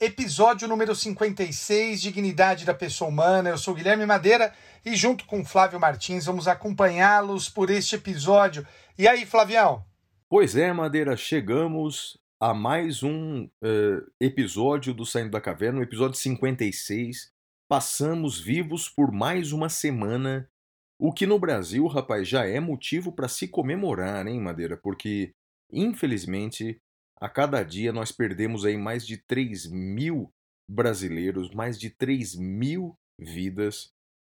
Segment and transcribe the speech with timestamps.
[0.00, 3.50] Episódio número 56, Dignidade da Pessoa Humana.
[3.50, 4.52] Eu sou Guilherme Madeira
[4.84, 8.66] e junto com Flávio Martins vamos acompanhá-los por este episódio.
[8.98, 9.84] E aí, Flavião?
[10.28, 16.18] Pois é, Madeira, chegamos a mais um eh, episódio do Saindo da Caverna, o episódio
[16.18, 17.30] 56.
[17.68, 20.50] Passamos vivos por mais uma semana,
[20.98, 24.76] o que no Brasil, rapaz, já é motivo para se comemorar, hein, Madeira?
[24.76, 25.32] Porque,
[25.70, 26.80] infelizmente,
[27.24, 30.28] a cada dia nós perdemos aí mais de 3 mil
[30.70, 33.88] brasileiros, mais de 3 mil vidas,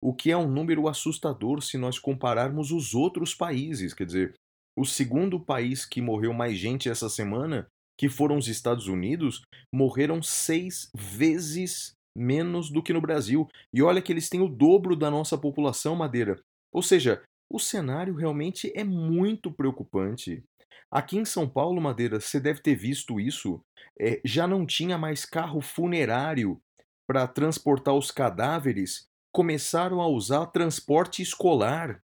[0.03, 3.93] o que é um número assustador se nós compararmos os outros países.
[3.93, 4.33] Quer dizer,
[4.75, 10.19] o segundo país que morreu mais gente essa semana, que foram os Estados Unidos, morreram
[10.23, 13.47] seis vezes menos do que no Brasil.
[13.71, 16.41] E olha que eles têm o dobro da nossa população, Madeira.
[16.73, 17.21] Ou seja,
[17.53, 20.43] o cenário realmente é muito preocupante.
[20.91, 23.61] Aqui em São Paulo, Madeira, você deve ter visto isso.
[23.99, 26.59] é, já não tinha mais carro funerário
[27.07, 29.07] para transportar os cadáveres.
[29.31, 32.01] Começaram a usar transporte escolar.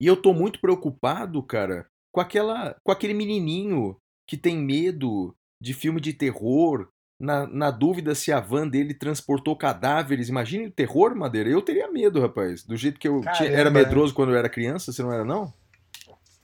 [0.00, 3.96] E eu tô muito preocupado, cara, com aquela, com aquele menininho
[4.28, 9.56] que tem medo de filme de terror, na, na dúvida se a van dele transportou
[9.56, 10.28] cadáveres.
[10.28, 11.48] Imagine o terror, Madeira.
[11.48, 12.62] Eu teria medo, rapaz.
[12.62, 13.72] Do jeito que eu tinha- era é.
[13.72, 15.54] medroso quando eu era criança, você não era, não?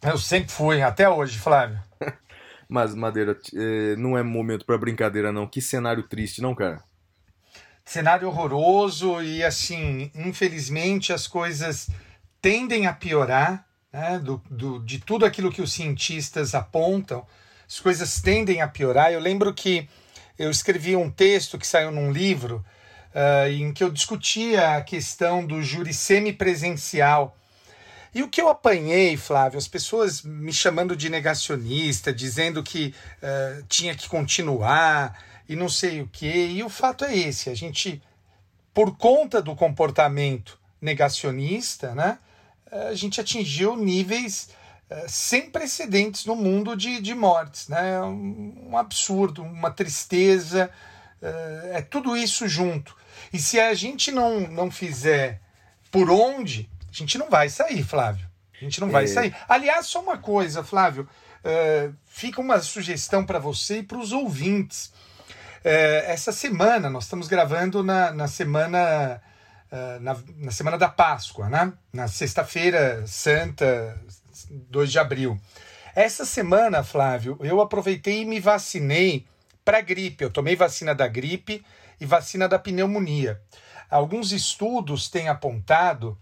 [0.02, 1.78] Eu sempre fui, até hoje, Flávio.
[2.68, 5.46] Mas, Madeira, eh, não é momento pra brincadeira, não.
[5.46, 6.82] Que cenário triste, não, cara?
[7.84, 11.88] cenário horroroso e assim, infelizmente as coisas
[12.40, 17.26] tendem a piorar, né, do, do, de tudo aquilo que os cientistas apontam,
[17.68, 19.12] as coisas tendem a piorar.
[19.12, 19.88] Eu lembro que
[20.38, 22.64] eu escrevi um texto que saiu num livro
[23.14, 27.36] ah, em que eu discutia a questão do júri semipresencial.
[28.14, 33.62] E o que eu apanhei, Flávio, as pessoas me chamando de negacionista, dizendo que eh,
[33.68, 35.18] tinha que continuar
[35.48, 36.48] e não sei o quê.
[36.50, 38.02] E o fato é esse: a gente,
[38.74, 42.18] por conta do comportamento negacionista, né,
[42.70, 44.50] eh, a gente atingiu níveis
[44.90, 47.68] eh, sem precedentes no mundo de, de mortes.
[47.68, 48.00] Né?
[48.02, 50.70] Um, um absurdo, uma tristeza,
[51.22, 52.94] eh, é tudo isso junto.
[53.32, 55.40] E se a gente não, não fizer
[55.90, 58.26] por onde, a gente não vai sair, Flávio.
[58.60, 59.06] A gente não vai É.
[59.08, 59.34] sair.
[59.48, 61.08] Aliás, só uma coisa, Flávio.
[61.44, 64.92] eh, fica uma sugestão para você e para os ouvintes.
[65.64, 69.20] Eh, essa semana, nós estamos gravando na, na semana.
[69.72, 71.72] eh, na, na semana da Páscoa, né?
[71.92, 73.98] Na sexta-feira santa,
[74.70, 75.40] 2 de abril.
[75.96, 79.26] Essa semana, Flávio, eu aproveitei e me vacinei
[79.64, 80.22] para gripe.
[80.24, 81.64] Eu tomei vacina da gripe
[82.00, 83.40] e vacina da pneumonia.
[83.90, 86.16] Alguns estudos têm apontado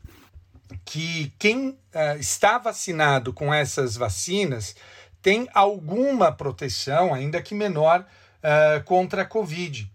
[0.85, 4.75] que quem eh, está vacinado com essas vacinas
[5.23, 8.07] tem alguma proteção, ainda que menor,
[8.43, 9.91] eh, contra a Covid.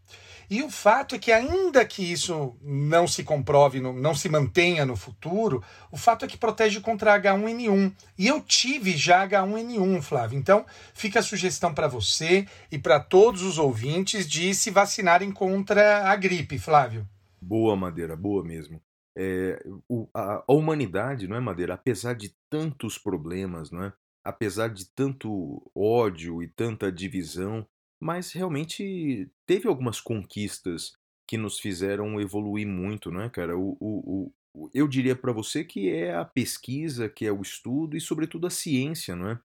[0.50, 4.96] E o fato é que, ainda que isso não se comprove, não se mantenha no
[4.96, 7.92] futuro, o fato é que protege contra H1N1.
[8.18, 10.38] E eu tive já H1N1, Flávio.
[10.38, 16.10] Então, fica a sugestão para você e para todos os ouvintes de se vacinarem contra
[16.10, 17.08] a gripe, Flávio.
[17.42, 18.85] Boa, Madeira, boa mesmo.
[19.18, 21.74] É, o- a, a humanidade, não é, Madeira?
[21.74, 23.94] Apesar de tantos problemas, não é?
[24.24, 27.66] Apesar de tanto ódio e tanta divisão,
[28.00, 30.94] mas realmente teve algumas conquistas
[31.28, 33.58] que nos fizeram evoluir muito, não é, cara?
[33.58, 37.96] O, o, o- eu diria para você que é a pesquisa, que é o estudo
[37.98, 39.40] e, sobretudo, a ciência, não é?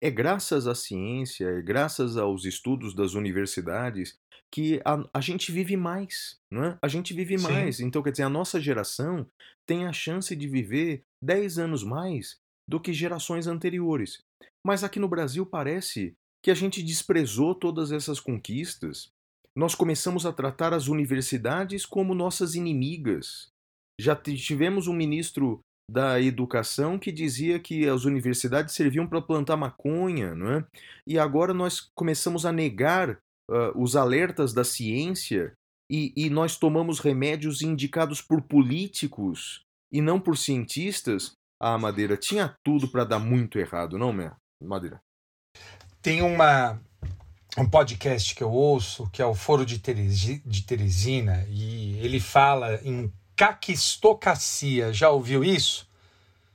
[0.00, 4.18] É graças à ciência, é graças aos estudos das universidades
[4.52, 6.78] que a, a gente vive mais, não é?
[6.82, 7.44] A gente vive Sim.
[7.44, 7.80] mais.
[7.80, 9.26] Então, quer dizer, a nossa geração
[9.64, 12.38] tem a chance de viver 10 anos mais
[12.68, 14.18] do que gerações anteriores.
[14.66, 19.10] Mas aqui no Brasil parece que a gente desprezou todas essas conquistas.
[19.56, 23.50] Nós começamos a tratar as universidades como nossas inimigas.
[24.00, 25.60] Já tivemos um ministro
[25.90, 30.64] da educação que dizia que as universidades serviam para plantar maconha, não é?
[31.06, 33.18] E agora nós começamos a negar
[33.50, 35.52] ah, os alertas da ciência
[35.90, 41.32] e, e nós tomamos remédios indicados por políticos e não por cientistas.
[41.60, 45.00] Ah, Madeira, tinha tudo para dar muito errado, não, Mer- Madeira?
[46.00, 46.80] tem uma
[47.58, 52.80] um podcast que eu ouço, que é o Foro de, de Teresina, e ele fala
[52.84, 54.92] em caquistocacia.
[54.92, 55.88] Já ouviu isso?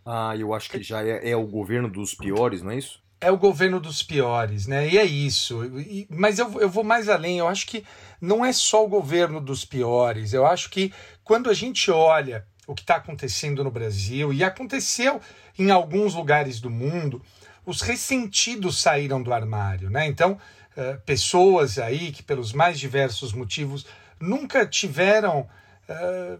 [0.05, 3.01] Ah, eu acho que já é, é, o governo dos piores, não é isso?
[3.19, 4.87] É o governo dos piores, né?
[4.87, 5.65] E é isso.
[5.79, 7.39] E, mas eu, eu vou mais além.
[7.39, 7.83] Eu acho que
[8.21, 10.31] não é só o governo dos piores.
[10.31, 10.93] Eu acho que
[11.23, 15.19] quando a gente olha o que está acontecendo no Brasil, e aconteceu
[15.57, 17.19] em alguns lugares do mundo,
[17.65, 20.05] os ressentidos saíram do armário, né?
[20.05, 23.87] Então, uh, pessoas aí que, pelos mais diversos motivos,
[24.19, 25.49] nunca tiveram
[25.89, 26.39] uh,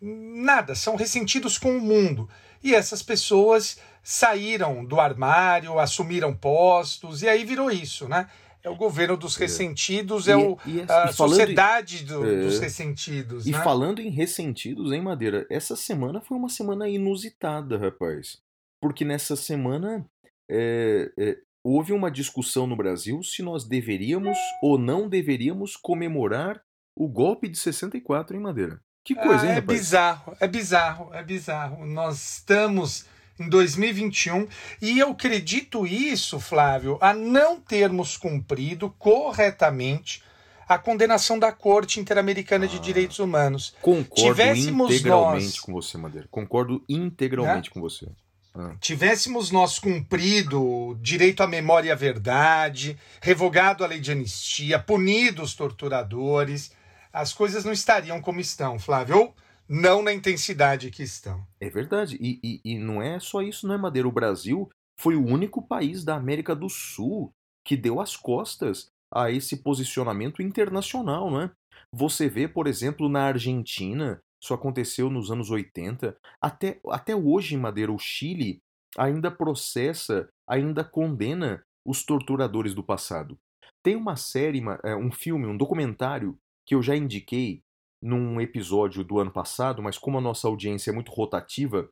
[0.00, 2.28] nada, são ressentidos com o mundo.
[2.62, 8.28] E essas pessoas saíram do armário, assumiram postos, e aí virou isso, né?
[8.62, 9.40] É o governo dos é.
[9.40, 13.46] ressentidos, é, é o, e, a sociedade do, é, dos ressentidos.
[13.46, 13.62] E né?
[13.62, 15.44] falando em ressentidos, hein, Madeira?
[15.50, 18.40] Essa semana foi uma semana inusitada, rapaz.
[18.80, 20.06] Porque nessa semana
[20.48, 26.62] é, é, houve uma discussão no Brasil se nós deveríamos ou não deveríamos comemorar
[26.96, 28.80] o golpe de 64 em Madeira.
[29.04, 31.86] Que coisa, ah, hein, É bizarro, é bizarro, é bizarro.
[31.86, 33.06] Nós estamos
[33.38, 34.46] em 2021
[34.80, 40.22] e eu acredito isso, Flávio, a não termos cumprido corretamente
[40.68, 43.74] a condenação da Corte Interamericana ah, de Direitos Humanos.
[43.82, 45.60] Concordo Tivéssemos integralmente nós...
[45.60, 46.28] com você, Madeira.
[46.30, 47.74] Concordo integralmente né?
[47.74, 48.08] com você.
[48.54, 48.74] Ah.
[48.80, 55.42] Tivéssemos nós cumprido direito à memória e à verdade, revogado a lei de anistia, punido
[55.42, 56.70] os torturadores,
[57.12, 59.18] as coisas não estariam como estão, Flávio.
[59.18, 59.34] Ou
[59.68, 61.46] não na intensidade que estão.
[61.60, 62.18] É verdade.
[62.20, 64.08] E, e, e não é só isso, não é, Madeira?
[64.08, 64.68] O Brasil
[64.98, 67.32] foi o único país da América do Sul
[67.64, 71.50] que deu as costas a esse posicionamento internacional, não é?
[71.92, 77.92] Você vê, por exemplo, na Argentina, isso aconteceu nos anos 80, até, até hoje Madeira,
[77.92, 78.60] o Chile
[78.96, 83.38] ainda processa, ainda condena os torturadores do passado.
[83.82, 86.36] Tem uma série, é, um filme, um documentário
[86.66, 87.62] que eu já indiquei
[88.02, 91.88] num episódio do ano passado, mas como a nossa audiência é muito rotativa,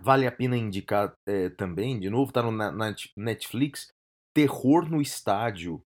[0.00, 2.72] vale a pena indicar é, também, de novo, está no na
[3.16, 3.88] Netflix,
[4.34, 5.80] Terror no Estádio.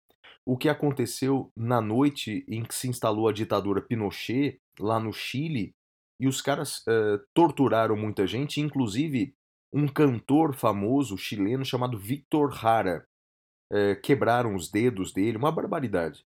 [0.47, 5.75] O que aconteceu na noite em que se instalou a ditadura Pinochet, lá no Chile,
[6.21, 9.35] e os caras uh, torturaram muita gente, inclusive
[9.73, 13.07] um cantor famoso chileno chamado Victor Hara.
[13.71, 16.25] Uh, quebraram os dedos dele, uma barbaridade.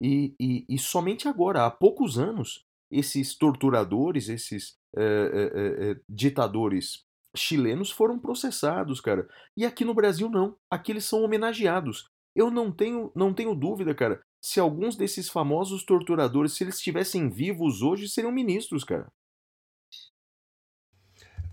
[0.00, 7.04] E, e, e, somente agora, há poucos anos, esses torturadores, esses uh, ditadores
[7.36, 9.28] chilenos foram processados, cara.
[9.56, 10.56] E aqui no Brasil não.
[10.70, 12.08] Aqui eles são homenageados.
[12.34, 17.30] Eu não tenho, não tenho dúvida, cara, se alguns desses famosos torturadores, se eles estivessem
[17.30, 19.10] vivos hoje, seriam ministros, cara.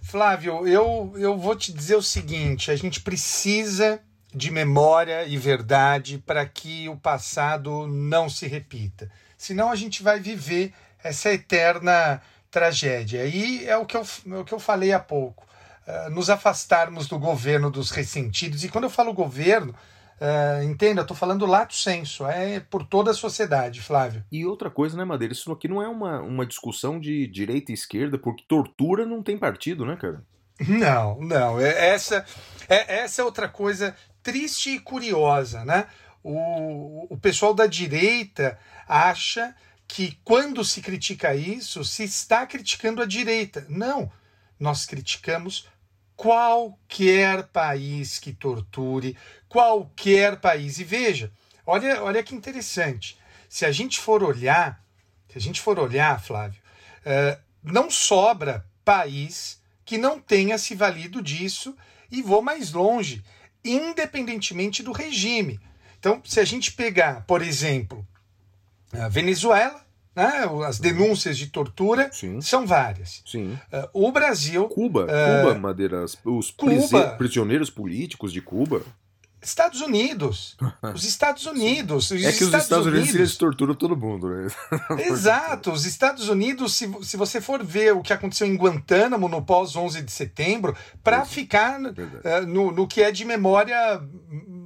[0.03, 4.03] Flávio, eu, eu vou te dizer o seguinte: a gente precisa
[4.33, 9.12] de memória e verdade para que o passado não se repita.
[9.38, 10.74] Senão a gente vai viver
[11.04, 13.25] essa eterna tragédia.
[13.25, 15.45] E é o que eu, é o que eu falei há pouco.
[15.88, 18.63] Uh, nos afastarmos do governo dos ressentidos.
[18.63, 19.75] E quando eu falo governo,
[20.22, 24.24] Uh, entenda, eu tô falando lato senso, é por toda a sociedade, Flávio.
[24.31, 25.33] E outra coisa, né, Madeira?
[25.33, 29.36] Isso aqui não é uma, uma discussão de direita e esquerda, porque tortura não tem
[29.36, 30.24] partido, né, cara?
[30.68, 31.60] Não, não.
[31.60, 32.24] É, essa
[32.69, 35.88] é, essa é outra coisa triste e curiosa, né?
[36.23, 39.56] O, o pessoal da direita acha
[39.88, 43.66] que quando se critica isso, se está criticando a direita.
[43.68, 44.11] Não,
[44.59, 45.68] nós criticamos
[46.16, 49.18] qualquer país que torture,
[49.49, 50.80] qualquer país.
[50.80, 51.31] E veja,
[51.66, 53.18] olha, olha que interessante.
[53.49, 54.81] Se a gente for olhar,
[55.28, 56.61] se a gente for olhar, Flávio,
[56.99, 61.75] uh, não sobra país que não tenha se valido disso
[62.09, 63.23] e vou mais longe,
[63.63, 65.59] independentemente do regime.
[65.99, 68.06] Então, se a gente pegar, por exemplo,
[68.91, 69.81] a Venezuela,
[70.15, 70.45] né?
[70.68, 72.41] As denúncias de tortura Sim.
[72.41, 73.23] são várias.
[73.25, 73.57] Sim.
[73.94, 74.68] Uh, o Brasil.
[74.68, 78.83] Cuba, uh, Cuba, Madeira, os Cuba, prisioneiros políticos de Cuba.
[79.42, 80.56] Estados Unidos.
[80.94, 82.12] Os Estados Unidos.
[82.12, 84.48] Os é que os Estados, Estados Unidos, Unidos torturam todo mundo, né?
[85.07, 85.71] Exato.
[85.71, 90.04] Os Estados Unidos, se, se você for ver o que aconteceu em Guantánamo no pós-11
[90.04, 94.02] de setembro, para ficar uh, no, no que é de memória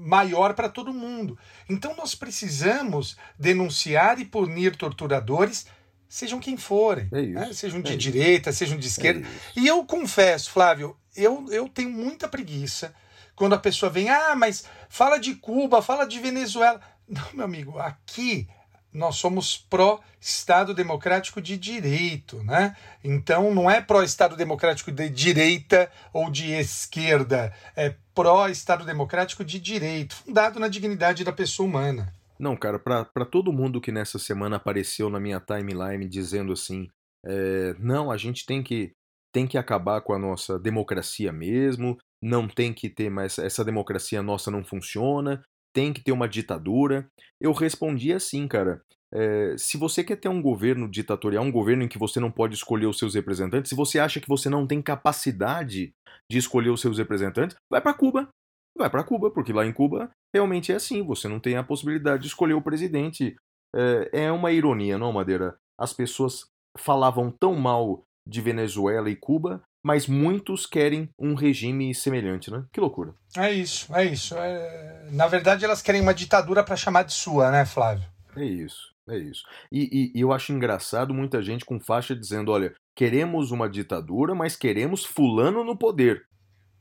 [0.05, 1.37] maior para todo mundo.
[1.69, 5.65] Então nós precisamos denunciar e punir torturadores,
[6.07, 7.53] sejam quem forem, é né?
[7.53, 9.25] sejam de é direita, sejam de esquerda.
[9.25, 12.93] É e eu confesso, Flávio, eu, eu tenho muita preguiça
[13.35, 16.79] quando a pessoa vem, ah, mas fala de Cuba, fala de Venezuela.
[17.07, 18.47] Não, meu amigo, aqui
[18.95, 22.75] nós somos pró-Estado Democrático de Direito, né?
[23.03, 30.15] Então não é pró-Estado Democrático de direita ou de esquerda, é pró-Estado Democrático de Direito,
[30.15, 32.13] fundado na dignidade da pessoa humana.
[32.39, 36.87] Não, cara, pra todo mundo que nessa semana apareceu na minha timeline dizendo assim,
[37.25, 38.91] é, não, a gente tem que,
[39.33, 44.21] tem que acabar com a nossa democracia mesmo, não tem que ter mais, essa democracia
[44.21, 45.43] nossa não funciona,
[45.73, 47.07] tem que ter uma ditadura.
[47.39, 48.81] Eu respondi assim, cara,
[49.13, 52.55] é, se você quer ter um governo ditatorial, um governo em que você não pode
[52.55, 55.93] escolher os seus representantes, se você acha que você não tem capacidade
[56.29, 58.29] de escolher os seus representantes, vai para Cuba.
[58.77, 62.23] Vai para Cuba, porque lá em Cuba realmente é assim, você não tem a possibilidade
[62.23, 63.35] de escolher o presidente.
[63.73, 65.55] É, é uma ironia, não, Madeira?
[65.79, 66.45] As pessoas
[66.77, 72.65] falavam tão mal de Venezuela e Cuba, mas muitos querem um regime semelhante, né?
[72.73, 73.13] Que loucura.
[73.37, 74.33] É isso, é isso.
[74.35, 75.09] É...
[75.11, 78.03] Na verdade, elas querem uma ditadura para chamar de sua, né, Flávio?
[78.35, 79.43] É isso, é isso.
[79.71, 84.55] E, e, eu acho engraçado muita gente com faixa dizendo: olha, queremos uma ditadura, mas
[84.55, 86.23] queremos fulano no poder.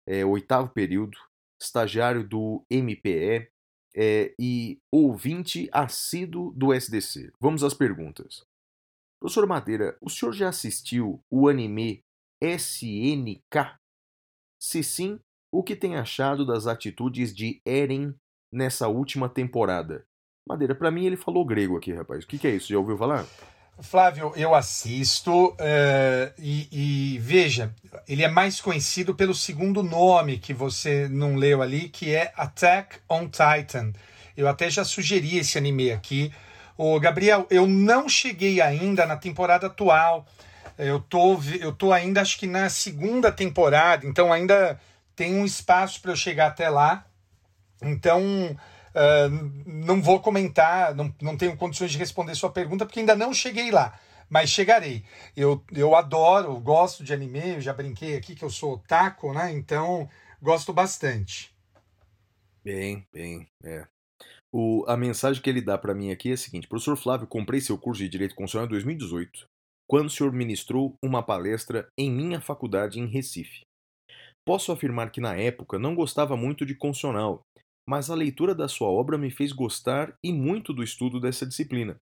[0.06, 1.18] é, oitavo período,
[1.62, 3.50] estagiário do MPE
[3.96, 7.32] é, e ouvinte assíduo do SDC.
[7.40, 8.46] Vamos às perguntas.
[9.22, 12.04] Professor Madeira, o senhor já assistiu o anime
[12.42, 13.78] SNK?
[14.62, 15.18] Se sim,
[15.58, 18.14] o que tem achado das atitudes de Eren
[18.54, 20.06] nessa última temporada?
[20.48, 22.24] Madeira, para mim ele falou grego aqui, rapaz.
[22.24, 22.70] O que, que é isso?
[22.70, 23.26] Já ouviu falar?
[23.80, 26.68] Flávio, eu assisto uh, e,
[27.16, 27.74] e, veja,
[28.08, 33.00] ele é mais conhecido pelo segundo nome que você não leu ali, que é Attack
[33.10, 33.94] on Titan.
[34.36, 36.32] Eu até já sugeri esse anime aqui.
[36.78, 40.24] O Gabriel, eu não cheguei ainda na temporada atual.
[40.78, 44.80] Eu tô, eu tô ainda, acho que na segunda temporada, então ainda
[45.18, 47.06] tem um espaço para eu chegar até lá.
[47.82, 48.22] Então,
[48.52, 53.34] uh, não vou comentar, não, não tenho condições de responder sua pergunta, porque ainda não
[53.34, 54.00] cheguei lá.
[54.30, 55.04] Mas chegarei.
[55.36, 59.52] Eu, eu adoro, gosto de anime, eu já brinquei aqui que eu sou otaku, né?
[59.52, 60.08] Então,
[60.40, 61.52] gosto bastante.
[62.64, 63.88] Bem, bem, é.
[64.52, 67.60] O, a mensagem que ele dá para mim aqui é a seguinte: Professor Flávio, comprei
[67.60, 69.48] seu curso de Direito Constitucional em 2018,
[69.88, 73.67] quando o senhor ministrou uma palestra em minha faculdade em Recife.
[74.48, 77.42] Posso afirmar que na época não gostava muito de constitucional,
[77.86, 81.98] mas a leitura da sua obra me fez gostar e muito do estudo dessa disciplina.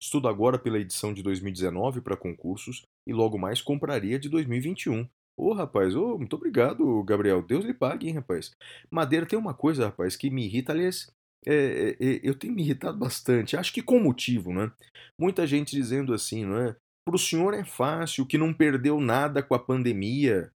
[0.00, 5.00] Estudo agora pela edição de 2019 para concursos e logo mais compraria de 2021.
[5.36, 7.42] Ô oh, rapaz, oh, muito obrigado, Gabriel.
[7.42, 8.52] Deus lhe pague, hein, rapaz.
[8.88, 11.10] Madeira tem uma coisa, rapaz, que me irrita, aliás,
[11.44, 13.56] é, é, é, eu tenho me irritado bastante.
[13.56, 14.70] Acho que com motivo, né?
[15.18, 16.76] Muita gente dizendo assim, não é?
[17.04, 20.52] Para o senhor é fácil, que não perdeu nada com a pandemia.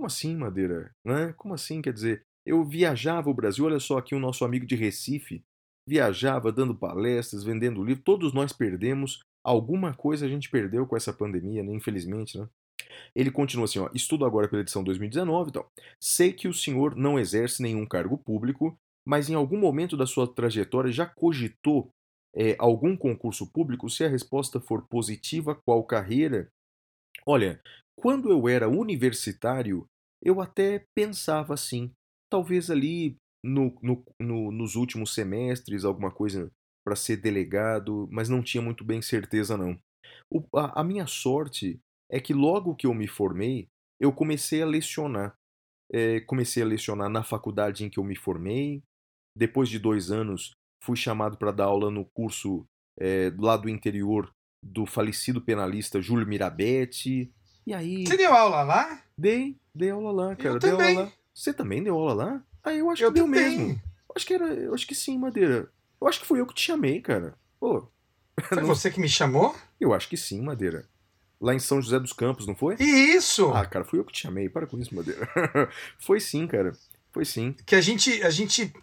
[0.00, 0.94] Como assim, Madeira?
[1.04, 1.34] Né?
[1.36, 1.82] Como assim?
[1.82, 5.44] Quer dizer, eu viajava o Brasil, olha só aqui o nosso amigo de Recife,
[5.86, 11.12] viajava dando palestras, vendendo livro, todos nós perdemos, alguma coisa a gente perdeu com essa
[11.12, 11.74] pandemia, né?
[11.74, 12.48] infelizmente, né?
[13.14, 15.66] Ele continua assim, ó, estudo agora pela edição 2019 então.
[16.00, 18.74] Sei que o senhor não exerce nenhum cargo público,
[19.06, 21.90] mas em algum momento da sua trajetória já cogitou
[22.34, 23.90] é, algum concurso público?
[23.90, 26.50] Se a resposta for positiva, qual carreira?
[27.26, 27.60] Olha,
[28.00, 29.86] quando eu era universitário,
[30.22, 31.92] eu até pensava assim,
[32.30, 36.50] talvez ali no, no, no, nos últimos semestres alguma coisa
[36.84, 39.78] para ser delegado, mas não tinha muito bem certeza não.
[40.32, 41.78] O, a, a minha sorte
[42.10, 43.68] é que logo que eu me formei,
[44.00, 45.34] eu comecei a lecionar.
[45.92, 48.82] É, comecei a lecionar na faculdade em que eu me formei.
[49.36, 50.52] Depois de dois anos,
[50.82, 52.64] fui chamado para dar aula no curso
[52.98, 54.30] é, lá do interior
[54.64, 57.30] do falecido penalista Júlio Mirabetti.
[57.70, 58.04] E aí.
[58.04, 59.00] Você deu aula lá?
[59.16, 60.56] Dei, dei aula lá, cara.
[60.56, 60.96] Eu dei também.
[60.96, 61.12] aula lá.
[61.32, 62.42] Você também deu aula lá?
[62.64, 63.58] Ah, eu acho Eu que deu também.
[63.58, 63.72] mesmo.
[64.08, 64.46] Eu acho que era.
[64.46, 65.70] Eu acho que sim, Madeira.
[66.00, 67.32] Eu acho que fui eu que te chamei, cara.
[67.60, 67.86] Pô,
[68.42, 69.54] Foi você que me chamou?
[69.80, 70.84] eu acho que sim, Madeira.
[71.40, 72.74] Lá em São José dos Campos, não foi?
[72.80, 73.52] Isso!
[73.54, 74.48] Ah, cara, fui eu que te chamei.
[74.48, 75.28] Para com isso, Madeira.
[75.96, 76.72] foi sim, cara.
[77.12, 77.54] Foi sim.
[77.64, 78.74] Que a gente, a gente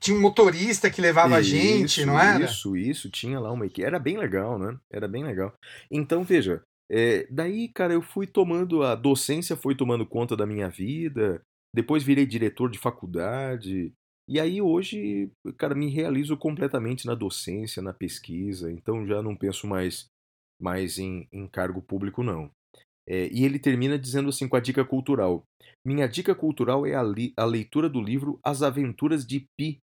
[0.00, 2.42] tinha um motorista que levava a gente, Isso, não era?
[2.42, 3.10] Isso, isso.
[3.10, 3.84] Tinha lá uma equipe.
[3.84, 4.76] Era bem legal, né?
[4.90, 5.52] Era bem legal.
[5.90, 6.62] Então, veja.
[6.90, 8.82] É, daí, cara, eu fui tomando.
[8.82, 11.40] A docência foi tomando conta da minha vida.
[11.74, 13.92] Depois virei diretor de faculdade.
[14.28, 18.72] E aí, hoje, cara, me realizo completamente na docência, na pesquisa.
[18.72, 20.06] Então, já não penso mais,
[20.60, 22.50] mais em, em cargo público, não.
[23.08, 25.44] É, e ele termina dizendo assim com a dica cultural.
[25.84, 27.02] Minha dica cultural é a,
[27.36, 29.78] a leitura do livro As Aventuras de Pi,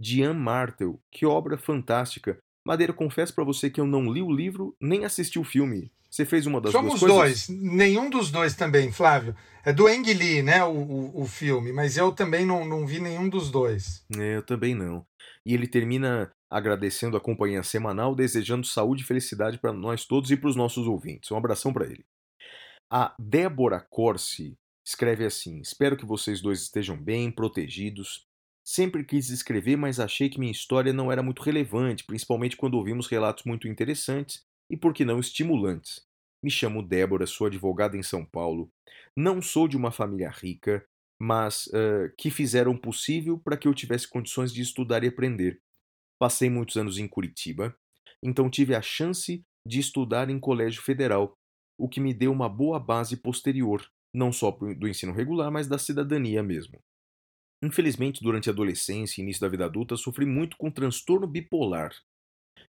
[0.00, 0.98] de Ian Martel.
[1.12, 2.38] Que obra fantástica.
[2.66, 5.90] Madeira, confesso pra você que eu não li o livro nem assisti o filme.
[6.10, 7.48] Você fez uma das Somos duas coisas?
[7.48, 7.60] dois.
[7.60, 9.36] Nenhum dos dois também, Flávio.
[9.64, 11.72] É do Ang Lee, né, o, o, o filme.
[11.72, 14.04] Mas eu também não, não vi nenhum dos dois.
[14.16, 15.06] É, eu também não.
[15.44, 20.36] E ele termina agradecendo a companhia semanal, desejando saúde e felicidade para nós todos e
[20.36, 21.30] para os nossos ouvintes.
[21.30, 22.04] Um abração para ele.
[22.90, 28.26] A Débora Corsi escreve assim: Espero que vocês dois estejam bem, protegidos.
[28.64, 33.06] Sempre quis escrever, mas achei que minha história não era muito relevante, principalmente quando ouvimos
[33.06, 36.06] relatos muito interessantes e, por que não, estimulantes.
[36.42, 38.70] Me chamo Débora, sou advogada em São Paulo.
[39.16, 40.86] Não sou de uma família rica,
[41.20, 45.60] mas eh, que fizeram o possível para que eu tivesse condições de estudar e aprender.
[46.18, 47.76] Passei muitos anos em Curitiba,
[48.22, 51.36] então tive a chance de estudar em colégio federal,
[51.78, 55.78] o que me deu uma boa base posterior, não só do ensino regular, mas da
[55.78, 56.80] cidadania mesmo.
[57.62, 61.92] Infelizmente, durante a adolescência e início da vida adulta, sofri muito com transtorno bipolar.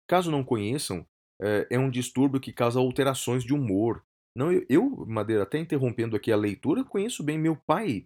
[0.07, 1.07] Caso não conheçam,
[1.41, 4.03] é, é um distúrbio que causa alterações de humor.
[4.35, 8.05] Não, eu, eu, Madeira, até interrompendo aqui a leitura, conheço bem meu pai.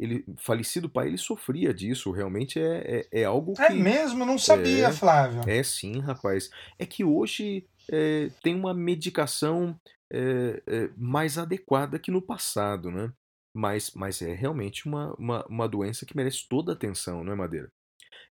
[0.00, 2.10] Ele, falecido pai, ele sofria disso.
[2.10, 3.62] Realmente é, é, é algo que.
[3.62, 4.24] É mesmo?
[4.24, 4.92] Não sabia, É.
[4.92, 5.42] Flávio.
[5.46, 6.50] É sim, rapaz.
[6.78, 9.78] É que hoje é, tem uma medicação
[10.12, 13.12] é, é, mais adequada que no passado, né?
[13.54, 17.36] Mas, mas é realmente uma, uma, uma doença que merece toda a atenção, não é,
[17.36, 17.70] Madeira?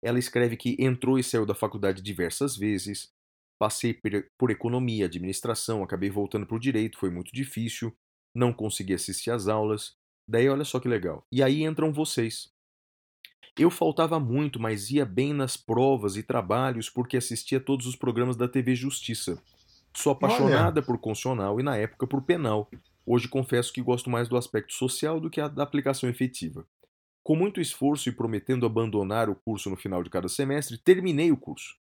[0.03, 3.11] Ela escreve que entrou e saiu da faculdade diversas vezes,
[3.61, 3.93] passei
[4.39, 7.95] por, economia, administração, acabei voltando para o direito, foi muito difícil,
[8.35, 9.93] não consegui assistir às aulas.
[10.27, 11.27] Daí olha só que legal.
[11.31, 12.49] E aí entram vocês.
[13.59, 18.35] Eu faltava muito, mas ia bem nas provas e trabalhos porque assistia todos os programas
[18.35, 19.43] da TV Justiça.
[19.95, 22.71] Sou apaixonada por constitucional e na época por penal.
[23.05, 26.67] Hoje confesso que gosto mais do aspecto social do que da aplicação efetiva.
[27.23, 31.37] Com muito esforço e prometendo abandonar o curso no final de cada semestre, terminei o
[31.37, 31.75] curso.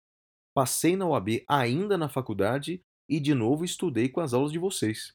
[0.53, 5.13] Passei na OAB ainda na faculdade e de novo estudei com as aulas de vocês.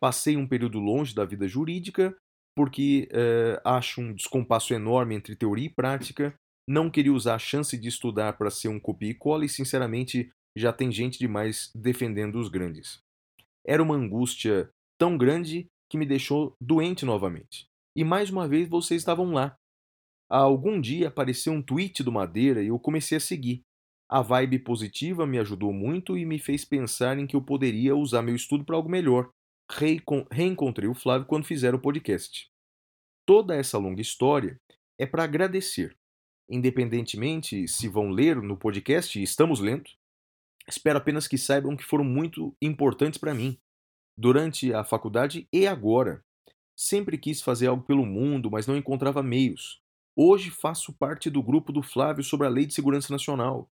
[0.00, 2.16] Passei um período longe da vida jurídica
[2.56, 6.34] porque eh, acho um descompasso enorme entre teoria e prática.
[6.68, 10.30] Não queria usar a chance de estudar para ser um copia e cola e, sinceramente,
[10.56, 13.00] já tem gente demais defendendo os grandes.
[13.66, 17.66] Era uma angústia tão grande que me deixou doente novamente.
[17.96, 19.56] E mais uma vez vocês estavam lá.
[20.30, 23.62] Algum dia apareceu um tweet do Madeira e eu comecei a seguir.
[24.12, 28.22] A vibe positiva me ajudou muito e me fez pensar em que eu poderia usar
[28.22, 29.30] meu estudo para algo melhor.
[30.32, 32.50] Reencontrei o Flávio quando fizeram o podcast.
[33.24, 34.60] Toda essa longa história
[34.98, 35.96] é para agradecer.
[36.50, 39.88] Independentemente se vão ler no podcast, e estamos lendo,
[40.66, 43.56] espero apenas que saibam que foram muito importantes para mim,
[44.18, 46.24] durante a faculdade e agora.
[46.76, 49.80] Sempre quis fazer algo pelo mundo, mas não encontrava meios.
[50.16, 53.70] Hoje faço parte do grupo do Flávio sobre a Lei de Segurança Nacional.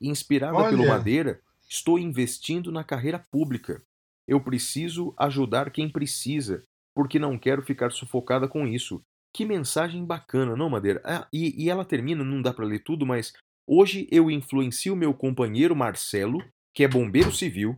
[0.00, 0.70] Inspirada Olha.
[0.70, 3.82] pelo Madeira, estou investindo na carreira pública.
[4.26, 9.02] Eu preciso ajudar quem precisa, porque não quero ficar sufocada com isso.
[9.32, 11.00] Que mensagem bacana, não, Madeira?
[11.04, 13.32] Ah, e, e ela termina, não dá para ler tudo, mas
[13.66, 16.42] hoje eu influencio meu companheiro Marcelo,
[16.74, 17.76] que é bombeiro civil,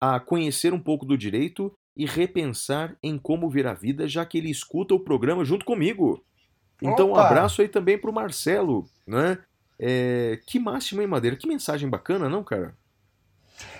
[0.00, 4.38] a conhecer um pouco do direito e repensar em como ver a vida, já que
[4.38, 6.24] ele escuta o programa junto comigo.
[6.82, 7.26] Então, um Opa!
[7.26, 9.38] abraço aí também pro Marcelo, né?
[9.78, 11.36] É, que máximo, hein, Madeira?
[11.36, 12.74] Que mensagem bacana, não, cara?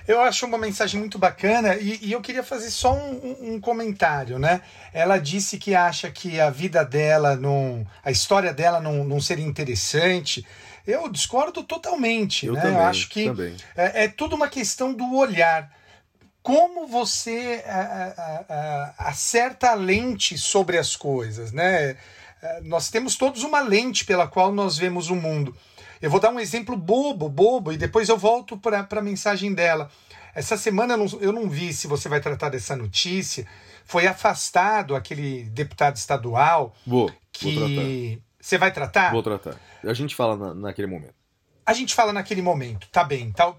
[0.06, 4.38] Eu acho uma mensagem muito bacana e, e eu queria fazer só um, um, comentário,
[4.38, 4.60] né?
[4.92, 9.46] Ela disse que acha que a vida dela, não, a história dela não, não seria
[9.46, 10.44] interessante.
[10.86, 12.46] Eu discordo totalmente.
[12.46, 12.60] Eu né?
[12.60, 12.76] também.
[12.76, 13.28] Eu acho que.
[13.76, 15.70] É, é tudo uma questão do olhar.
[16.42, 21.96] Como você a, a, a, acerta a lente sobre as coisas, né?
[22.42, 25.56] É, nós temos todos uma lente pela qual nós vemos o mundo.
[26.02, 29.88] Eu vou dar um exemplo bobo, bobo, e depois eu volto para a mensagem dela.
[30.34, 33.46] Essa semana eu não, eu não vi se você vai tratar dessa notícia.
[33.84, 37.54] Foi afastado aquele deputado estadual Vou, que.
[37.54, 38.18] vou.
[38.40, 39.12] Você vai tratar?
[39.12, 39.60] Vou tratar.
[39.84, 41.14] A gente fala na, naquele momento.
[41.64, 43.30] A gente fala naquele momento, tá bem.
[43.30, 43.54] Tá,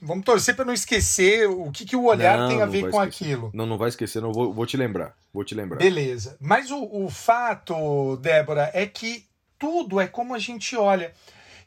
[0.00, 3.04] vamos torcer para não esquecer o que, que o olhar Não, tem a ver com
[3.04, 3.24] esquecer.
[3.26, 3.50] aquilo.
[3.52, 4.32] Não, não vai esquecer, não.
[4.32, 5.14] Vou, vou te lembrar.
[5.34, 5.76] Vou te lembrar.
[5.76, 6.38] Beleza.
[6.40, 9.26] Mas o, o fato, Débora, é que
[9.58, 11.12] tudo é como a gente olha.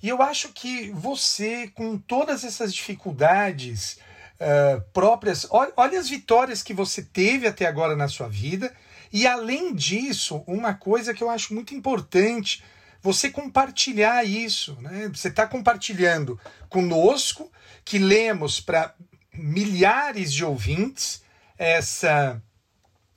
[0.05, 3.97] E eu acho que você, com todas essas dificuldades
[4.35, 8.71] uh, próprias, olha, olha as vitórias que você teve até agora na sua vida.
[9.11, 12.63] E além disso, uma coisa que eu acho muito importante,
[13.01, 14.77] você compartilhar isso.
[14.79, 15.09] Né?
[15.11, 16.39] Você está compartilhando
[16.69, 17.51] conosco,
[17.83, 18.93] que lemos para
[19.33, 21.23] milhares de ouvintes
[21.57, 22.39] essa,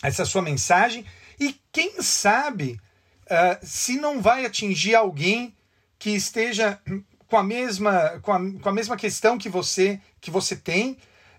[0.02, 1.04] essa sua mensagem,
[1.38, 2.80] e quem sabe
[3.24, 5.54] uh, se não vai atingir alguém
[5.98, 6.78] que esteja
[7.26, 10.96] com a mesma, com a, com a mesma questão que você, que você tem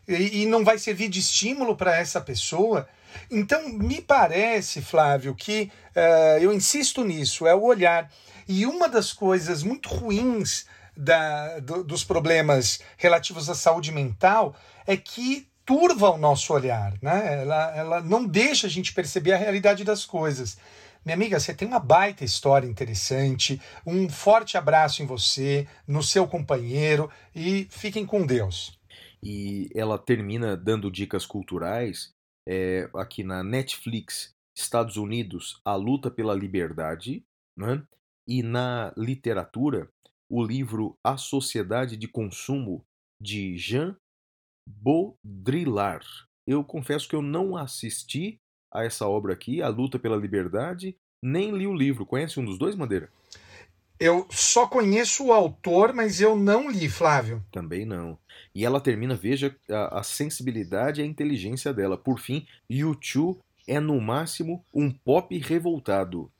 [0.08, 2.88] e, e não vai servir de estímulo para essa pessoa.
[3.32, 8.12] Então, me parece, Flávio, que uh, eu insisto nisso, é o olhar.
[8.48, 14.98] E uma das coisas muito ruins da, do, dos problemas relativos à saúde mental é
[14.98, 17.43] que turva o nosso olhar, né?
[17.43, 20.58] ela, ela não deixa a gente perceber a realidade das coisas.
[21.05, 23.62] Minha amiga, você tem uma baita história interessante.
[23.86, 28.79] Um forte abraço em você, no seu companheiro e fiquem com Deus.
[29.21, 32.10] E ela termina dando dicas culturais
[32.47, 37.23] é, aqui na Netflix, Estados Unidos, A Luta pela Liberdade,
[37.55, 37.84] né?
[38.27, 39.88] e na literatura,
[40.27, 42.84] o livro A Sociedade de Consumo,
[43.21, 43.95] de Jean
[44.69, 46.05] Baudrillard.
[46.45, 48.39] Eu confesso que eu não assisti
[48.71, 52.05] a essa obra aqui, A Luta pela Liberdade, nem li o livro.
[52.05, 53.10] Conhece um dos dois, Madeira?
[53.99, 57.43] Eu só conheço o autor, mas eu não li, Flávio.
[57.51, 58.17] Também não.
[58.55, 61.97] E ela termina, veja a, a sensibilidade e a inteligência dela.
[61.97, 66.32] Por fim, YouTube é no máximo um pop revoltado.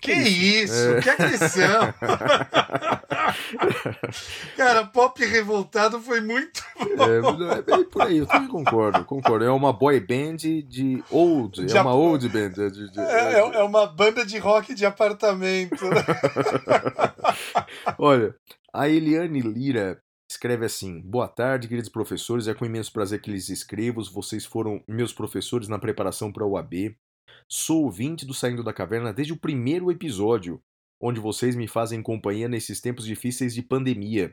[0.00, 0.96] Que isso?
[0.96, 1.00] É.
[1.00, 1.94] Que agressão!
[4.56, 6.62] Cara, pop revoltado foi muito
[6.96, 7.04] bom.
[7.04, 9.44] É, é bem por aí, eu também concordo, concordo.
[9.44, 12.50] É uma boy band de old, de é uma old band.
[12.50, 15.84] De, de, é, é, uma banda de rock de apartamento.
[17.98, 18.34] Olha,
[18.72, 22.48] a Eliane Lira escreve assim: Boa tarde, queridos professores.
[22.48, 24.02] É com imenso prazer que lhes escrevo.
[24.12, 26.96] Vocês foram meus professores na preparação para o UAB.
[27.48, 30.62] Sou ouvinte do Saindo da Caverna desde o primeiro episódio,
[31.02, 34.32] onde vocês me fazem companhia nesses tempos difíceis de pandemia.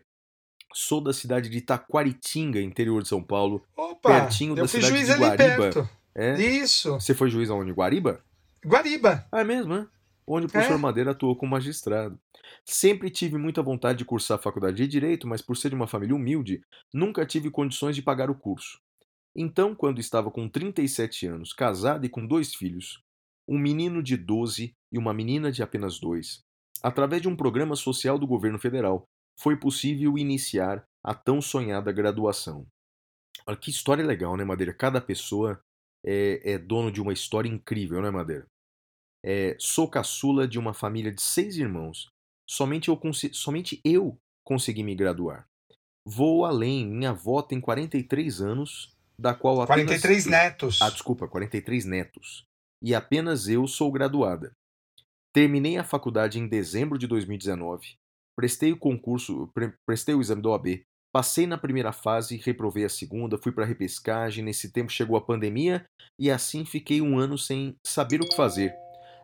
[0.71, 5.89] Sou da cidade de Taquaritinga, interior de São Paulo, Opa, pertinho da cidade de Guariba.
[6.13, 6.39] É?
[6.39, 6.93] Isso.
[6.93, 7.71] Você foi juiz aonde?
[7.71, 8.23] Guariba?
[8.63, 9.25] Guariba.
[9.31, 9.87] Ah, é mesmo, né?
[10.27, 10.77] Onde o professor é?
[10.77, 12.19] Madeira atuou como magistrado.
[12.63, 15.87] Sempre tive muita vontade de cursar a faculdade de Direito, mas por ser de uma
[15.87, 16.61] família humilde,
[16.93, 18.79] nunca tive condições de pagar o curso.
[19.35, 23.01] Então, quando estava com 37 anos, casado e com dois filhos,
[23.47, 26.43] um menino de 12 e uma menina de apenas dois,
[26.81, 29.03] através de um programa social do governo federal,
[29.39, 32.65] foi possível iniciar a tão sonhada graduação.
[33.47, 34.73] Olha que história legal, né, Madeira?
[34.73, 35.59] Cada pessoa
[36.05, 38.45] é, é dono de uma história incrível, né, Madeira?
[39.23, 42.09] É, sou caçula de uma família de seis irmãos.
[42.47, 42.99] Somente eu,
[43.33, 45.47] somente eu consegui me graduar.
[46.05, 49.85] Vou além, minha avó tem 43 anos da qual apenas...
[49.85, 50.81] 43 netos.
[50.81, 52.45] Ah, desculpa, 43 netos.
[52.81, 54.51] E apenas eu sou graduada.
[55.39, 57.95] Terminei a faculdade em dezembro de 2019,
[58.35, 60.81] prestei o concurso, pre prestei o exame da OAB,
[61.13, 65.85] passei na primeira fase, reprovei a segunda, fui para repescagem, nesse tempo chegou a pandemia
[66.19, 68.75] e assim fiquei um ano sem saber o que fazer.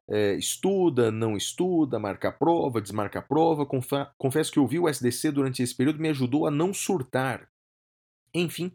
[0.09, 3.67] É, estuda, não estuda, marca a prova, desmarca a prova.
[4.17, 7.45] Confesso que ouvir o SDC durante esse período me ajudou a não surtar.
[8.33, 8.71] Enfim,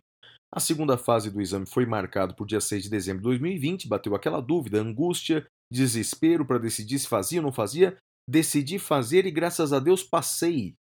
[0.52, 4.14] a segunda fase do exame foi marcado por dia 6 de dezembro de 2020, bateu
[4.14, 7.96] aquela dúvida, angústia, desespero para decidir se fazia ou não fazia.
[8.28, 10.74] Decidi fazer e graças a Deus passei.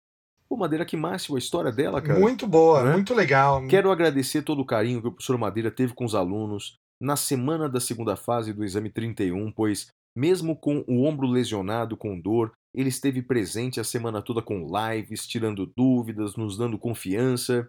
[0.49, 2.19] Pô, Madeira, que máximo a história dela, cara.
[2.21, 2.93] Muito boa, né?
[2.93, 3.67] muito legal.
[3.67, 7.69] Quero agradecer todo o carinho que o professor Madeira teve com os alunos na semana
[7.69, 12.89] da segunda fase do exame 31, pois, mesmo com o ombro lesionado com dor, ele
[12.89, 17.69] esteve presente a semana toda com lives, tirando dúvidas, nos dando confiança.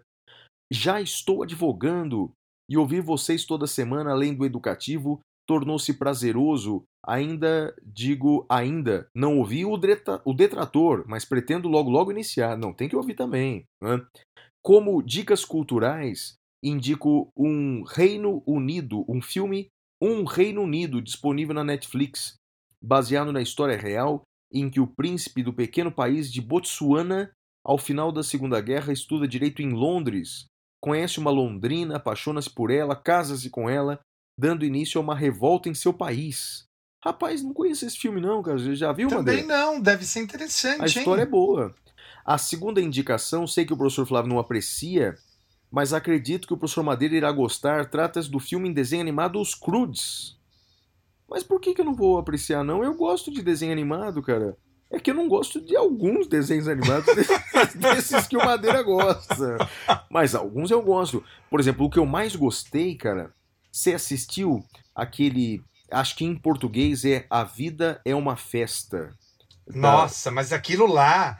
[0.70, 2.30] Já estou advogando
[2.70, 6.84] e ouvir vocês toda semana, além do educativo, tornou-se prazeroso.
[7.08, 12.56] Ainda digo, ainda não ouvi o, dreta, o detrator, mas pretendo logo logo iniciar.
[12.58, 13.64] Não, tem que ouvir também.
[13.82, 14.04] Né?
[14.62, 19.68] Como dicas culturais, indico um Reino Unido, um filme
[20.00, 22.34] Um Reino Unido, disponível na Netflix,
[22.84, 27.32] baseado na história real em que o príncipe do pequeno país de Botsuana,
[27.64, 30.46] ao final da Segunda Guerra, estuda direito em Londres,
[30.80, 33.98] conhece uma londrina, apaixona-se por ela, casa-se com ela,
[34.38, 36.67] dando início a uma revolta em seu país.
[37.04, 38.58] Rapaz, não conheço esse filme não, cara.
[38.58, 39.46] Você já viu, Também Madeira?
[39.46, 40.82] não, deve ser interessante.
[40.82, 41.26] A história hein?
[41.28, 41.74] é boa.
[42.24, 45.16] A segunda indicação, sei que o professor Flávio não aprecia,
[45.70, 47.88] mas acredito que o professor Madeira irá gostar.
[47.88, 50.36] Trata-se do filme em desenho animado Os Crudes.
[51.28, 52.82] Mas por que, que eu não vou apreciar, não?
[52.82, 54.56] Eu gosto de desenho animado, cara.
[54.90, 57.14] É que eu não gosto de alguns desenhos animados
[57.76, 59.58] desses que o Madeira gosta.
[60.10, 61.22] Mas alguns eu gosto.
[61.50, 63.32] Por exemplo, o que eu mais gostei, cara,
[63.70, 65.62] você assistiu aquele.
[65.90, 69.14] Acho que em português é A Vida é uma Festa.
[69.70, 71.38] Nossa, mas aquilo lá,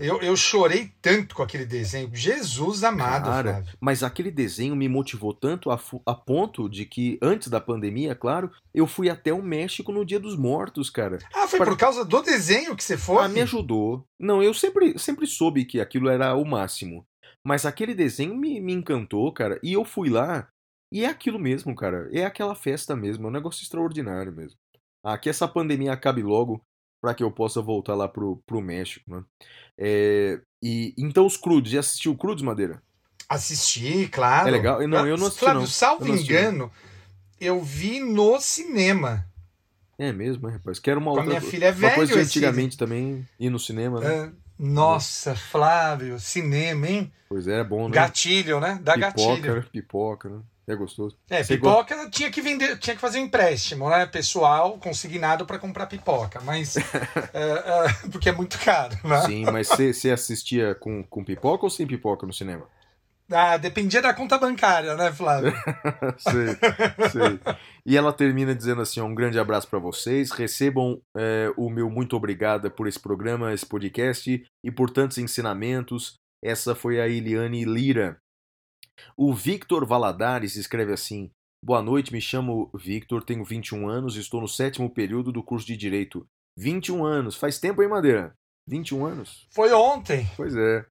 [0.00, 2.10] eu, eu chorei tanto com aquele desenho.
[2.12, 3.72] Jesus amado, Cara, Flávio.
[3.80, 8.50] mas aquele desenho me motivou tanto a, a ponto de que, antes da pandemia, claro,
[8.74, 11.18] eu fui até o México no Dia dos Mortos, cara.
[11.32, 13.24] Ah, foi Para- por causa do desenho que você foi?
[13.24, 14.04] Ah, me ajudou.
[14.18, 17.06] Não, eu sempre, sempre soube que aquilo era o máximo.
[17.44, 19.60] Mas aquele desenho me, me encantou, cara.
[19.62, 20.48] E eu fui lá,
[20.90, 22.08] e é aquilo mesmo, cara.
[22.12, 23.26] É aquela festa mesmo.
[23.26, 24.58] É um negócio extraordinário mesmo.
[25.02, 26.62] Ah, que essa pandemia acabe logo
[27.00, 29.24] para que eu possa voltar lá pro, pro México, né?
[29.78, 31.72] É, e, então, os Crudes.
[31.72, 32.82] Já assistiu o Crudes, Madeira?
[33.28, 34.48] Assisti, claro.
[34.48, 34.88] É legal?
[34.88, 35.66] Não, eu não assisti, Flávio, não.
[35.68, 36.72] salvo Eu não engano,
[37.40, 39.24] eu vi no cinema.
[39.98, 40.78] É mesmo, é, rapaz.
[40.78, 43.26] Que era uma Com outra minha filha é uma velho coisa de esse- antigamente também,
[43.38, 44.06] ir no cinema, né?
[44.24, 47.12] Ah, nossa, Flávio, cinema, hein?
[47.28, 47.94] Pois é, é bom, né?
[47.94, 48.80] Gatilho, né?
[48.82, 49.62] Dá gatilho.
[49.70, 50.42] pipoca, pipoca, né?
[50.68, 51.16] É gostoso.
[51.30, 54.04] É, Você pipoca tinha que vender, tinha que fazer um empréstimo, né?
[54.04, 56.76] Pessoal, consignado para comprar pipoca, mas
[57.32, 59.22] é, é, porque é muito caro, né?
[59.22, 62.66] Sim, mas você assistia com, com pipoca ou sem pipoca no cinema?
[63.30, 65.52] Ah, dependia da conta bancária, né, Flávio?
[66.18, 66.46] sei,
[67.10, 67.40] sei.
[67.84, 70.30] E ela termina dizendo assim: um grande abraço para vocês.
[70.30, 76.14] Recebam é, o meu muito obrigada por esse programa, esse podcast e por tantos ensinamentos.
[76.42, 78.18] Essa foi a Eliane Lira.
[79.16, 81.30] O Victor Valadares escreve assim:
[81.64, 85.66] Boa noite, me chamo Victor, tenho 21 anos e estou no sétimo período do curso
[85.66, 86.26] de Direito.
[86.56, 88.32] 21 anos, faz tempo, hein, Madeira?
[88.68, 89.46] 21 anos?
[89.52, 90.28] Foi ontem.
[90.36, 90.84] Pois é.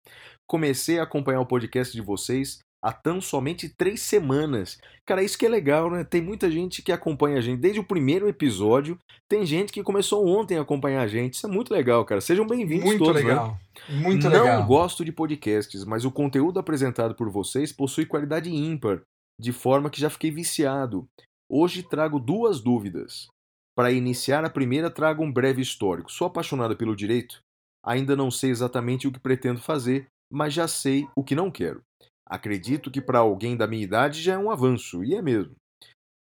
[0.48, 4.80] Comecei a acompanhar o podcast de vocês há tão somente três semanas.
[5.06, 6.06] Cara, isso que é legal, né?
[6.06, 8.98] Tem muita gente que acompanha a gente desde o primeiro episódio.
[9.28, 11.34] Tem gente que começou ontem a acompanhar a gente.
[11.34, 12.22] Isso é muito legal, cara.
[12.22, 13.28] Sejam bem-vindos Muito todos, né?
[13.28, 13.60] legal.
[13.90, 14.66] Muito Não legal.
[14.66, 19.02] gosto de podcasts, mas o conteúdo apresentado por vocês possui qualidade ímpar,
[19.38, 21.06] de forma que já fiquei viciado.
[21.52, 23.28] Hoje trago duas dúvidas.
[23.76, 26.10] Para iniciar a primeira, trago um breve histórico.
[26.10, 27.42] Sou apaixonado pelo direito.
[27.86, 31.82] Ainda não sei exatamente o que pretendo fazer, mas já sei o que não quero.
[32.30, 35.56] Acredito que para alguém da minha idade já é um avanço, e é mesmo.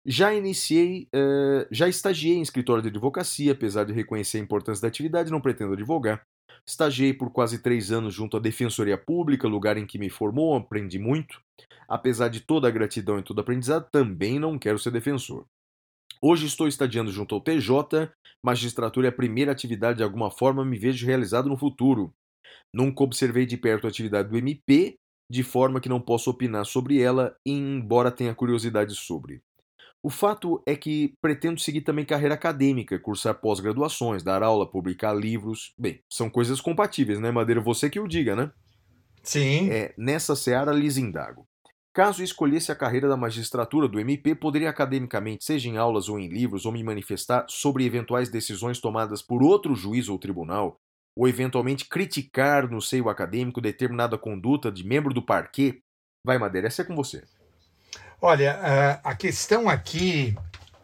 [0.05, 4.87] Já iniciei, eh, já estagiei em escritório de advocacia, apesar de reconhecer a importância da
[4.87, 6.21] atividade, não pretendo advogar.
[6.67, 10.99] Estagiei por quase três anos junto à Defensoria Pública, lugar em que me formou, aprendi
[10.99, 11.41] muito.
[11.87, 15.45] Apesar de toda a gratidão e todo aprendizado, também não quero ser defensor.
[16.21, 18.11] Hoje estou estagiando junto ao TJ,
[18.43, 22.13] magistratura é a primeira atividade de alguma forma me vejo realizado no futuro.
[22.73, 24.97] Nunca observei de perto a atividade do MP,
[25.29, 29.41] de forma que não posso opinar sobre ela, embora tenha curiosidade sobre.
[30.03, 35.73] O fato é que pretendo seguir também carreira acadêmica, cursar pós-graduações, dar aula, publicar livros.
[35.77, 37.59] Bem, são coisas compatíveis, né, Madeira?
[37.59, 38.51] Você que o diga, né?
[39.23, 39.71] Sim.
[39.71, 41.47] É, nessa seara lhes indago.
[41.91, 46.27] Caso escolhesse a carreira da magistratura do MP, poderia academicamente, seja em aulas ou em
[46.27, 50.77] livros, ou me manifestar sobre eventuais decisões tomadas por outro juiz ou tribunal,
[51.15, 55.81] ou eventualmente criticar no seio acadêmico determinada conduta de membro do parquê?
[56.23, 57.23] Vai, Madeira, essa é com você.
[58.21, 60.35] Olha, ah, a questão aqui,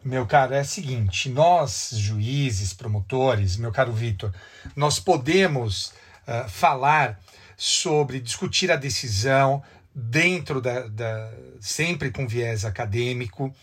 [0.04, 4.32] meu caro, é a seguinte: nós, juízes, promotores, meu caro Vitor,
[4.76, 5.92] nós podemos
[6.26, 7.20] ah, falar
[7.56, 9.62] sobre discutir a decisão
[9.94, 11.30] dentro da, da.
[11.60, 13.54] sempre com viés acadêmico.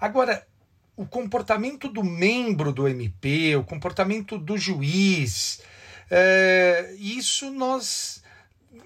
[0.00, 0.46] Agora,
[0.96, 5.62] o comportamento do membro do MP, o comportamento do juiz,
[6.10, 8.22] é, isso nós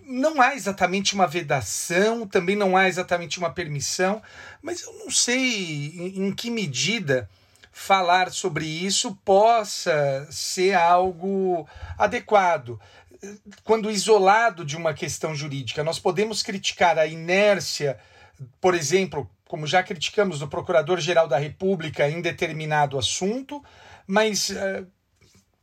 [0.05, 4.23] não há exatamente uma vedação, também não há exatamente uma permissão,
[4.61, 7.29] mas eu não sei em, em que medida
[7.73, 12.79] falar sobre isso possa ser algo adequado.
[13.65, 15.85] quando isolado de uma questão jurídica.
[15.85, 17.99] Nós podemos criticar a inércia,
[18.61, 23.63] por exemplo, como já criticamos do Procurador-Geral da República em determinado assunto,
[24.07, 24.87] mas uh,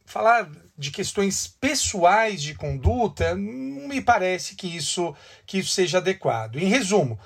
[0.09, 6.55] falar de questões pessoais de conduta, não me parece que isso, que isso seja adequado.
[6.55, 7.19] Em resumo,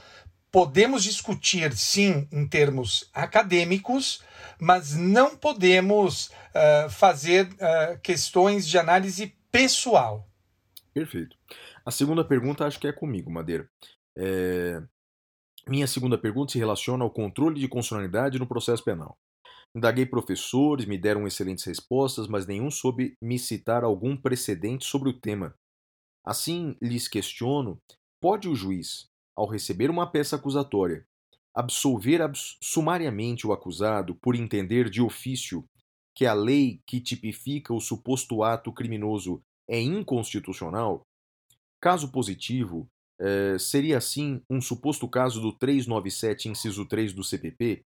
[0.52, 4.22] podemos discutir sim em termos acadêmicos,
[4.60, 10.28] mas não podemos uh, fazer uh, questões de análise pessoal.
[10.94, 11.38] Perfeito.
[11.86, 13.68] A segunda pergunta acho que é comigo, Madeira.
[14.18, 14.82] É...
[15.66, 19.18] Minha segunda pergunta se relaciona ao controle de constitucionalidade no processo penal.
[19.76, 25.20] Indaguei professores, me deram excelentes respostas, mas nenhum soube me citar algum precedente sobre o
[25.20, 25.56] tema.
[26.24, 27.80] Assim, lhes questiono:
[28.22, 31.06] pode o juiz, ao receber uma peça acusatória,
[31.56, 35.66] absolver abs sumariamente o acusado por entender de ofício
[36.16, 41.02] que a lei que tipifica o suposto ato criminoso é inconstitucional?
[41.82, 42.88] Caso positivo,
[43.20, 47.84] eh, seria assim um suposto caso do 397, inciso 3 do CPP?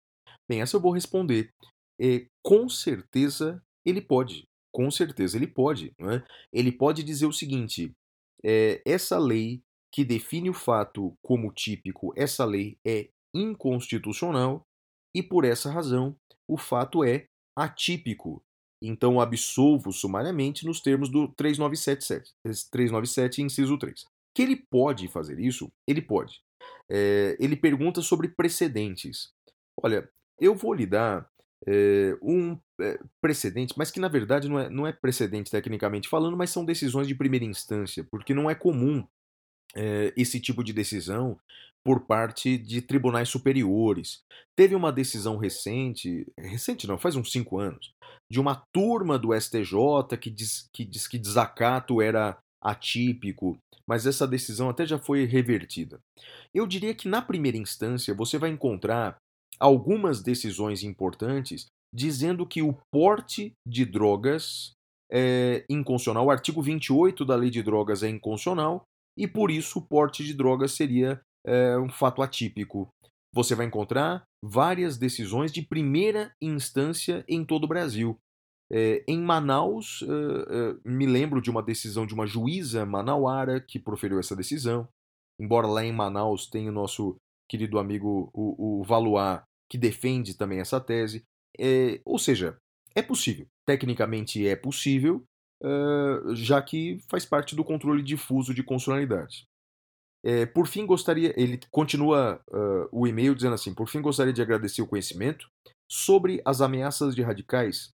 [0.49, 1.53] Bem, essa eu vou responder
[2.01, 4.49] é, com certeza ele pode.
[4.73, 5.93] Com certeza ele pode.
[5.99, 6.25] Né?
[6.53, 7.95] Ele pode dizer o seguinte:
[8.45, 14.67] é, essa lei que define o fato como típico, essa lei é inconstitucional
[15.15, 16.17] e por essa razão
[16.49, 18.43] o fato é atípico.
[18.83, 24.05] Então absolvo sumariamente nos termos do 397, 397 inciso 3.
[24.35, 25.73] Que ele pode fazer isso?
[25.89, 26.43] Ele pode.
[26.91, 29.33] É, ele pergunta sobre precedentes.
[29.83, 31.27] Olha, eu vou lhe dar
[31.67, 36.37] é, um é, precedente, mas que na verdade não é, não é precedente tecnicamente falando,
[36.37, 39.07] mas são decisões de primeira instância, porque não é comum
[39.75, 41.39] é, esse tipo de decisão
[41.85, 44.21] por parte de tribunais superiores.
[44.57, 47.93] Teve uma decisão recente, recente não, faz uns cinco anos,
[48.31, 53.57] de uma turma do STJ que diz que, diz que desacato era atípico,
[53.89, 56.01] mas essa decisão até já foi revertida.
[56.53, 59.17] Eu diria que na primeira instância você vai encontrar
[59.59, 64.73] algumas decisões importantes dizendo que o porte de drogas
[65.11, 66.27] é inconstitucional.
[66.27, 68.83] O artigo 28 da Lei de Drogas é inconstitucional
[69.17, 72.89] e por isso o porte de drogas seria é, um fato atípico.
[73.35, 78.19] Você vai encontrar várias decisões de primeira instância em todo o Brasil.
[78.71, 83.79] É, em Manaus, é, é, me lembro de uma decisão de uma juíza manauara que
[83.79, 84.89] proferiu essa decisão.
[85.41, 87.17] Embora lá em Manaus tenha o nosso
[87.49, 91.23] querido amigo o, o Valois, que defende também essa tese.
[91.59, 92.57] É, ou seja,
[92.95, 93.47] é possível.
[93.67, 95.25] Tecnicamente é possível,
[95.63, 99.45] uh, já que faz parte do controle difuso de constitucionalidade.
[100.25, 101.33] É, por fim, gostaria.
[101.41, 105.49] Ele continua uh, o e-mail dizendo assim: por fim, gostaria de agradecer o conhecimento
[105.91, 107.91] sobre as ameaças de radicais.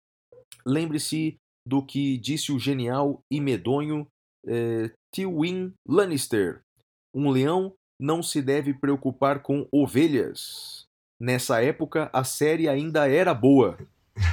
[0.67, 4.07] Lembre-se do que disse o genial e medonho
[4.47, 6.61] é, Tywin Lannister:
[7.15, 10.87] um leão não se deve preocupar com ovelhas.
[11.19, 13.77] Nessa época, a série ainda era boa.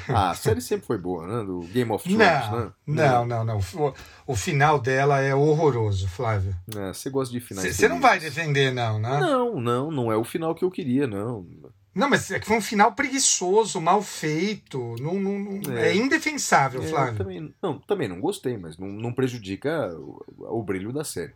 [0.10, 1.46] Ah, a série sempre foi boa, né?
[1.46, 2.72] Do Game of Thrones, não, né?
[2.88, 3.58] Não, não, não.
[3.58, 3.94] O,
[4.34, 6.56] o, final dela é horroroso, Flávio.
[6.76, 7.76] É, você gosta de finais.
[7.76, 9.20] Você não vai defender, não, né?
[9.20, 11.46] Não, não, não é o final que eu queria, não.
[11.94, 14.96] Não, mas é que foi um final preguiçoso, mal feito.
[15.00, 15.90] Não, não, é.
[15.90, 15.96] é.
[15.96, 17.18] indefensável, é, Flávio.
[17.18, 21.34] Também, não, também não gostei, mas não, não prejudica o, o brilho da série.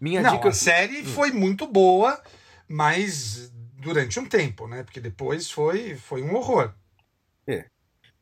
[0.00, 0.48] Minha não, dica...
[0.48, 1.06] a série hum.
[1.06, 2.20] foi muito boa,
[2.68, 4.82] mas durante um tempo, né?
[4.82, 6.74] Porque depois foi, foi um horror.
[7.46, 7.66] É.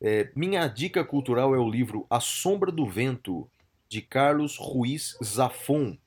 [0.01, 0.31] é.
[0.35, 3.49] Minha dica cultural é o livro A Sombra do Vento,
[3.89, 5.97] de Carlos Ruiz Zafon.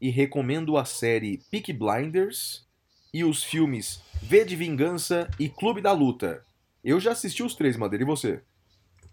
[0.00, 2.66] E recomendo a série Peak Blinders
[3.12, 6.44] e os filmes V de Vingança e Clube da Luta.
[6.84, 8.42] Eu já assisti os três, Madeira, e você?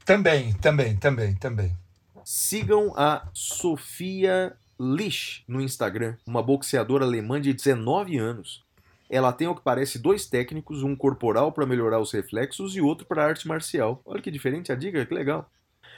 [0.05, 1.77] Também, também, também, também.
[2.25, 8.63] Sigam a Sofia Lish no Instagram, uma boxeadora alemã de 19 anos.
[9.09, 13.05] Ela tem o que parece dois técnicos, um corporal para melhorar os reflexos e outro
[13.05, 14.01] para arte marcial.
[14.05, 15.49] Olha que diferente a dica, que legal.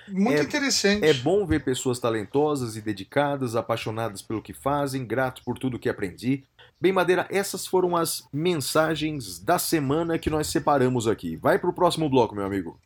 [0.07, 1.05] Muito é, interessante.
[1.05, 5.89] É bom ver pessoas talentosas e dedicadas, apaixonadas pelo que fazem, grato por tudo que
[5.89, 6.43] aprendi.
[6.79, 11.37] Bem, Madeira, essas foram as mensagens da semana que nós separamos aqui.
[11.37, 12.79] Vai para o próximo bloco, meu amigo.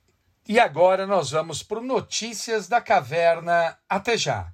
[0.48, 3.78] E agora nós vamos para Notícias da Caverna.
[3.90, 4.52] Até já.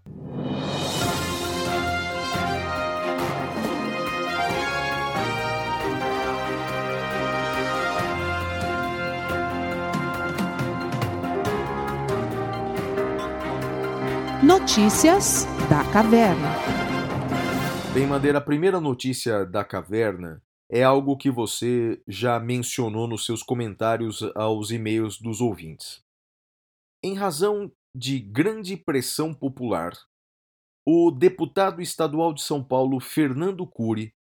[14.46, 16.50] Notícias da Caverna.
[17.96, 20.40] Bem, Madeira, a primeira notícia da caverna
[20.70, 26.04] é algo que você já mencionou nos seus comentários aos e-mails dos ouvintes.
[27.04, 29.94] Em razão de grande pressão popular,
[30.86, 34.14] o deputado estadual de São Paulo, Fernando Cury,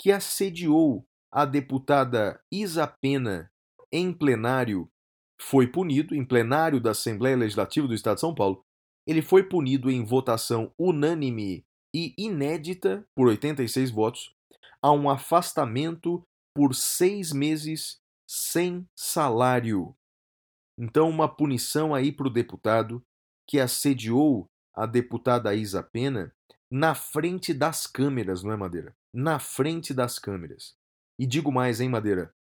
[0.00, 3.52] que assediou a deputada Isa Pena
[3.92, 4.90] em plenário,
[5.38, 8.64] foi punido, em plenário da Assembleia Legislativa do Estado de São Paulo,
[9.06, 14.34] ele foi punido em votação unânime e inédita, por 86 votos,
[14.80, 16.22] a um afastamento
[16.54, 19.94] por seis meses sem salário.
[20.78, 23.02] Então, uma punição aí para o deputado
[23.46, 26.32] que assediou a deputada Isa Pena
[26.70, 28.96] na frente das câmeras, não é, Madeira?
[29.12, 30.74] Na frente das câmeras.
[31.18, 32.32] E digo mais, hein, Madeira?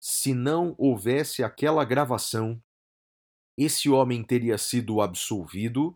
[0.00, 2.60] Se não houvesse aquela gravação,
[3.58, 5.94] esse homem teria sido absolvido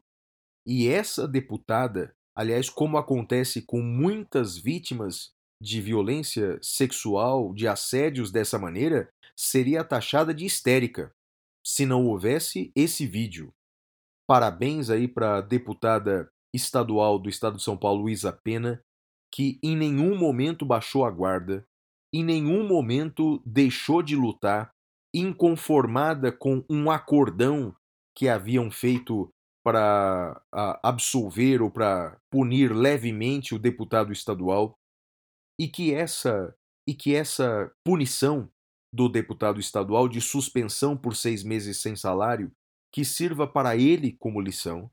[0.66, 5.30] e essa deputada, aliás, como acontece com muitas vítimas
[5.62, 11.12] de violência sexual, de assédios dessa maneira, seria taxada de histérica
[11.64, 13.52] se não houvesse esse vídeo.
[14.28, 18.82] Parabéns aí para a deputada estadual do estado de São Paulo, Isa Pena,
[19.32, 21.64] que em nenhum momento baixou a guarda,
[22.12, 24.70] em nenhum momento deixou de lutar,
[25.14, 27.74] inconformada com um acordão
[28.16, 29.28] que haviam feito
[29.64, 30.42] para
[30.82, 34.74] absolver ou para punir levemente o deputado estadual
[35.58, 36.54] e que essa
[36.88, 38.50] e que essa punição
[38.92, 42.50] do deputado estadual de suspensão por seis meses sem salário
[42.92, 44.90] que sirva para ele como lição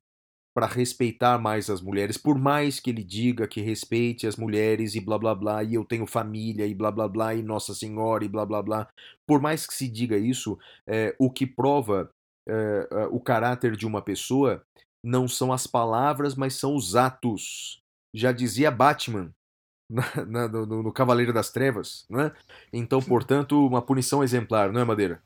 [0.60, 5.00] para respeitar mais as mulheres, por mais que ele diga que respeite as mulheres e
[5.00, 8.28] blá blá blá, e eu tenho família e blá blá blá, e Nossa Senhora e
[8.28, 8.90] blá blá blá,
[9.26, 12.12] por mais que se diga isso, é, o que prova
[12.46, 14.62] é, é, o caráter de uma pessoa
[15.02, 17.82] não são as palavras, mas são os atos.
[18.14, 19.34] Já dizia Batman
[19.90, 22.34] na, na, no, no, Cavaleiro das Trevas, né?
[22.74, 25.24] Então, portanto, uma punição exemplar, não é, Madeira?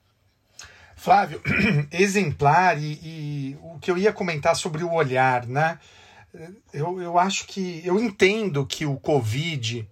[1.04, 1.42] Flávio,
[1.92, 5.78] exemplar e, e, o que eu ia comentar sobre o olhar, né?
[6.72, 9.86] Eu, eu acho que eu entendo que o Covid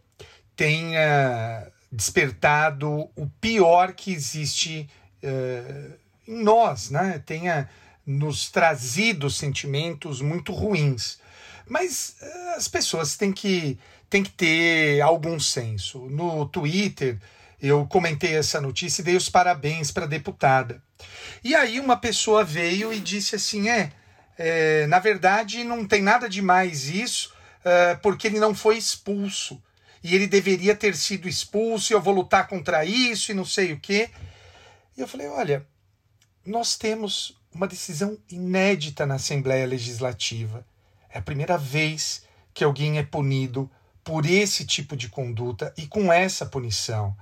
[0.56, 4.90] tenha despertado o pior que existe
[5.22, 5.94] uh,
[6.26, 7.22] em nós, né?
[7.26, 7.70] Tenha
[8.06, 11.20] nos trazido sentimentos muito ruins.
[11.68, 13.78] Mas uh, as pessoas têm que,
[14.10, 16.06] têm que ter algum senso.
[16.06, 17.20] No Twitter,
[17.62, 20.82] eu comentei essa notícia e dei os parabéns para a deputada.
[21.44, 23.92] E aí uma pessoa veio e disse assim: é,
[24.38, 29.62] é na verdade não tem nada de mais isso, uh, porque ele não foi expulso.
[30.04, 33.72] E ele deveria ter sido expulso, e eu vou lutar contra isso e não sei
[33.74, 34.10] o quê.
[34.98, 35.66] E eu falei: olha,
[36.46, 40.66] nós temos uma decisão inédita na Assembleia Legislativa.
[41.10, 42.24] É a primeira vez
[42.54, 43.70] que alguém é punido
[44.04, 47.16] por esse tipo de conduta e com essa punição.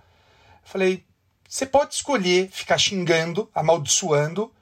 [0.64, 1.06] Eu falei:
[1.50, 4.54] você pode escolher ficar xingando, amaldiçoando,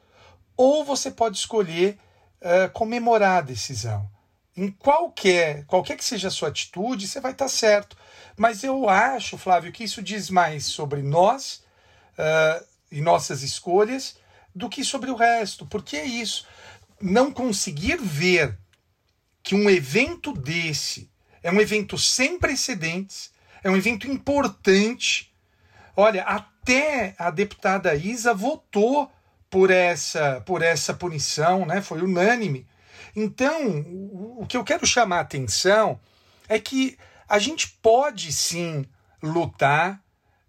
[0.56, 2.00] ou você pode escolher
[2.42, 4.10] uh, comemorar a decisão.
[4.56, 7.98] Em qualquer, qualquer que seja a sua atitude, você vai estar certo.
[8.38, 11.62] Mas eu acho, Flávio, que isso diz mais sobre nós
[12.14, 14.18] uh, e nossas escolhas
[14.56, 15.66] do que sobre o resto.
[15.66, 16.48] Porque é isso.
[17.02, 18.58] Não conseguir ver
[19.44, 21.12] que um evento desse
[21.44, 23.30] é um evento sem precedentes,
[23.62, 25.34] é um evento importante.
[26.00, 29.12] Olha, até a deputada Isa votou
[29.50, 31.82] por essa, por essa punição, né?
[31.82, 32.68] foi unânime.
[33.16, 33.84] Então,
[34.38, 36.00] o que eu quero chamar a atenção
[36.48, 38.86] é que a gente pode sim
[39.24, 40.00] lutar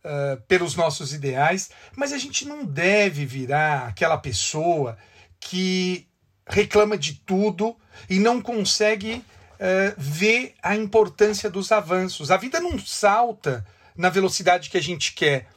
[0.04, 4.98] uh, pelos nossos ideais, mas a gente não deve virar aquela pessoa
[5.40, 6.06] que
[6.46, 7.74] reclama de tudo
[8.10, 9.24] e não consegue
[9.54, 12.30] uh, ver a importância dos avanços.
[12.30, 13.64] A vida não salta
[13.98, 15.48] na velocidade que a gente quer.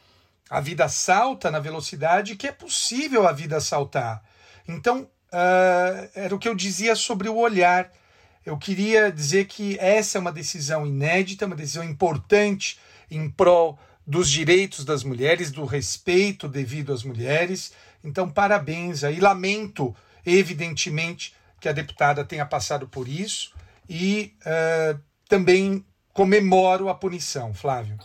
[0.50, 4.22] A vida salta na velocidade que é possível a vida saltar.
[4.66, 7.90] Então, uh, era o que eu dizia sobre o olhar.
[8.44, 12.78] Eu queria dizer que essa é uma decisão inédita, uma decisão importante
[13.08, 17.72] em prol dos direitos das mulheres, do respeito devido às mulheres.
[18.02, 19.20] Então, parabéns aí.
[19.20, 19.94] Lamento,
[20.26, 23.54] evidentemente, que a deputada tenha passado por isso
[23.88, 27.96] e uh, também comemoro a punição, Flávio.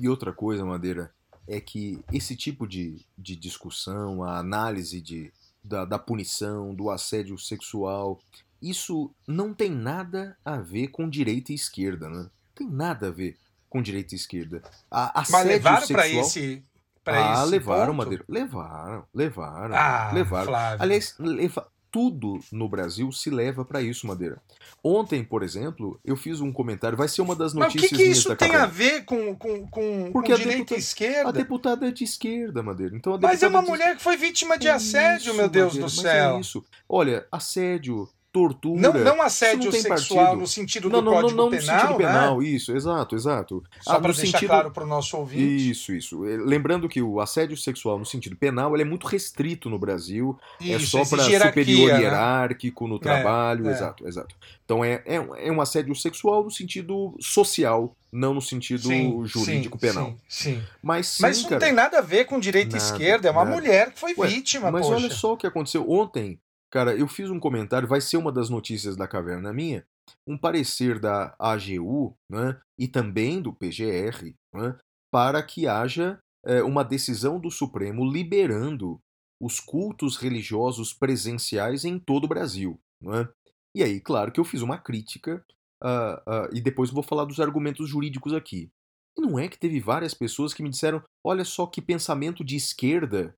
[0.00, 1.12] E outra coisa, Madeira,
[1.46, 5.30] é que esse tipo de, de discussão, a análise de,
[5.62, 8.18] da, da punição, do assédio sexual,
[8.62, 12.30] isso não tem nada a ver com direita e esquerda, né?
[12.54, 13.36] Tem nada a ver
[13.68, 14.62] com direita e esquerda.
[14.90, 16.64] A, Mas levaram para esse.
[17.04, 17.96] Ah, levaram, ponto?
[17.96, 18.24] Madeira.
[18.26, 19.74] Levaram, levaram.
[19.74, 20.46] Ah, levaram.
[20.46, 20.82] Flávio.
[20.82, 24.40] Aliás, leva, tudo no Brasil se leva para isso, Madeira.
[24.82, 28.02] Ontem, por exemplo, eu fiz um comentário, vai ser uma das notícias Mas o que,
[28.04, 31.28] que isso tem a ver com, com, com, Porque com a direita deputa- e esquerda?
[31.28, 32.96] A deputada é de esquerda, Madeira.
[32.96, 35.48] Então, Mas é deputada uma de- mulher que foi vítima de É assédio, isso, meu
[35.48, 36.36] Deus Madeira, do mas céu.
[36.36, 36.64] É isso.
[36.88, 38.80] Olha, assédio tortura.
[38.80, 40.40] Não, não assédio tem sexual partido.
[40.40, 42.06] no sentido Não, do não, não, Código não no Penal, sentido né?
[42.06, 43.64] penal, isso, exato, exato.
[43.80, 45.70] Só Ah, para no deixar sentido- claro para o nosso ouvinte.
[45.70, 46.24] Isso, isso.
[46.24, 50.38] Eh, Lembrando que o assédio sexual no sentido penal ele é muito restrito no Brasil.
[50.60, 52.00] é Isso, só para superior né?
[52.00, 53.68] hierárquico no trabalho.
[53.68, 53.72] é.
[53.72, 54.34] Exato, exato.
[54.64, 59.24] Então é, é, um- é um assédio sexual no sentido social, não no sentido Sim,
[59.26, 60.14] jurídico sim, penal.
[60.28, 60.62] Sim, sim.
[60.82, 63.44] Mas sim, Mas isso não tem nada a ver com direita e esquerda, é uma
[63.44, 63.56] nada.
[63.56, 64.96] mulher que foi Ué, vítima, Mas poxa.
[64.96, 66.38] olha só o que aconteceu ontem.
[66.72, 69.84] Cara, eu fiz um comentário, vai ser uma das notícias da caverna minha,
[70.26, 74.78] um parecer da AGU né, e também do PGR né,
[75.12, 79.00] para que haja eh, uma decisão do Supremo liberando
[79.40, 82.78] os cultos religiosos presenciais em todo o Brasil.
[83.02, 83.28] né?
[83.74, 85.44] E aí, claro que eu fiz uma crítica
[85.82, 88.70] ah, ah, e depois vou falar dos argumentos jurídicos aqui.
[89.16, 92.56] E não é que teve várias pessoas que me disseram: olha só que pensamento de
[92.56, 93.34] esquerda.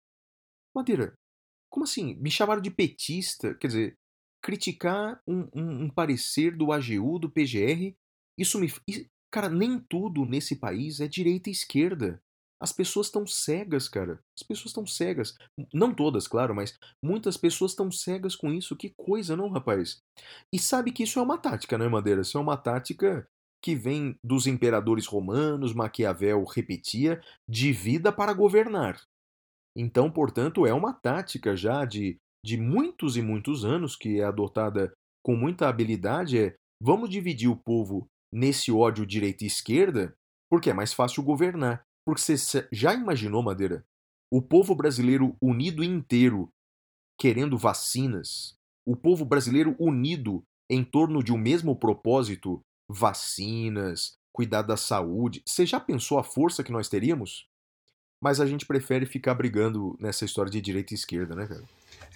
[0.74, 1.14] Madeira,
[1.73, 2.14] como assim?
[2.16, 3.55] Me chamaram de petista?
[3.55, 3.97] Quer dizer,
[4.43, 7.97] criticar um, um- um parecer do AGU, do PGR,
[8.39, 8.68] isso me.
[9.33, 12.20] Cara, nem tudo nesse país é direita e esquerda.
[12.61, 14.20] As pessoas estão cegas, cara.
[14.39, 15.35] As pessoas estão cegas.
[15.75, 18.77] Não todas, claro, mas muitas pessoas estão cegas com isso.
[18.77, 19.99] Que coisa, não, rapaz?
[20.53, 22.20] E sabe que isso é uma tática, né, Madeira?
[22.20, 23.27] Isso é uma tática
[23.64, 29.01] que vem dos imperadores romanos, Maquiavel repetia, de vida para governar.
[29.77, 34.93] Então, portanto, é uma tática já de, de muitos e muitos anos que é adotada
[35.25, 40.14] com muita habilidade é vamos dividir o povo nesse ódio direita e esquerda,
[40.51, 41.83] porque é mais fácil governar.
[42.05, 43.85] Porque você já imaginou, Madeira,
[44.33, 46.49] o povo brasileiro unido inteiro
[47.18, 48.55] querendo vacinas,
[48.87, 52.61] o povo brasileiro unido em torno de um mesmo propósito,
[52.91, 55.43] vacinas, cuidar da saúde.
[55.47, 57.47] Você já pensou a força que nós teríamos?
[58.23, 61.62] Mas a gente prefere ficar brigando nessa história de direita e esquerda, né, cara?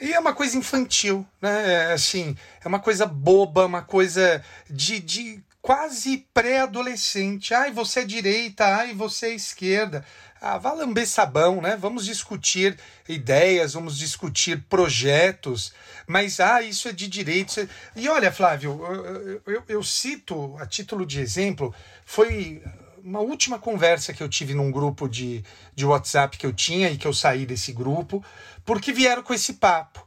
[0.01, 1.73] E é uma coisa infantil, né?
[1.91, 4.41] É, Assim, é uma coisa boba, uma coisa
[4.71, 7.53] de, de quase pré-adolescente.
[7.53, 10.05] Ai, você é direita, ai, você é esquerda.
[10.41, 11.77] Ah, vá lamber sabão, né?
[11.77, 12.79] Vamos discutir
[13.09, 15.73] ideias, vamos discutir projetos,
[16.07, 17.59] mas ah, isso é de direito.
[17.59, 22.63] é- E olha, Flávio, eu, eu- eu cito a título de exemplo, foi
[23.07, 25.45] uma última conversa que eu tive num grupo de,
[25.75, 28.23] de WhatsApp que eu tinha e que eu saí desse grupo,
[28.65, 30.05] porque vieram com esse papo.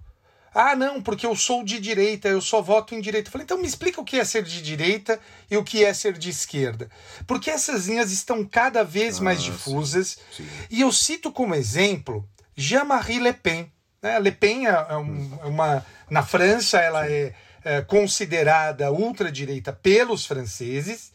[0.54, 3.28] Ah, não, porque eu sou de direita, eu só voto em direita.
[3.30, 5.20] Eu falei, então me explica o que é ser de direita
[5.50, 6.90] e o que é ser de esquerda.
[7.28, 10.18] Porque essas linhas estão cada vez mais Ah, difusas.
[10.36, 10.48] Sim.
[10.70, 13.72] E eu cito como exemplo Jean-Marie Le Pen.
[14.02, 14.20] né?
[14.20, 15.86] Le Pen é é um- é uma.
[16.10, 17.34] Na França, ela é,
[17.64, 21.12] é considerada ultradireita pelos franceses.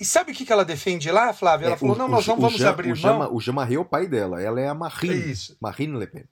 [0.00, 1.66] E sabe o que que ela defende lá, Flávia?
[1.66, 3.34] Ela É, falou: o- não, nós não Jean- vamos Jean- abrir o Jean, mão.
[3.34, 5.30] O Jean-Marie é o pai dela, ela é a Marine.
[5.30, 5.56] Isso.
[5.60, 6.24] Marine Le Pen.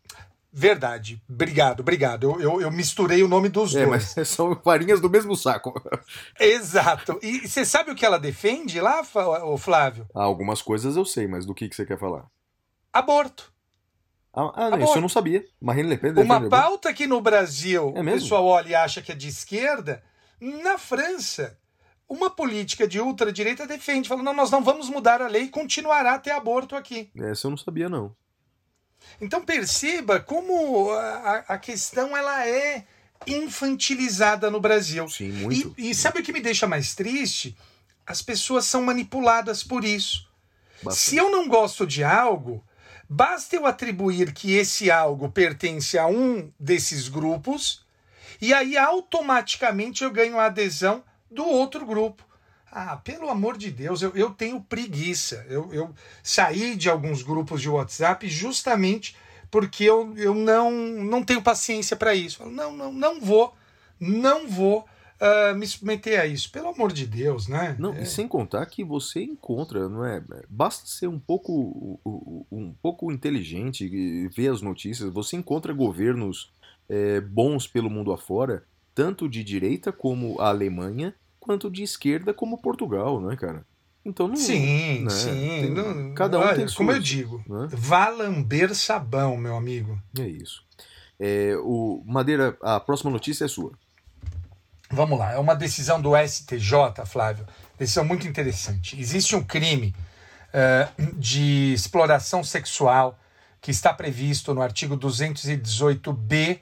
[0.50, 1.22] Verdade.
[1.28, 2.24] Obrigado, obrigado.
[2.24, 4.14] Eu, eu, eu misturei o nome dos É, dois.
[4.16, 5.74] mas são farinhas do mesmo saco.
[6.40, 7.18] Exato.
[7.22, 10.06] E você sabe o que ela defende lá, Flávio?
[10.14, 12.24] Ah, algumas coisas eu sei, mas do que, que você quer falar?
[12.92, 13.52] Aborto.
[14.32, 14.84] Ah, ah, não, Aborto.
[14.84, 15.44] isso eu não sabia.
[15.60, 18.74] Marine Le Pen defende Uma algum- pauta que no Brasil É o pessoal olha e
[18.74, 20.02] acha que é de esquerda,
[20.40, 21.58] na França,
[22.08, 26.14] uma política de ultradireita defende, falando, não, nós não vamos mudar a lei e continuará
[26.14, 27.10] a ter aborto aqui.
[27.16, 28.14] Essa eu não sabia, não.
[29.20, 32.84] Então perceba como a, a- questão ela é
[33.26, 35.08] infantilizada no Brasil.
[35.08, 35.74] Sim, muito.
[35.76, 37.56] E, e sabe o que me deixa mais triste?
[38.06, 40.28] As pessoas são manipuladas por isso.
[40.82, 41.10] Bastante.
[41.10, 42.64] Se eu não gosto de algo,
[43.08, 47.84] basta eu atribuir que esse algo pertence a um desses grupos,
[48.40, 52.24] e aí automaticamente eu ganho a adesão do outro grupo.
[52.70, 55.46] Ah, pelo amor de Deus, eu, eu tenho preguiça.
[55.48, 59.16] Eu, eu saí de alguns grupos de WhatsApp justamente
[59.50, 62.44] porque eu, eu não, não tenho paciência para isso.
[62.46, 63.54] Não, não, não vou,
[63.98, 64.86] não vou
[65.20, 66.50] ah, me submeter a isso.
[66.50, 67.74] Pelo amor de Deus, né?
[67.78, 68.02] Não, É.
[68.02, 70.22] e sem contar que você encontra, não é?
[70.48, 71.98] Basta ser um pouco,
[72.52, 75.12] um pouco inteligente e ver as notícias.
[75.12, 76.52] Você encontra governos
[76.88, 78.64] é, bons pelo mundo afora,
[78.98, 83.64] tanto de direita como a Alemanha, quanto de esquerda como Portugal, não é, cara?
[84.04, 84.34] Então não.
[84.34, 85.30] Sim, né, sim.
[85.60, 87.68] tem- não- cada um olha, tem Como eu suas, digo, né?
[87.70, 89.96] vá lamber sabão, meu amigo.
[90.18, 90.64] É isso.
[91.20, 93.70] É, o Madeira, a próxima notícia é sua.
[94.90, 97.46] Vamos lá, é uma decisão do STJ, Flávio.
[97.78, 98.98] Decisão muito interessante.
[99.00, 99.94] Existe um crime
[100.52, 103.16] eh, de exploração sexual
[103.60, 106.58] que está previsto no artigo 218b,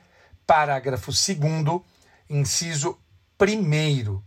[0.47, 1.80] parágrafo 2,
[2.29, 2.99] inciso
[3.41, 4.22] 1.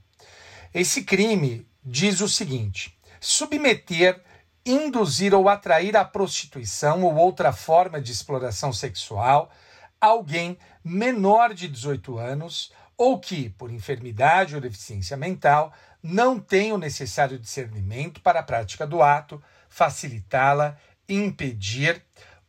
[0.73, 4.21] Esse crime diz o seguinte: submeter,
[4.65, 9.51] induzir ou atrair à prostituição ou outra forma de exploração sexual
[9.99, 16.77] alguém menor de 18 anos ou que, por enfermidade ou deficiência mental, não tem o
[16.77, 20.77] necessário discernimento para a prática do ato, facilitá-la,
[21.07, 22.01] impedir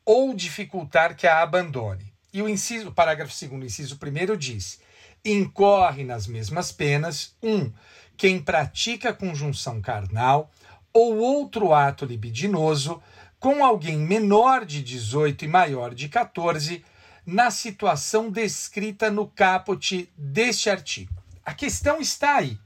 [0.04, 2.12] ou dificultar que a abandone.
[2.32, 4.80] E o inciso, o parágrafo 2 inciso 1 diz:
[5.24, 7.70] incorre nas mesmas penas um
[8.16, 10.50] quem pratica conjunção carnal
[10.92, 13.02] ou outro ato libidinoso
[13.38, 16.84] com alguém menor de 18 e maior de 14
[17.24, 21.14] na situação descrita no caput deste artigo.
[21.44, 22.58] A questão está aí.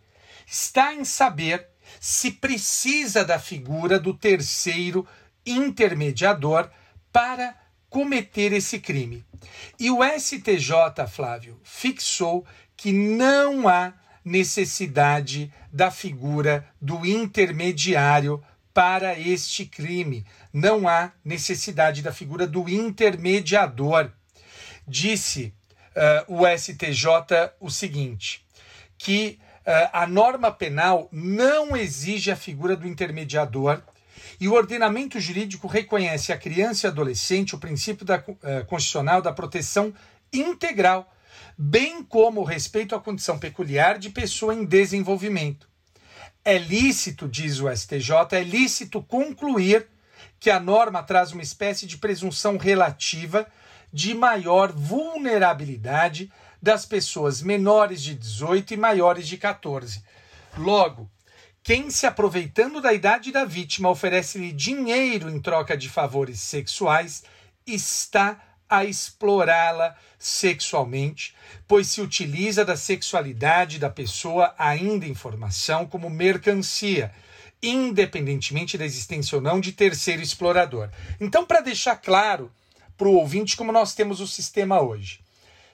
[0.46, 1.68] Está em saber
[2.00, 5.06] se precisa da figura do terceiro
[5.46, 6.68] intermediador
[7.12, 7.54] para
[7.94, 9.24] cometer esse crime.
[9.78, 12.44] E o STJ, Flávio, fixou
[12.76, 13.92] que não há
[14.24, 18.42] necessidade da figura do intermediário
[18.72, 20.26] para este crime.
[20.52, 24.10] Não há necessidade da figura do intermediador.
[24.88, 25.54] Disse
[26.28, 28.44] uh, o STJ o seguinte:
[28.98, 33.80] que uh, a norma penal não exige a figura do intermediador
[34.44, 39.32] e o ordenamento jurídico reconhece a criança e adolescente o princípio da, uh, constitucional da
[39.32, 39.94] proteção
[40.30, 41.10] integral,
[41.56, 45.66] bem como o respeito à condição peculiar de pessoa em desenvolvimento.
[46.44, 49.86] É lícito, diz o STJ, é lícito concluir
[50.38, 53.46] que a norma traz uma espécie de presunção relativa
[53.90, 56.30] de maior vulnerabilidade
[56.60, 60.04] das pessoas menores de 18 e maiores de 14.
[60.58, 61.10] Logo,
[61.64, 67.24] quem se aproveitando da idade da vítima oferece-lhe dinheiro em troca de favores sexuais
[67.66, 68.38] está
[68.68, 71.34] a explorá-la sexualmente,
[71.66, 77.10] pois se utiliza da sexualidade da pessoa ainda em formação como mercancia,
[77.62, 80.90] independentemente da existência ou não de terceiro explorador.
[81.18, 82.52] Então, para deixar claro
[82.94, 85.20] para o ouvinte como nós temos o sistema hoje,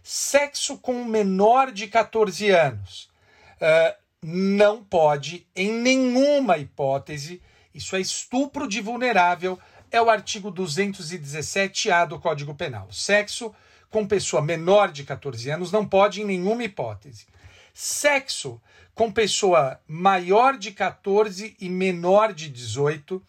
[0.05, 3.11] sexo com menor de 14 anos
[3.57, 7.43] uh, não pode, em nenhuma hipótese,
[7.75, 9.59] isso é estupro de vulnerável,
[9.91, 12.91] é o artigo 217-A do Código Penal.
[12.93, 13.55] Sexo
[13.89, 17.27] com pessoa menor de 14 anos não pode em nenhuma hipótese.
[17.73, 18.61] Sexo
[18.95, 23.23] com pessoa maior de 14 e menor de 18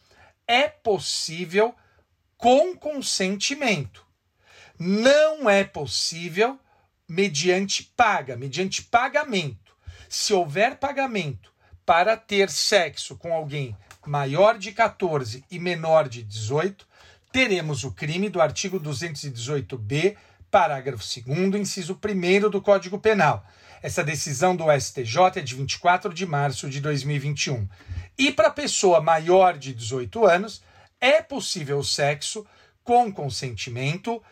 [0.48, 1.74] é possível
[2.38, 4.06] com consentimento.
[4.78, 6.60] Não é possível
[7.08, 9.61] mediante paga, mediante pagamento.
[10.14, 11.54] Se houver pagamento
[11.86, 13.74] para ter sexo com alguém
[14.06, 16.86] maior de 14 e menor de 18,
[17.32, 20.18] teremos o crime do artigo 218b,
[20.52, 23.46] parágrafo 2, inciso 1 do Código Penal.
[23.82, 27.66] Essa decisão do STJ é de 24 de março de 2021.
[28.18, 30.62] E para pessoa maior de 18 anos,
[31.00, 32.46] é possível sexo
[32.84, 34.24] com consentimento uh,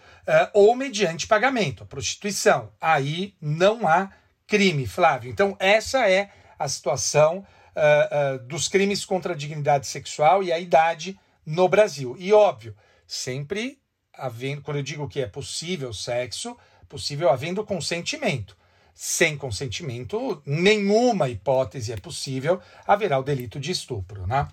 [0.54, 2.70] ou mediante pagamento, a prostituição.
[2.82, 4.12] Aí não há
[4.50, 5.30] crime, Flávio.
[5.30, 7.46] Então, essa é a situação
[7.76, 12.16] uh, uh, dos crimes contra a dignidade sexual e a idade no Brasil.
[12.18, 12.76] E óbvio,
[13.08, 13.80] sempre
[14.14, 16.58] havendo, quando eu digo que é possível sexo,
[16.90, 18.58] possível havendo consentimento.
[18.94, 24.48] Sem consentimento, nenhuma hipótese é possível, haverá o delito de estupro, né?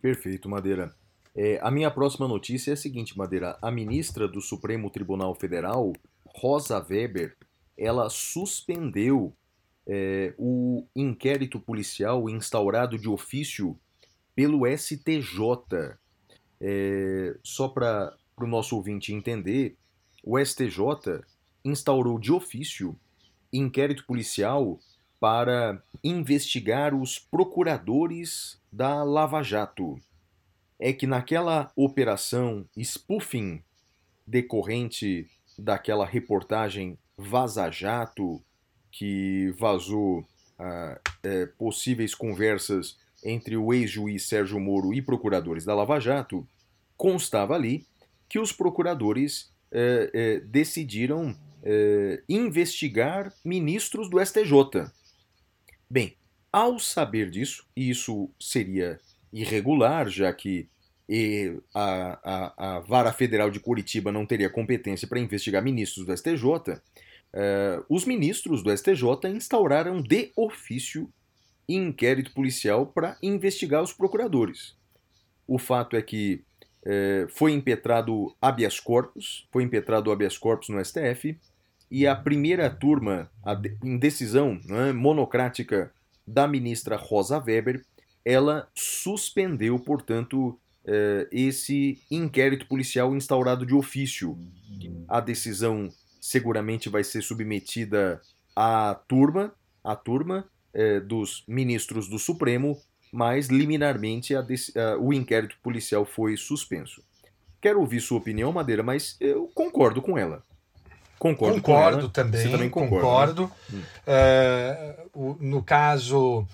[0.00, 0.94] Perfeito, Madeira.
[1.36, 3.58] É, a minha próxima notícia é a seguinte, Madeira.
[3.60, 5.92] A ministra do Supremo Tribunal Federal,
[6.24, 7.36] Rosa Weber,
[7.76, 9.34] ela suspendeu
[9.92, 13.76] é, o inquérito policial instaurado de ofício
[14.36, 15.98] pelo STJ.
[16.60, 19.76] É, só para o nosso ouvinte entender,
[20.22, 21.24] o STJ
[21.64, 22.96] instaurou de ofício
[23.52, 24.78] inquérito policial
[25.18, 30.00] para investigar os procuradores da Lava Jato.
[30.78, 33.60] É que naquela operação spoofing
[34.24, 35.28] decorrente
[35.58, 38.40] daquela reportagem Vaza Jato
[38.90, 40.26] que vazou
[40.58, 46.46] ah, é, possíveis conversas entre o ex-juiz Sérgio Moro e procuradores da Lava Jato,
[46.96, 47.86] constava ali
[48.28, 54.90] que os procuradores é, é, decidiram é, investigar ministros do STJ.
[55.88, 56.16] Bem,
[56.52, 59.00] ao saber disso, e isso seria
[59.32, 60.68] irregular, já que
[61.74, 66.80] a, a, a Vara Federal de Curitiba não teria competência para investigar ministros do STJ,
[67.32, 71.08] Uh, os ministros do STJ instauraram de ofício
[71.68, 74.74] inquérito policial para investigar os procuradores.
[75.46, 76.42] O fato é que
[76.84, 81.38] uh, foi impetrado habeas corpus, foi impetrado habeas corpus no STF,
[81.90, 85.92] e a primeira turma, a de, em decisão né, monocrática
[86.26, 87.84] da ministra Rosa Weber,
[88.24, 94.38] ela suspendeu, portanto, uh, esse inquérito policial instaurado de ofício.
[95.08, 98.20] A decisão seguramente vai ser submetida
[98.54, 99.52] a turma,
[99.82, 100.44] a turma
[100.74, 102.78] é, dos ministros do Supremo,
[103.12, 107.02] mas liminarmente a, a, o inquérito policial foi suspenso.
[107.60, 110.42] Quero ouvir sua opinião, Madeira, mas eu concordo com ela.
[111.18, 112.40] Concordo, concordo também.
[112.40, 113.52] Você também concorda, concordo.
[113.68, 113.82] Né?
[114.06, 116.46] É, o, no caso,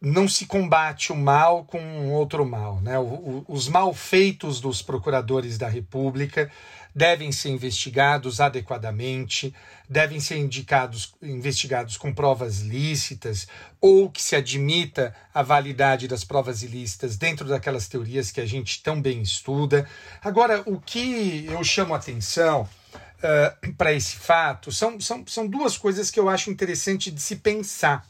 [0.00, 2.80] não se combate o mal com outro mal.
[2.80, 2.98] Né?
[2.98, 6.50] O, o, os malfeitos dos procuradores da República
[6.96, 9.54] devem ser investigados adequadamente,
[9.86, 13.46] devem ser indicados, investigados com provas lícitas,
[13.78, 18.82] ou que se admita a validade das provas ilícitas dentro daquelas teorias que a gente
[18.82, 19.86] tão bem estuda.
[20.22, 26.10] Agora, o que eu chamo atenção uh, para esse fato são, são, são duas coisas
[26.10, 28.06] que eu acho interessante de se pensar.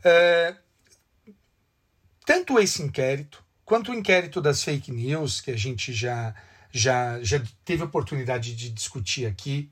[0.00, 0.69] Uh,
[2.30, 6.32] tanto esse inquérito quanto o inquérito das fake news, que a gente já
[6.70, 9.68] já, já teve oportunidade de discutir aqui.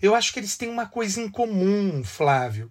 [0.00, 2.70] Eu acho que eles têm uma coisa em comum, Flávio,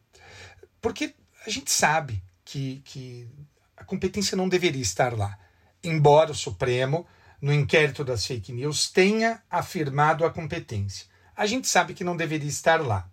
[0.81, 1.13] porque
[1.45, 3.27] a gente sabe que, que
[3.75, 5.37] a competência não deveria estar lá,
[5.83, 7.05] embora o Supremo,
[7.41, 11.07] no inquérito das fake news, tenha afirmado a competência.
[11.35, 13.05] A gente sabe que não deveria estar lá.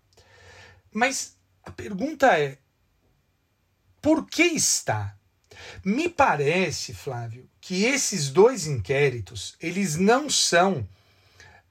[0.94, 2.58] Mas a pergunta é:
[4.00, 5.18] por que está?
[5.84, 10.88] Me parece, Flávio, que esses dois inquéritos eles não são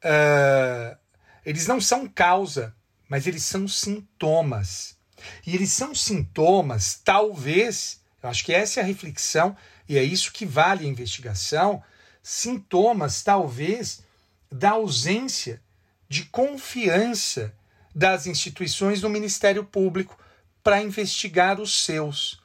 [0.03, 0.97] uh,
[1.45, 2.75] eles não são causa,
[3.09, 4.95] mas eles são sintomas.
[5.45, 9.55] E eles são sintomas, talvez, eu acho que essa é a reflexão
[9.87, 11.83] e é isso que vale a investigação,
[12.23, 14.03] sintomas, talvez,
[14.51, 15.61] da ausência
[16.07, 17.53] de confiança
[17.93, 20.17] das instituições do Ministério Público
[20.63, 22.40] para investigar os seus.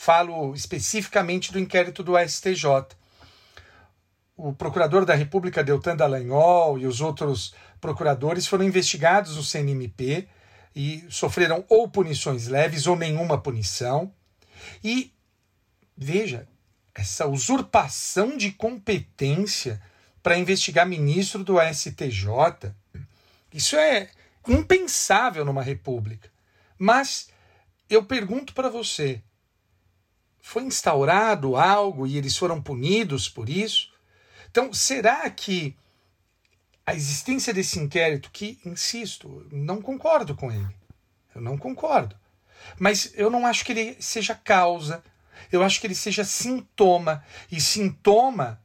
[0.00, 2.64] Falo especificamente do inquérito do STJ.
[4.36, 10.28] O procurador da República, Deltan Dallagnol, e os outros procuradores foram investigados no CNMP
[10.74, 14.14] e sofreram ou punições leves ou nenhuma punição.
[14.84, 15.12] E,
[15.96, 16.46] veja,
[16.94, 19.82] essa usurpação de competência
[20.22, 22.72] para investigar ministro do STJ,
[23.52, 24.08] isso é
[24.46, 26.30] impensável numa república.
[26.78, 27.30] Mas
[27.90, 29.20] eu pergunto para você:
[30.48, 33.92] foi instaurado algo e eles foram punidos por isso?
[34.50, 35.76] Então, será que
[36.86, 40.74] a existência desse inquérito, que, insisto, não concordo com ele,
[41.34, 42.16] eu não concordo,
[42.78, 45.04] mas eu não acho que ele seja causa,
[45.52, 47.22] eu acho que ele seja sintoma,
[47.52, 48.58] e sintoma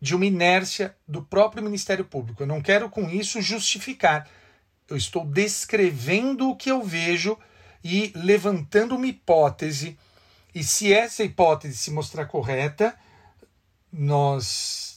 [0.00, 2.42] de uma inércia do próprio Ministério Público.
[2.42, 4.26] Eu não quero com isso justificar.
[4.88, 7.38] Eu estou descrevendo o que eu vejo
[7.84, 9.98] e levantando uma hipótese
[10.54, 12.96] e se essa hipótese se mostrar correta,
[13.92, 14.96] nós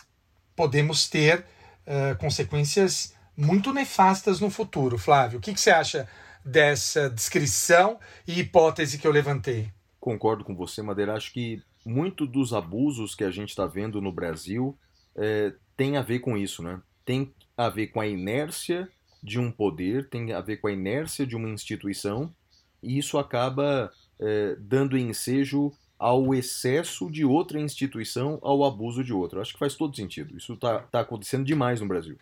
[0.56, 1.46] podemos ter
[1.86, 4.98] uh, consequências muito nefastas no futuro.
[4.98, 6.08] Flávio, o que, que você acha
[6.46, 9.72] dessa descrição e hipótese que eu levantei?
[10.00, 11.16] Concordo com você, Madeira.
[11.16, 14.78] Acho que muito dos abusos que a gente está vendo no Brasil
[15.16, 16.82] é, tem a ver com isso, né?
[17.06, 18.88] Tem a ver com a inércia
[19.22, 22.34] de um poder, tem a ver com a inércia de uma instituição,
[22.82, 29.42] e isso acaba é, dando ensejo ao excesso de outra instituição, ao abuso de outra.
[29.42, 30.38] Acho que faz todo sentido.
[30.38, 32.18] Isso está tá acontecendo demais no Brasil.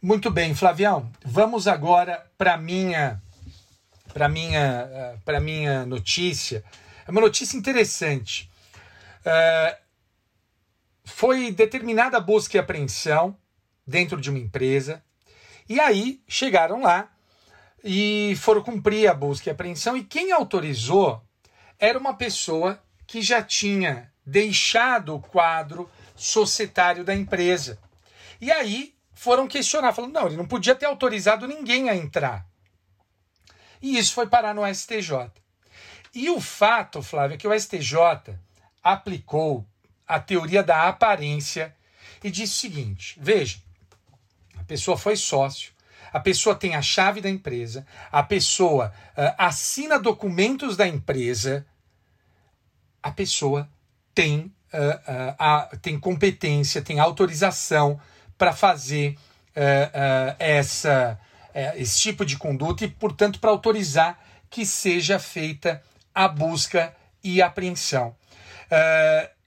[0.00, 1.10] Muito bem, Flavião.
[1.24, 3.20] Vamos agora para minha
[4.12, 6.62] para minha eh, para minha notícia.
[7.06, 8.50] É uma notícia interessante.
[9.24, 9.78] É,
[11.04, 13.36] foi determinada busca e apreensão
[13.86, 15.02] dentro de uma empresa
[15.68, 17.10] e aí chegaram lá
[17.84, 19.94] e foram cumprir a busca e apreensão.
[19.94, 21.22] E quem autorizou
[21.78, 27.78] era uma pessoa que já tinha deixado o quadro societário da empresa.
[28.40, 32.46] E aí foram questionar, falando: não, ele não podia ter autorizado ninguém a entrar.
[33.82, 35.30] E isso foi parar no STJ.
[36.14, 38.34] E o fato, Flávio, é que o STJ
[38.82, 39.66] aplicou
[40.06, 41.76] a teoria da aparência
[42.22, 43.58] e disse o seguinte: veja,
[44.56, 45.73] a pessoa foi sócio,
[46.14, 51.66] a pessoa tem a chave da empresa, a pessoa uh, assina documentos da empresa,
[53.02, 53.68] a pessoa
[54.14, 58.00] tem, uh, uh, a, tem competência, tem autorização
[58.38, 59.18] para fazer
[60.40, 61.16] essa,
[61.76, 64.18] esse tipo de conduta e, portanto, para autorizar
[64.50, 65.80] que seja feita
[66.12, 66.92] a busca
[67.22, 68.16] e apreensão.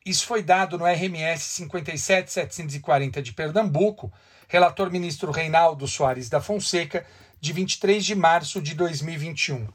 [0.06, 4.10] isso foi dado no RMS 57740 de Pernambuco,
[4.48, 7.06] relator ministro Reinaldo Soares da Fonseca,
[7.40, 9.68] de 23 de março de 2021.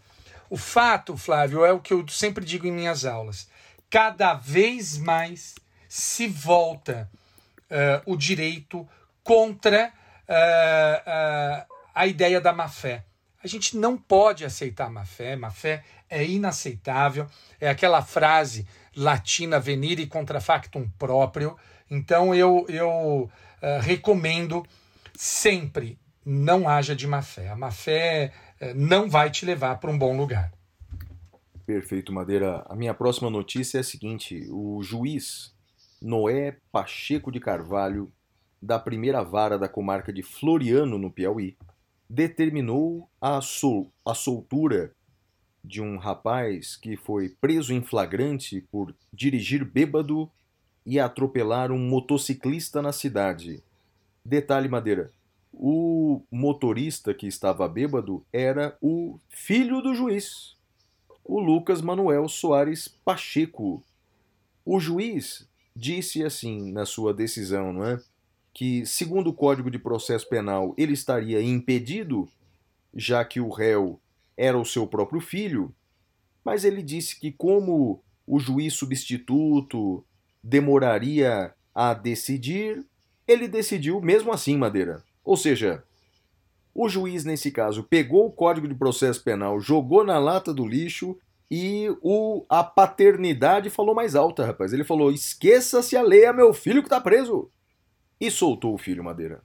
[0.50, 3.48] O fato, Flávio, é o que eu sempre digo em minhas aulas.
[3.88, 5.54] Cada vez mais
[5.88, 7.10] se volta
[7.70, 8.88] uh, o direito
[9.22, 9.92] contra
[10.28, 13.04] uh, uh, a ideia da má-fé.
[13.42, 17.26] A gente não pode aceitar má fé, má fé é inaceitável,
[17.60, 21.56] é aquela frase latina venire contra factum próprio.
[21.90, 23.30] Então eu, eu
[23.62, 24.64] uh, recomendo
[25.14, 27.48] sempre não haja de má fé.
[27.48, 30.52] A má fé uh, não vai te levar para um bom lugar.
[31.64, 32.64] Perfeito, Madeira.
[32.68, 35.54] A minha próxima notícia é a seguinte: o juiz
[36.00, 38.12] Noé Pacheco de Carvalho,
[38.60, 41.56] da primeira vara da comarca de Floriano, no Piauí,
[42.10, 44.92] determinou a, sol a soltura
[45.64, 50.30] de um rapaz que foi preso em flagrante por dirigir bêbado
[50.84, 53.62] e atropelar um motociclista na cidade.
[54.24, 55.10] Detalhe, Madeira:
[55.52, 60.56] o motorista que estava bêbado era o filho do juiz,
[61.24, 63.82] o Lucas Manuel Soares Pacheco.
[64.64, 68.00] O juiz disse assim na sua decisão, não é?
[68.54, 72.28] Que, segundo o Código de Processo Penal, ele estaria impedido,
[72.94, 73.98] já que o réu
[74.36, 75.74] era o seu próprio filho,
[76.44, 80.04] mas ele disse que, como o juiz substituto
[80.42, 82.84] demoraria a decidir,
[83.26, 85.02] ele decidiu mesmo assim, Madeira.
[85.24, 85.82] Ou seja,
[86.74, 91.18] o juiz, nesse caso, pegou o Código de Processo Penal, jogou na lata do lixo
[91.50, 94.72] e o, a paternidade falou mais alta, rapaz.
[94.72, 97.50] Ele falou: esqueça-se a lei, é meu filho que tá preso.
[98.18, 99.42] E soltou o filho, Madeira.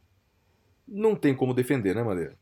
[0.87, 2.33] Não tem como defender, né, Madeira?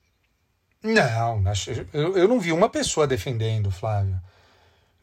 [1.92, 4.20] Não, eu não vi uma pessoa defendendo, Flávio.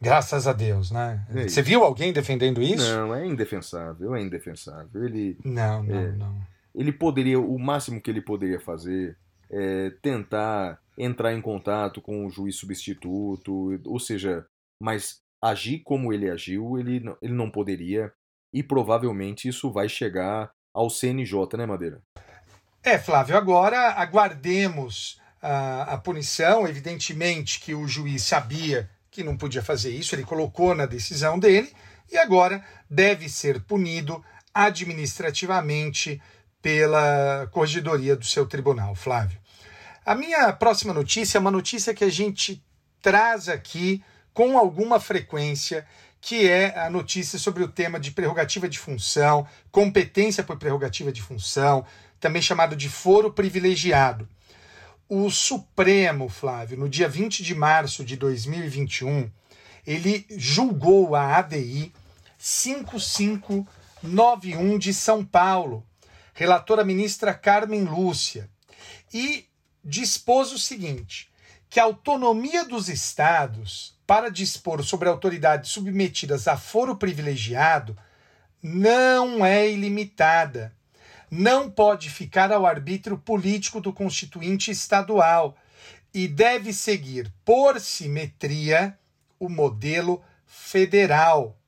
[0.03, 1.25] Graças a Deus, né?
[1.33, 2.93] É Você viu alguém defendendo isso?
[2.93, 5.05] Não, é indefensável, é indefensável.
[5.05, 6.41] Ele, não, não, é, não.
[6.75, 9.17] Ele poderia, o máximo que ele poderia fazer
[9.49, 14.45] é tentar entrar em contato com o juiz substituto, ou seja,
[14.83, 18.13] mas agir como ele agiu, ele, ele não poderia,
[18.53, 22.03] e provavelmente isso vai chegar ao CNJ, né, Madeira?
[22.83, 26.67] É, Flávio, agora aguardemos a, a punição.
[26.67, 31.71] Evidentemente que o juiz sabia que não podia fazer isso, ele colocou na decisão dele
[32.11, 36.21] e agora deve ser punido administrativamente
[36.63, 39.39] pela corregedoria do seu tribunal, Flávio.
[40.05, 42.65] A minha próxima notícia é uma notícia que a gente
[43.03, 44.03] traz aqui
[44.33, 45.87] com alguma frequência,
[46.19, 51.21] que é a notícia sobre o tema de prerrogativa de função, competência por prerrogativa de
[51.21, 51.85] função,
[52.19, 54.27] também chamado de foro privilegiado.
[55.15, 59.31] O Supremo, Flávio, no dia 20 de março de 2021,
[59.87, 61.93] ele julgou a ADI
[62.39, 65.87] 5591 de São Paulo,
[66.33, 68.49] relatora ministra Carmen Lúcia,
[69.13, 69.45] e
[69.85, 71.31] dispôs o seguinte:
[71.69, 77.95] que a autonomia dos estados para dispor sobre autoridades submetidas a foro privilegiado
[78.63, 80.75] não é ilimitada
[81.35, 85.57] não pode ficar ao arbítrio político do constituinte estadual
[86.12, 88.99] e deve seguir, por simetria,
[89.41, 91.59] o modelo federal.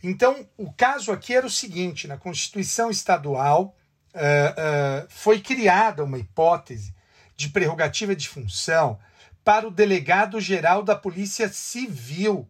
[0.00, 3.76] Então, o caso aqui era o seguinte: na Constituição Estadual
[4.14, 6.94] uh, uh, foi criada uma hipótese
[7.36, 8.96] de prerrogativa de função
[9.42, 12.48] para o delegado-geral da Polícia Civil.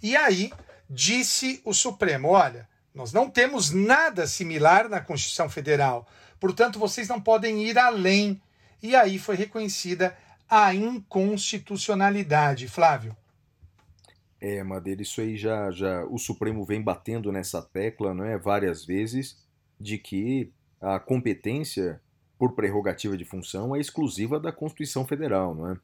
[0.00, 0.52] E aí
[0.88, 6.08] disse o Supremo: olha, nós não temos nada similar na Constituição Federal.
[6.40, 8.40] Portanto, vocês não podem ir além.
[8.82, 10.16] E aí foi reconhecida
[10.48, 13.14] a inconstitucionalidade, Flávio.
[14.40, 18.82] É, Madeira, isso aí já, já o Supremo vem batendo nessa tecla, não é, várias
[18.82, 19.36] vezes,
[19.78, 22.00] de que a competência
[22.38, 25.76] por prerrogativa de função é exclusiva da Constituição Federal, não é?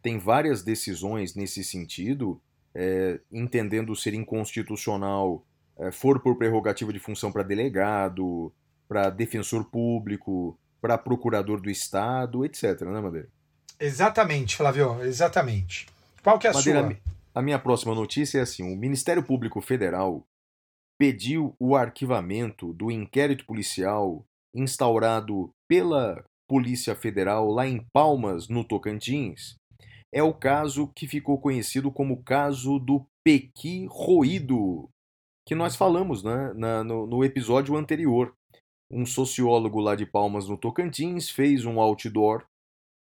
[0.00, 2.40] Tem várias decisões nesse sentido,
[2.74, 5.44] é, entendendo ser inconstitucional
[5.92, 8.52] for por prerrogativa de função para delegado,
[8.88, 13.28] para defensor público, para procurador do Estado, etc, né, Madeira?
[13.80, 15.86] Exatamente, Flávio, exatamente.
[16.22, 16.96] Qual que é a Madeira, sua?
[17.34, 20.24] A minha próxima notícia é assim: o Ministério Público Federal
[20.98, 29.56] pediu o arquivamento do inquérito policial instaurado pela Polícia Federal lá em Palmas, no Tocantins.
[30.12, 34.88] É o caso que ficou conhecido como o caso do Pequi Roído,
[35.46, 38.34] que nós falamos né, na, no, no episódio anterior.
[38.90, 42.46] Um sociólogo lá de Palmas, no Tocantins, fez um outdoor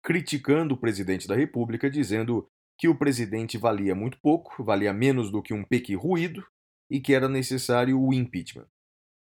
[0.03, 5.43] criticando o presidente da República, dizendo que o presidente valia muito pouco, valia menos do
[5.43, 6.45] que um pequi ruído
[6.91, 8.67] e que era necessário o impeachment.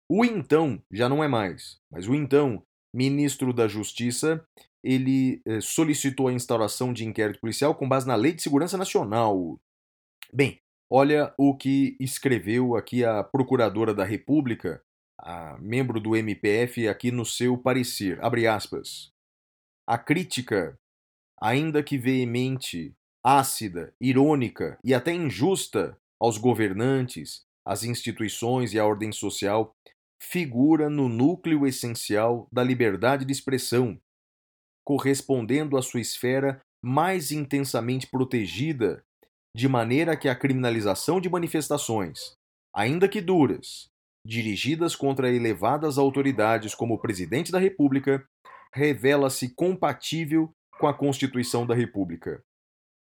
[0.09, 4.45] O então já não é mais, mas o então ministro da Justiça
[4.83, 9.59] ele eh, solicitou a instauração de inquérito policial com base na Lei de Segurança Nacional.
[10.33, 10.59] Bem,
[10.89, 14.81] Olha o que escreveu aqui a Procuradora da República,
[15.19, 18.23] a membro do MPF, aqui no seu parecer.
[18.23, 19.11] Abre aspas.
[19.85, 20.77] A crítica
[21.39, 29.11] ainda que veemente, ácida, irônica e até injusta aos governantes, às instituições e à ordem
[29.11, 29.75] social,
[30.21, 33.99] figura no núcleo essencial da liberdade de expressão,
[34.83, 39.03] correspondendo à sua esfera mais intensamente protegida,
[39.57, 42.33] de maneira que a criminalização de manifestações,
[42.71, 43.87] ainda que duras,
[44.23, 48.23] dirigidas contra elevadas autoridades como o presidente da República,
[48.71, 52.39] revela-se compatível com a Constituição da República.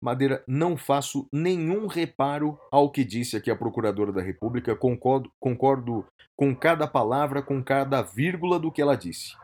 [0.04, 6.06] Madeira, não faço nenhum reparo ao que disse aqui a Procuradora da República, concordo, concordo
[6.36, 9.38] com cada palavra, com cada vírgula do que ela disse.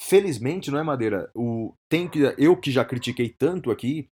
[0.00, 1.30] Felizmente, não é, Madeira?
[1.36, 4.08] O, tem que, eu que já critiquei tanto aqui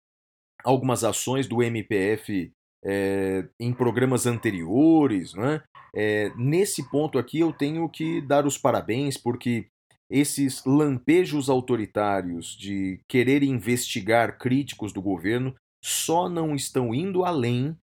[0.65, 2.51] algumas ações do MPF
[2.83, 5.63] é, em programas anteriores, não é?
[5.95, 9.67] É, nesse ponto aqui eu tenho que dar os parabéns, porque
[10.09, 17.75] esses lampejos autoritários de querer investigar críticos do governo só não estão indo além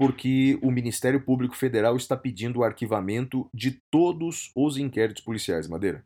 [0.00, 6.02] porque o Ministério Público Federal está pedindo o arquivamento de todos os inquéritos policiais, Madeira.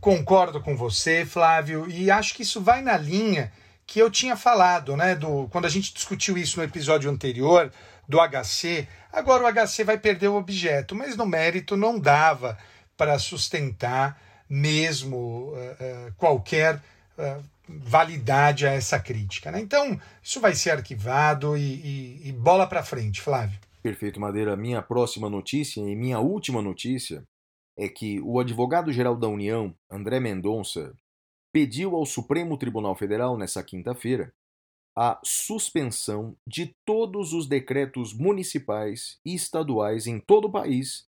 [0.00, 3.52] Concordo com você, Flávio, e acho que isso vai na linha
[3.92, 7.70] que eu tinha falado, né, do quando a gente discutiu isso no episódio anterior
[8.08, 8.88] do HC.
[9.12, 12.56] Agora o HC vai perder o objeto, mas no mérito não dava
[12.96, 14.18] para sustentar
[14.48, 16.76] mesmo uh, uh, qualquer
[17.18, 19.50] uh, validade a essa crítica.
[19.50, 19.60] Né?
[19.60, 23.58] Então, isso vai ser arquivado e, e, e bola para frente, Flávio.
[23.82, 24.56] Perfeito, Madeira.
[24.56, 27.22] Minha próxima notícia e minha última notícia
[27.76, 30.94] é que o advogado-geral da União, André Mendonça,
[31.52, 34.34] pediu ao Supremo Tribunal Federal, nessa quinta-feira,
[34.96, 41.06] a suspensão de todos os decretos municipais e estaduais em todo o país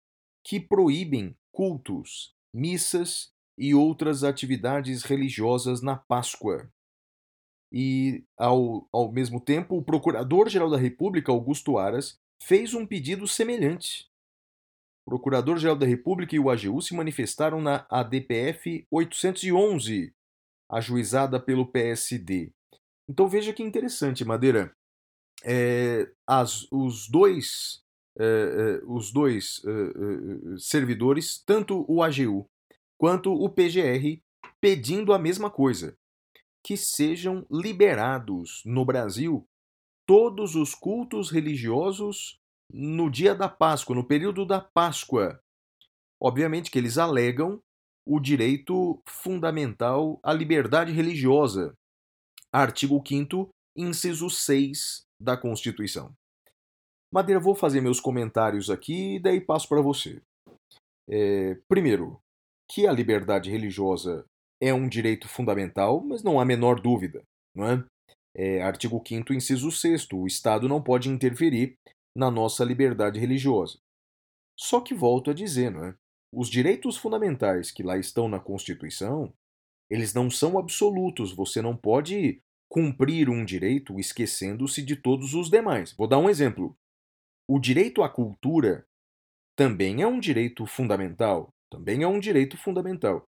[0.45, 6.71] que proíbem cultos, missas e outras atividades religiosas na Páscoa.
[7.73, 14.09] E, ao, ao mesmo tempo, o Procurador-Geral da República, Augusto Aras, fez um pedido semelhante.
[15.05, 20.15] O Procurador-Geral da República e o AGU se manifestaram na ADPF 811,
[20.71, 22.53] ajuizada pelo PSD.
[23.09, 24.75] Então veja que interessante, Madeira.
[25.45, 27.83] É, as, os dois,
[28.19, 32.49] é, é, os dois é, é, servidores, tanto o AGU
[32.99, 34.21] quanto o PGR
[34.61, 35.97] pedindo a mesma coisa:
[36.65, 39.47] que sejam liberados no Brasil
[40.07, 42.39] todos os cultos religiosos
[42.73, 45.41] no dia da Páscoa, no período da Páscoa.
[46.21, 47.63] Obviamente que eles alegam
[48.07, 51.75] o direito fundamental à liberdade religiosa.
[52.53, 56.15] Artigo 5 inciso 6 da Constituição.
[57.13, 60.23] Madeira, vou fazer meus comentários aqui e daí passo para você.
[61.09, 62.21] É, primeiro,
[62.71, 64.25] que a liberdade religiosa
[64.61, 67.23] é um direito fundamental, mas não há menor dúvida,
[67.55, 67.85] não é?
[68.35, 71.77] é artigo 5 inciso 6 o Estado não pode interferir
[72.17, 73.79] na nossa liberdade religiosa.
[74.59, 75.95] Só que volto a dizer, não é?
[76.37, 79.33] Os direitos fundamentais que lá estão na Constituição,
[79.89, 85.95] eles não são absolutos, você não pode cumprir um direito esquecendo-se de todos os demais.
[85.95, 86.77] Vou dar um exemplo.
[87.49, 88.87] O direito à cultura
[89.57, 93.27] também é um direito fundamental, também é um direito fundamental.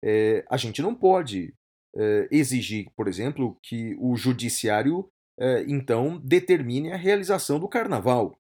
[0.00, 1.52] É, a gente não pode
[1.96, 8.38] é, exigir, por exemplo, que o judiciário é, então determine a realização do carnaval,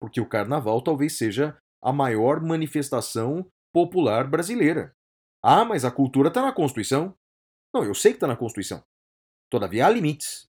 [0.00, 4.94] porque o carnaval talvez seja a maior manifestação popular brasileira.
[5.42, 7.14] Ah, mas a cultura está na Constituição.
[7.72, 8.82] Não, eu sei que está na Constituição.
[9.50, 10.48] Todavia há limites.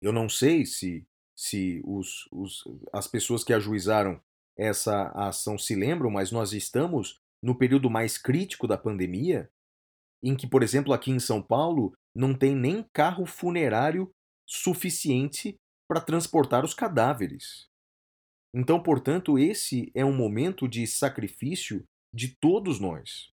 [0.00, 1.06] Eu não sei se,
[1.36, 4.20] se os, os, as pessoas que ajuizaram
[4.56, 9.48] essa ação se lembram, mas nós estamos no período mais crítico da pandemia,
[10.22, 14.10] em que, por exemplo, aqui em São Paulo, não tem nem carro funerário
[14.46, 15.56] suficiente
[15.88, 17.67] para transportar os cadáveres.
[18.54, 21.84] Então, portanto, esse é um momento de sacrifício
[22.14, 23.30] de todos nós.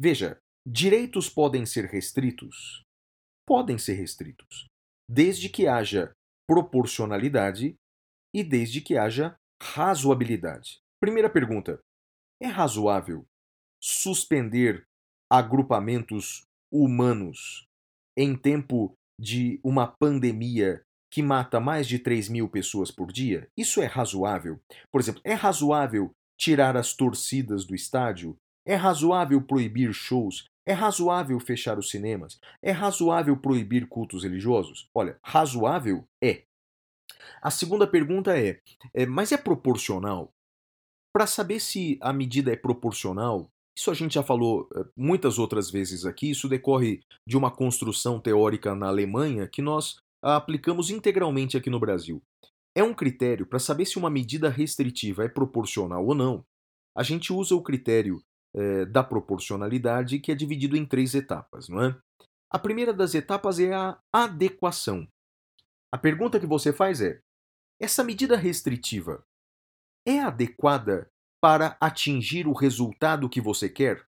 [0.00, 2.82] Veja, direitos podem ser restritos?
[3.46, 4.68] Podem ser restritos,
[5.10, 6.12] desde que haja
[6.48, 7.74] proporcionalidade
[8.34, 10.78] e desde que haja razoabilidade.
[11.00, 11.80] Primeira pergunta:
[12.40, 13.24] é razoável
[13.82, 14.84] suspender
[15.30, 17.66] agrupamentos humanos
[18.16, 23.46] em tempo de uma pandemia que mata mais de 3 mil pessoas por dia?
[23.54, 24.58] Isso é razoável?
[24.90, 28.34] Por exemplo, é razoável tirar as torcidas do estádio?
[28.66, 30.46] É razoável proibir shows?
[30.66, 32.40] É razoável fechar os cinemas?
[32.62, 34.88] É razoável proibir cultos religiosos?
[34.94, 36.44] Olha, razoável é.
[37.42, 38.58] A segunda pergunta é,
[38.94, 40.32] é mas é proporcional?
[41.14, 45.70] Para saber se a medida é proporcional, Isso a gente já falou eh, muitas outras
[45.70, 51.68] vezes aqui, isso decorre de uma construção teórica na Alemanha que nós aplicamos integralmente aqui
[51.68, 52.22] no Brasil.
[52.74, 56.44] É um critério para saber se uma medida restritiva é proporcional ou não.
[56.96, 58.22] A gente usa o critério
[58.54, 61.98] eh, da proporcionalidade, que é dividido em três etapas, não é?
[62.50, 65.08] A primeira das etapas é a adequação.
[65.90, 67.20] A pergunta que você faz é:
[67.80, 69.24] essa medida restritiva
[70.06, 71.10] é adequada
[71.40, 74.06] para atingir o resultado que você quer?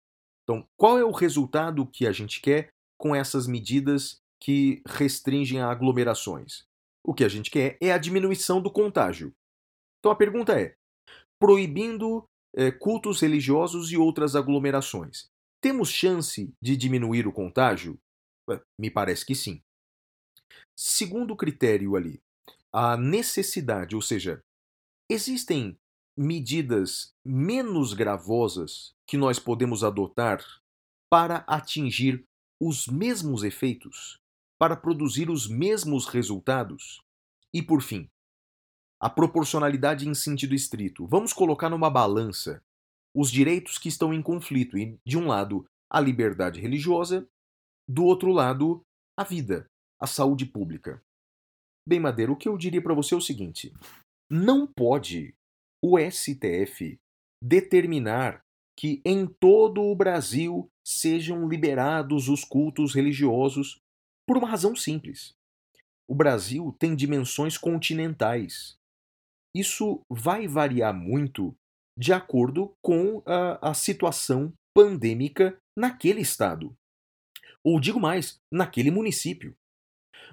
[0.42, 6.64] Então, qual é o resultado que a gente quer com essas medidas que restringem aglomerações?
[7.04, 9.32] O que a gente quer é a diminuição do contágio.
[9.98, 10.74] Então a pergunta é:
[11.40, 12.24] proibindo
[12.54, 15.26] é, cultos religiosos e outras aglomerações,
[15.60, 17.98] temos chance de diminuir o contágio?
[18.80, 19.60] Me parece que sim.
[20.78, 22.20] Segundo critério ali,
[22.72, 24.40] a necessidade, ou seja,
[25.10, 25.76] existem
[26.16, 30.44] medidas menos gravosas que nós podemos adotar
[31.10, 32.24] para atingir
[32.60, 34.17] os mesmos efeitos,
[34.58, 37.00] para produzir os mesmos resultados?
[37.54, 38.08] E por fim,
[39.00, 41.06] a proporcionalidade em sentido estrito.
[41.06, 42.62] Vamos colocar numa balança
[43.14, 47.26] os direitos que estão em conflito, e de um lado, a liberdade religiosa,
[47.88, 48.82] do outro lado,
[49.16, 49.66] a vida,
[50.00, 51.02] a saúde pública.
[51.86, 53.72] Bem, Madeira, o que eu diria para você é o seguinte:
[54.30, 55.34] não pode
[55.82, 56.98] o STF
[57.42, 58.42] determinar
[58.76, 63.78] que em todo o Brasil sejam liberados os cultos religiosos
[64.28, 65.34] por uma razão simples.
[66.06, 68.76] O Brasil tem dimensões continentais.
[69.56, 71.56] Isso vai variar muito
[71.98, 76.76] de acordo com a, a situação pandêmica naquele estado.
[77.64, 79.56] Ou digo mais, naquele município.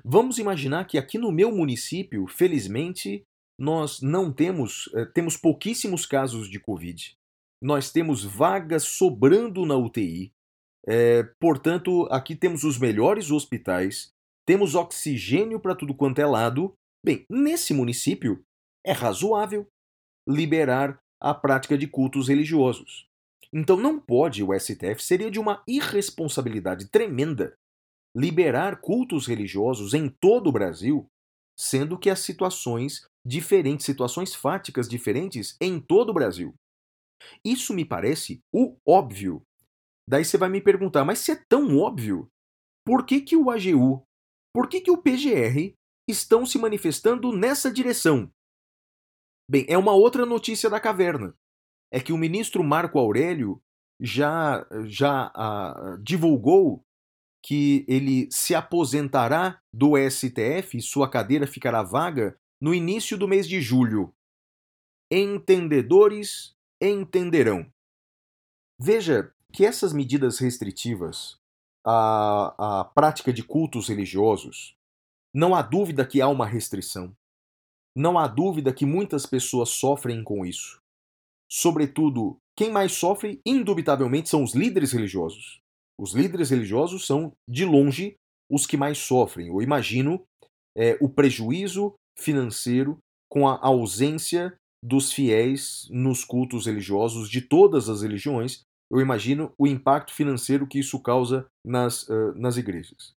[0.04, 3.24] Vamos imaginar que aqui no meu município, felizmente,
[3.58, 7.18] nós não temos, eh, temos pouquíssimos casos de Covid.
[7.62, 10.35] Nós temos vagas sobrando na UTI.
[10.88, 14.10] É, portanto, aqui temos os melhores hospitais,
[14.46, 16.74] temos oxigênio para tudo quanto é lado.
[17.04, 18.44] Bem, nesse município
[18.86, 19.68] é razoável
[20.28, 23.08] liberar a prática de cultos religiosos.
[23.54, 27.56] Então não pode o STF, seria de uma irresponsabilidade tremenda
[28.16, 31.06] liberar cultos religiosos em todo o Brasil,
[31.58, 36.54] sendo que as situações diferentes, situações fáticas diferentes em todo o Brasil.
[37.44, 39.42] Isso me parece o óbvio.
[40.08, 42.30] Daí você vai me perguntar, mas se é tão óbvio,
[42.86, 44.06] por que, que o AGU,
[44.54, 45.76] por que, que o PGR
[46.08, 48.32] estão se manifestando nessa direção?
[49.50, 51.36] Bem, é uma outra notícia da caverna.
[51.92, 53.62] É que o ministro Marco Aurélio
[54.00, 56.84] já, já ah, divulgou
[57.44, 63.62] que ele se aposentará do STF, sua cadeira ficará vaga no início do mês de
[63.62, 64.14] julho.
[65.12, 67.72] Entendedores entenderão.
[68.80, 71.38] Veja que essas medidas restritivas
[71.86, 74.76] à, à prática de cultos religiosos,
[75.34, 77.16] não há dúvida que há uma restrição.
[77.96, 80.82] Não há dúvida que muitas pessoas sofrem com isso.
[81.50, 85.62] Sobretudo, quem mais sofre, indubitavelmente, são os líderes religiosos.
[85.98, 88.18] Os líderes religiosos são, de longe,
[88.52, 89.48] os que mais sofrem.
[89.48, 90.22] Eu imagino
[90.76, 92.98] é, o prejuízo financeiro
[93.30, 98.66] com a ausência dos fiéis nos cultos religiosos de todas as religiões.
[98.92, 103.14] Eu imagino o impacto financeiro que isso causa nas, uh, nas igrejas.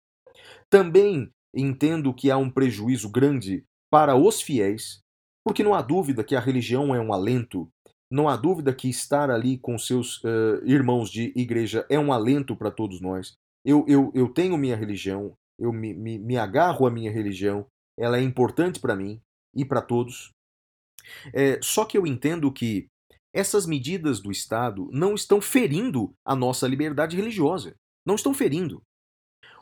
[0.71, 5.01] Também entendo que há um prejuízo grande para os fiéis,
[5.45, 7.71] porque não há dúvida que a religião é um alento,
[8.11, 12.57] não há dúvida que estar ali com seus uh, irmãos de igreja é um alento
[12.57, 13.35] para todos nós.
[13.65, 17.67] Eu, eu, eu tenho minha religião, eu me, me, me agarro à minha religião,
[17.99, 19.21] ela é importante para mim
[19.55, 20.31] e para todos.
[21.35, 22.89] É, só que eu entendo que
[23.33, 27.75] essas medidas do Estado não estão ferindo a nossa liberdade religiosa.
[28.07, 28.83] Não estão ferindo.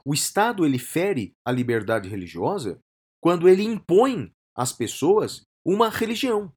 [0.05, 2.78] O Estado ele fere a liberdade religiosa
[3.20, 6.52] quando ele impõe às pessoas uma religião.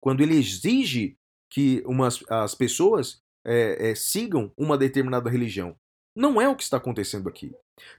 [0.00, 1.16] Quando ele exige
[1.50, 5.74] que umas, as pessoas é, é, sigam uma determinada religião.
[6.14, 7.52] Não é o que está acontecendo aqui.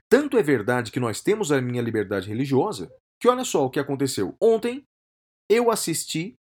[0.08, 2.90] Tanto é verdade que nós temos a minha liberdade religiosa,
[3.20, 4.36] que olha só o que aconteceu.
[4.40, 4.84] Ontem
[5.48, 6.38] eu assisti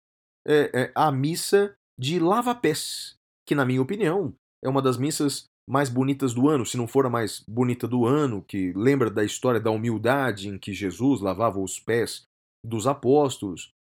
[0.45, 3.15] é, é, a missa de Lava Pés,
[3.45, 4.33] que na minha opinião
[4.63, 8.05] é uma das missas mais bonitas do ano, se não for a mais bonita do
[8.05, 12.23] ano, que lembra da história da humildade em que Jesus lavava os pés
[12.63, 13.73] dos apóstolos.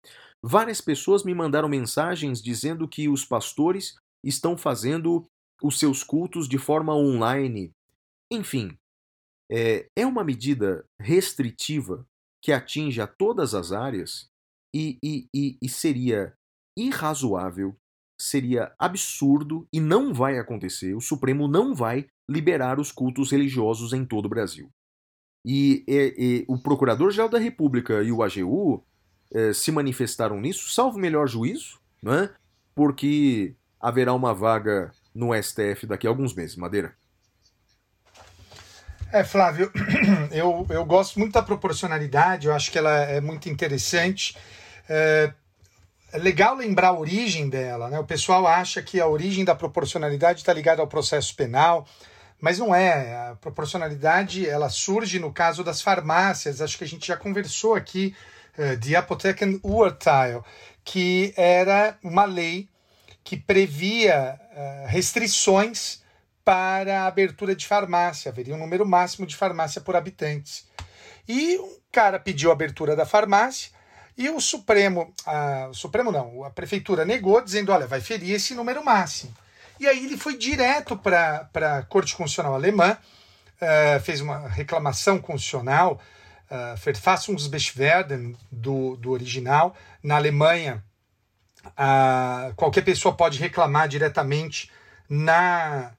[0.44, 5.26] Várias pessoas me mandaram mensagens dizendo que os pastores estão fazendo
[5.62, 7.72] os seus cultos de forma online.
[8.32, 8.76] Enfim,
[9.52, 12.06] é, é uma medida restritiva
[12.42, 14.28] que atinge a todas as áreas
[14.74, 16.34] e, e, e, e seria
[16.78, 17.76] irrazoável
[18.18, 20.96] seria absurdo e não vai acontecer.
[20.96, 24.70] O Supremo não vai liberar os cultos religiosos em todo o Brasil.
[25.46, 28.84] E, e, e o Procurador-Geral da República e o AGU
[29.34, 32.30] eh, se manifestaram nisso, salvo melhor juízo, né?
[32.74, 36.56] porque haverá uma vaga no STF daqui a alguns meses.
[36.56, 36.96] Madeira.
[39.14, 39.72] É, Flávio,
[40.32, 44.36] eu, eu gosto muito da proporcionalidade, eu acho que ela é muito interessante.
[44.90, 45.34] É,
[46.16, 48.00] é legal lembrar a origem dela, né?
[48.00, 51.86] O pessoal acha que a origem da proporcionalidade está ligada ao processo penal,
[52.40, 53.32] mas não é.
[53.32, 56.62] A proporcionalidade ela surge no caso das farmácias.
[56.62, 58.16] Acho que a gente já conversou aqui
[58.58, 60.42] uh, de Apotheken Urteil,
[60.86, 62.70] que era uma lei
[63.22, 66.02] que previa uh, restrições
[66.46, 68.32] para a abertura de farmácia.
[68.32, 70.66] Haveria um número máximo de farmácia por habitantes.
[71.28, 73.75] E um cara pediu a abertura da farmácia
[74.18, 78.54] e o Supremo, a, o Supremo não, a prefeitura negou, dizendo: olha, vai ferir esse
[78.54, 79.36] número máximo.
[79.80, 82.98] E aí ele foi direto para a Corte Constitucional Alemã,
[83.62, 86.00] uh, fez uma reclamação constitucional,
[86.50, 89.76] uh, Verfassungsbeschwerden do, do original.
[90.02, 90.82] Na Alemanha,
[91.66, 94.72] uh, qualquer pessoa pode reclamar diretamente
[95.10, 95.92] na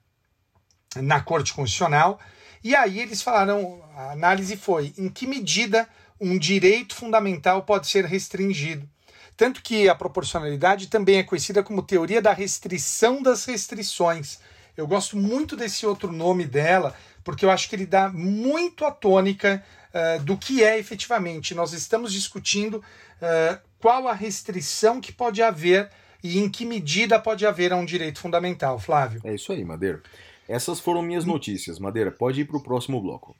[0.95, 2.19] na Corte Constitucional.
[2.63, 5.87] E aí eles falaram, a análise foi em que medida
[6.19, 8.87] um direito fundamental pode ser restringido.
[9.35, 14.39] Tanto que a proporcionalidade também é conhecida como teoria da restrição das restrições.
[14.75, 18.91] Eu gosto muito desse outro nome dela, porque eu acho que ele dá muito a
[18.91, 19.63] tônica
[19.93, 21.53] uh, do que é efetivamente.
[21.53, 25.89] Nós estamos discutindo uh, qual a restrição que pode haver
[26.23, 29.21] e em que medida pode haver a um direito fundamental, Flávio.
[29.23, 30.01] É isso aí, Madeira.
[30.47, 31.77] Essas foram minhas notícias.
[31.77, 33.35] Madeira, pode ir para o próximo bloco.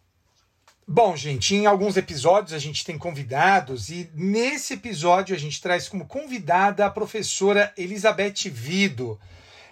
[0.90, 5.90] Bom, gente, em alguns episódios a gente tem convidados e nesse episódio a gente traz
[5.90, 9.20] como convidada a professora Elizabeth Vido.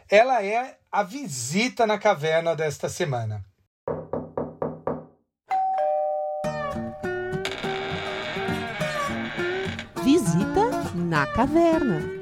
[0.10, 3.46] Ela é a visita na caverna desta semana.
[10.04, 12.15] Visita na caverna.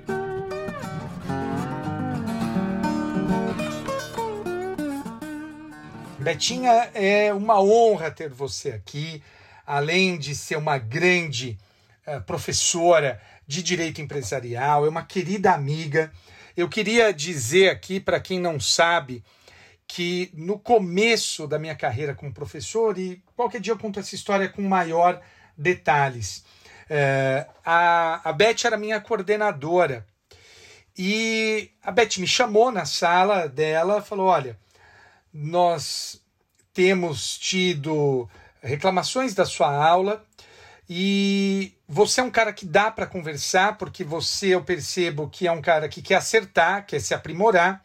[6.23, 9.21] Betinha, é uma honra ter você aqui,
[9.67, 11.59] além de ser uma grande
[12.07, 16.13] uh, professora de direito empresarial, é uma querida amiga.
[16.55, 19.21] Eu queria dizer aqui, para quem não sabe,
[19.85, 24.47] que no começo da minha carreira como professor, e qualquer dia eu conto essa história
[24.47, 25.21] com maior
[25.57, 26.45] detalhes,
[26.89, 30.07] uh, a, a Beth era minha coordenadora.
[30.97, 34.57] E a Beth me chamou na sala dela falou: Olha,
[35.33, 36.21] nós
[36.73, 38.29] temos tido
[38.61, 40.23] reclamações da sua aula
[40.89, 45.51] e você é um cara que dá para conversar, porque você eu percebo que é
[45.51, 47.83] um cara que quer acertar, quer se aprimorar.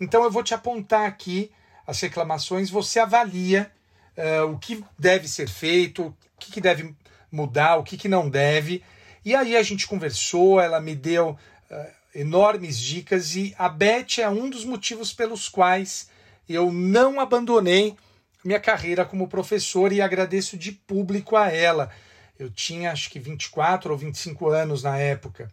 [0.00, 1.50] Então eu vou te apontar aqui
[1.86, 3.70] as reclamações, você avalia
[4.16, 6.94] uh, o que deve ser feito, o que, que deve
[7.30, 8.82] mudar, o que, que não deve.
[9.24, 11.30] E aí a gente conversou, ela me deu
[11.70, 16.08] uh, enormes dicas e a Beth é um dos motivos pelos quais
[16.54, 17.96] eu não abandonei
[18.44, 21.90] minha carreira como professor e agradeço de público a ela.
[22.38, 25.50] Eu tinha acho que 24 ou 25 anos na época.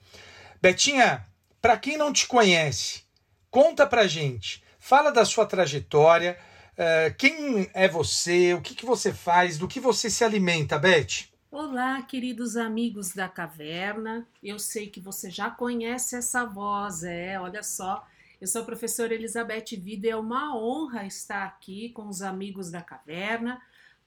[0.61, 1.26] Betinha,
[1.61, 3.03] para quem não te conhece,
[3.52, 4.64] conta pra gente.
[4.80, 6.38] Fala da sua trajetória,
[6.74, 11.28] uh, quem é você, o que, que você faz, do que você se alimenta, Beth?
[11.52, 14.28] Olá, queridos amigos da caverna.
[14.41, 18.06] Eu sei que você já conhece essa voz, é, olha só.
[18.39, 22.69] Eu sou a professora Elizabeth Vida e é uma honra estar aqui com os amigos
[22.69, 23.59] da caverna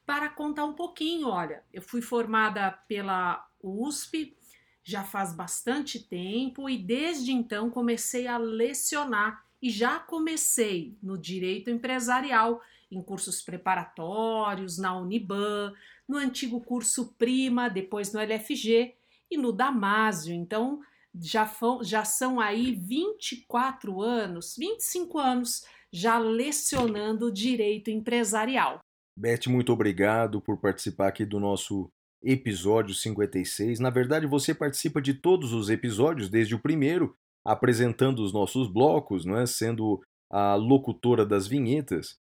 [0.06, 1.26] para contar um pouquinho.
[1.26, 4.36] Olha, eu fui formada pela USP
[4.84, 11.68] já faz bastante tempo e desde então comecei a lecionar e já comecei no direito
[11.68, 15.74] empresarial, em cursos preparatórios, na Uniban,
[16.08, 18.94] no antigo curso Prima, depois no LFG
[19.28, 20.32] e no Damásio.
[20.32, 20.80] Então,
[21.14, 21.50] já,
[21.82, 28.78] já são aí 24 anos, 25 anos já lecionando direito empresarial.
[29.18, 31.90] Beth, muito obrigado por participar aqui do nosso
[32.22, 33.80] episódio 56.
[33.80, 37.14] Na verdade, você participa de todos os episódios, desde o primeiro,
[37.44, 39.46] apresentando os nossos blocos, não é?
[39.46, 40.00] sendo
[40.30, 42.18] a locutora das vinhetas.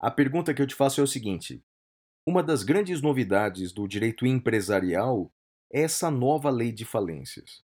[0.00, 1.62] A pergunta que eu te faço é o seguinte:
[2.26, 5.30] uma das grandes novidades do direito empresarial
[5.72, 7.62] é essa nova lei de falências.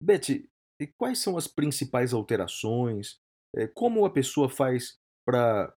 [0.00, 0.48] Betty,
[0.96, 3.18] quais são as principais alterações?
[3.56, 5.74] Eh, como a pessoa faz para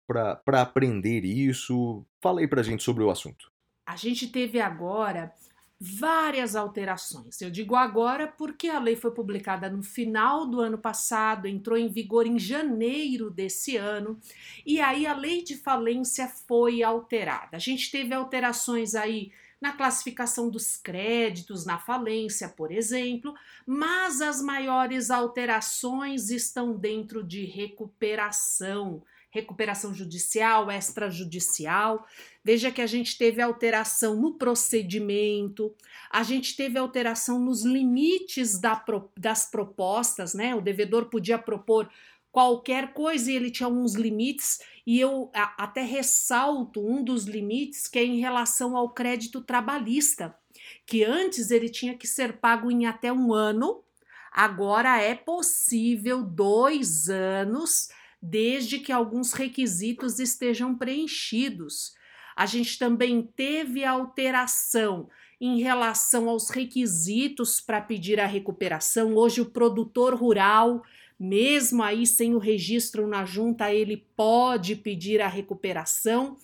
[0.48, 2.06] aprender isso?
[2.22, 3.52] Fala aí para a gente sobre o assunto.
[3.86, 5.34] A gente teve agora
[5.80, 7.40] várias alterações.
[7.40, 11.88] Eu digo agora porque a lei foi publicada no final do ano passado, entrou em
[11.88, 14.20] vigor em janeiro desse ano,
[14.66, 17.56] e aí a lei de falência foi alterada.
[17.56, 23.34] A gente teve alterações aí na classificação dos créditos, na falência, por exemplo,
[23.65, 32.06] mas as maiores alterações estão dentro de recuperação recuperação judicial, extrajudicial.
[32.44, 35.73] Veja que a gente teve alteração no procedimento,
[36.10, 38.84] a gente teve alteração nos limites da,
[39.15, 40.56] das propostas, né?
[40.56, 41.90] O devedor podia propor
[42.31, 44.60] qualquer coisa e ele tinha uns limites,
[44.90, 50.36] e eu até ressalto um dos limites que é em relação ao crédito trabalhista,
[50.84, 53.84] que antes ele tinha que ser pago em até um ano,
[54.32, 57.90] agora é possível dois anos
[58.20, 61.94] desde que alguns requisitos estejam preenchidos.
[62.36, 65.07] A gente também teve alteração
[65.40, 69.16] em relação aos requisitos para pedir a recuperação.
[69.16, 70.82] Hoje, o produtor rural,
[71.20, 76.38] mesmo aí sem o registro na junta, ele pode pedir a recuperação.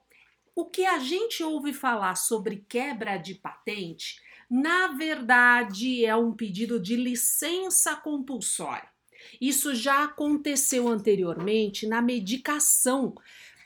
[0.54, 6.80] o que a gente ouve falar sobre quebra de patente, na verdade, é um pedido
[6.80, 8.88] de licença compulsória.
[9.40, 13.14] Isso já aconteceu anteriormente na medicação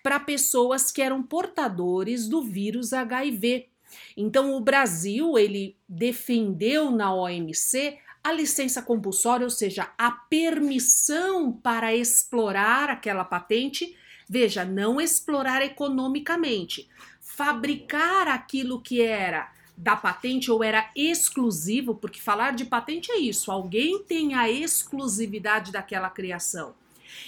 [0.03, 3.68] para pessoas que eram portadores do vírus HIV.
[4.17, 11.95] Então, o Brasil ele defendeu na OMC a licença compulsória, ou seja, a permissão para
[11.95, 13.97] explorar aquela patente
[14.29, 16.87] Veja, não explorar economicamente,
[17.19, 23.51] fabricar aquilo que era da patente ou era exclusivo, porque falar de patente é isso,
[23.51, 26.75] alguém tem a exclusividade daquela criação.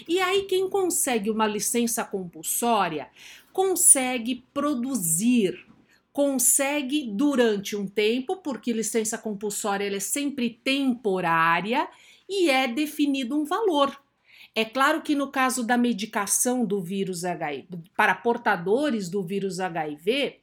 [0.07, 3.09] E aí, quem consegue uma licença compulsória
[3.51, 5.66] consegue produzir,
[6.12, 11.89] consegue durante um tempo, porque licença compulsória é sempre temporária
[12.28, 13.97] e é definido um valor.
[14.55, 20.41] É claro que no caso da medicação do vírus HIV, para portadores do vírus HIV,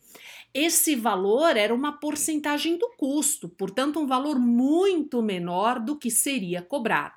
[0.53, 6.61] esse valor era uma porcentagem do custo, portanto, um valor muito menor do que seria
[6.61, 7.15] cobrado.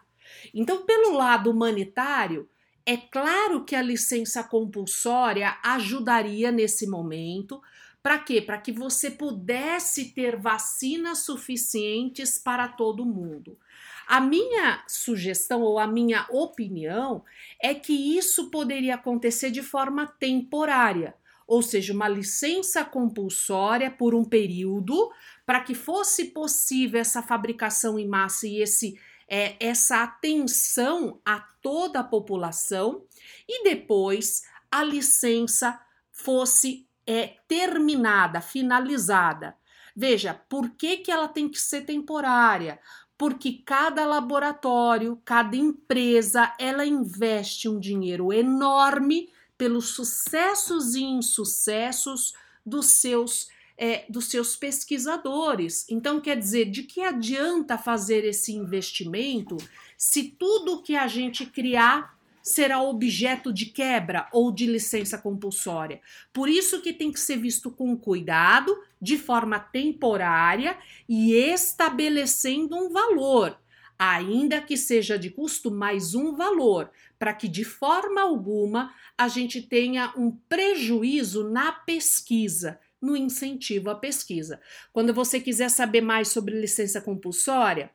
[0.53, 2.49] Então, pelo lado humanitário,
[2.85, 7.63] é claro que a licença compulsória ajudaria nesse momento.
[8.03, 8.41] Para quê?
[8.41, 13.59] Para que você pudesse ter vacinas suficientes para todo mundo.
[14.07, 17.25] A minha sugestão ou a minha opinião
[17.63, 21.15] é que isso poderia acontecer de forma temporária,
[21.47, 25.13] ou seja, uma licença compulsória por um período
[25.45, 28.99] para que fosse possível essa fabricação em massa e esse
[29.29, 33.05] é, essa atenção a toda a população
[33.49, 39.57] e depois a licença fosse é, terminada, finalizada.
[39.95, 42.79] Veja, por que, que ela tem que ser temporária?
[43.21, 49.29] porque cada laboratório, cada empresa, ela investe um dinheiro enorme
[49.59, 52.33] pelos sucessos e insucessos
[52.65, 55.85] dos seus é, dos seus pesquisadores.
[55.91, 59.59] Então, quer dizer, de que adianta fazer esse investimento
[59.99, 62.19] se tudo que a gente criar
[62.51, 66.01] será objeto de quebra ou de licença compulsória.
[66.33, 70.77] Por isso que tem que ser visto com cuidado, de forma temporária
[71.09, 73.59] e estabelecendo um valor,
[73.99, 79.63] ainda que seja de custo mais um valor, para que de forma alguma a gente
[79.63, 84.61] tenha um prejuízo na pesquisa no incentivo à pesquisa.
[84.93, 87.91] Quando você quiser saber mais sobre licença compulsória,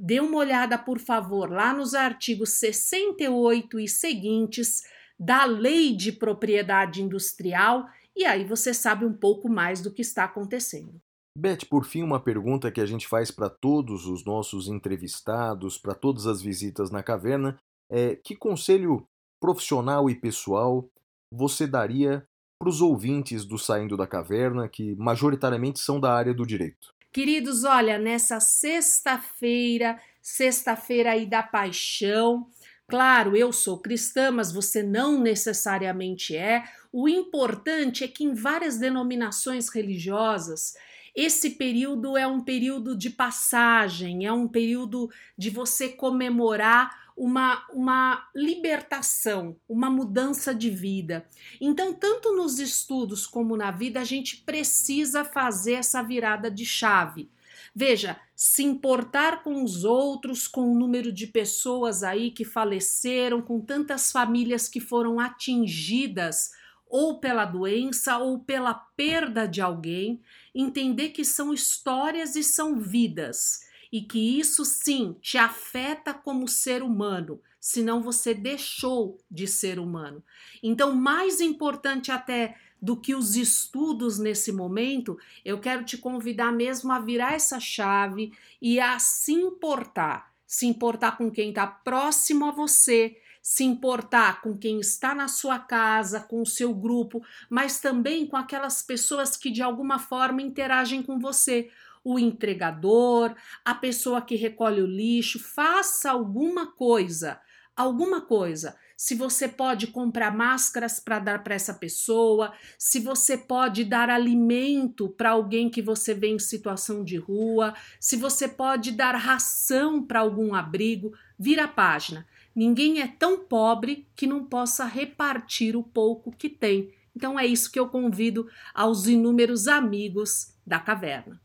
[0.00, 4.82] dê uma olhada, por favor, lá nos artigos 68 e seguintes
[5.18, 7.86] da Lei de Propriedade Industrial
[8.16, 11.00] e aí você sabe um pouco mais do que está acontecendo.
[11.36, 15.94] Beth, por fim, uma pergunta que a gente faz para todos os nossos entrevistados, para
[15.94, 17.58] todas as visitas na caverna,
[17.90, 19.06] é que conselho
[19.40, 20.88] profissional e pessoal
[21.32, 22.26] você daria
[22.58, 26.92] para os ouvintes do Saindo da Caverna, que majoritariamente são da área do direito?
[27.12, 32.46] Queridos, olha, nessa sexta-feira, sexta-feira aí da paixão,
[32.90, 36.64] Claro, eu sou cristã, mas você não necessariamente é.
[36.92, 40.74] O importante é que em várias denominações religiosas,
[41.14, 45.08] esse período é um período de passagem, é um período
[45.38, 51.28] de você comemorar uma, uma libertação, uma mudança de vida.
[51.60, 57.30] Então, tanto nos estudos como na vida, a gente precisa fazer essa virada de chave.
[57.76, 63.60] Veja, se importar com os outros, com o número de pessoas aí que faleceram, com
[63.60, 66.52] tantas famílias que foram atingidas
[66.86, 70.22] ou pela doença ou pela perda de alguém,
[70.54, 76.82] entender que são histórias e são vidas e que isso sim te afeta como ser
[76.82, 80.22] humano, senão você deixou de ser humano.
[80.62, 86.90] Então, mais importante até do que os estudos nesse momento, eu quero te convidar mesmo
[86.92, 90.32] a virar essa chave e a se importar.
[90.46, 95.58] Se importar com quem está próximo a você, se importar com quem está na sua
[95.58, 101.02] casa, com o seu grupo, mas também com aquelas pessoas que de alguma forma interagem
[101.02, 101.70] com você.
[102.04, 107.40] O entregador, a pessoa que recolhe o lixo, faça alguma coisa,
[107.76, 113.82] alguma coisa se você pode comprar máscaras para dar para essa pessoa, se você pode
[113.82, 119.16] dar alimento para alguém que você vê em situação de rua, se você pode dar
[119.16, 122.26] ração para algum abrigo, vira a página.
[122.54, 126.92] Ninguém é tão pobre que não possa repartir o pouco que tem.
[127.16, 131.40] Então é isso que eu convido aos inúmeros amigos da caverna.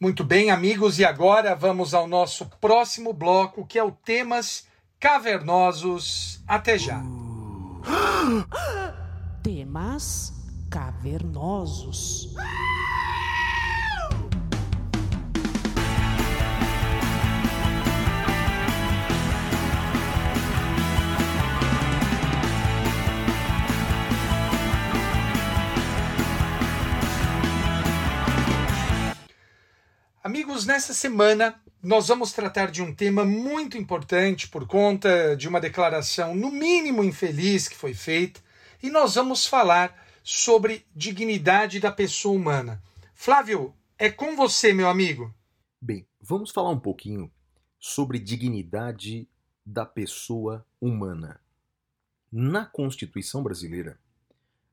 [0.00, 4.64] Muito bem, amigos, e agora vamos ao nosso próximo bloco, que é o temas
[5.00, 6.40] cavernosos.
[6.46, 7.02] Até já.
[9.42, 10.32] Temas
[10.70, 12.32] cavernosos.
[30.28, 35.58] Amigos, nessa semana nós vamos tratar de um tema muito importante por conta de uma
[35.58, 38.38] declaração, no mínimo infeliz, que foi feita,
[38.82, 42.82] e nós vamos falar sobre dignidade da pessoa humana.
[43.14, 45.34] Flávio, é com você, meu amigo.
[45.80, 47.32] Bem, vamos falar um pouquinho
[47.78, 49.26] sobre dignidade
[49.64, 51.40] da pessoa humana.
[52.30, 53.98] Na Constituição brasileira,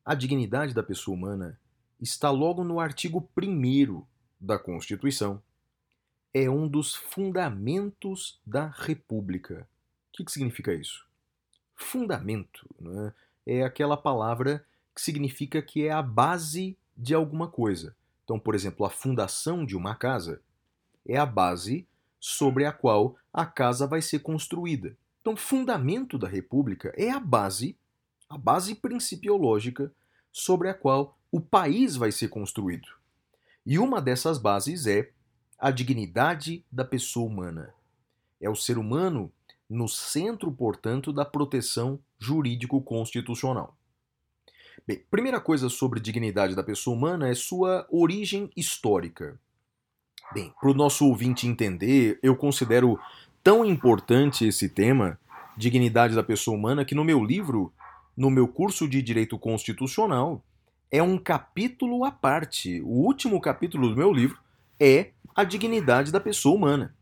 [0.04, 1.58] a dignidade da pessoa humana
[2.02, 4.06] está logo no artigo 1
[4.40, 5.42] da Constituição,
[6.34, 9.68] é um dos fundamentos da República.
[10.10, 11.06] O que, que significa isso?
[11.76, 13.14] Fundamento né?
[13.46, 17.96] é aquela palavra que significa que é a base de alguma coisa.
[18.24, 20.42] Então, por exemplo, a fundação de uma casa
[21.06, 21.88] é a base
[22.20, 24.98] sobre a qual a casa vai ser construída.
[25.22, 27.78] Então, fundamento da República é a base,
[28.30, 29.92] a base principiológica
[30.32, 32.88] sobre a qual o país vai ser construído.
[33.66, 35.10] E uma dessas bases é
[35.58, 37.74] a dignidade da pessoa humana.
[38.40, 39.32] É o ser humano
[39.68, 43.76] no centro, portanto, da proteção jurídico-constitucional.
[44.88, 49.40] Bem, primeira coisa sobre dignidade da pessoa humana é sua origem histórica.
[50.32, 53.00] Bem, para o nosso ouvinte entender, eu considero
[53.44, 55.20] tão importante esse tema,
[55.58, 57.74] dignidade da pessoa humana, que no meu livro,
[58.16, 60.44] no meu curso de Direito Constitucional,
[60.92, 62.82] é um capítulo à parte.
[62.82, 64.40] O último capítulo do meu livro
[64.80, 66.96] é a dignidade da pessoa humana.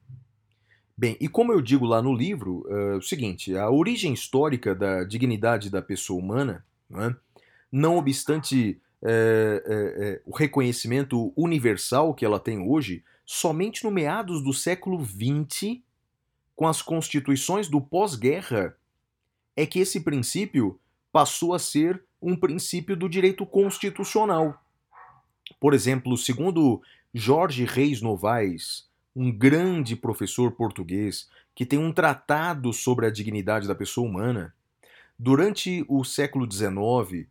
[0.97, 5.03] Bem, e como eu digo lá no livro, é o seguinte: a origem histórica da
[5.03, 6.65] dignidade da pessoa humana,
[7.71, 7.97] não, é?
[7.97, 14.53] obstante é, é, é, o reconhecimento universal que ela tem hoje, somente no meados do
[14.53, 15.79] século XX,
[16.55, 18.77] com as constituições do pós-guerra,
[19.55, 20.79] é que esse princípio
[21.11, 24.63] passou a ser um princípio do direito constitucional.
[25.59, 26.81] Por exemplo, segundo
[27.13, 33.75] Jorge Reis Novaes, um grande professor português que tem um tratado sobre a dignidade da
[33.75, 34.55] pessoa humana,
[35.19, 37.27] durante o século XIX,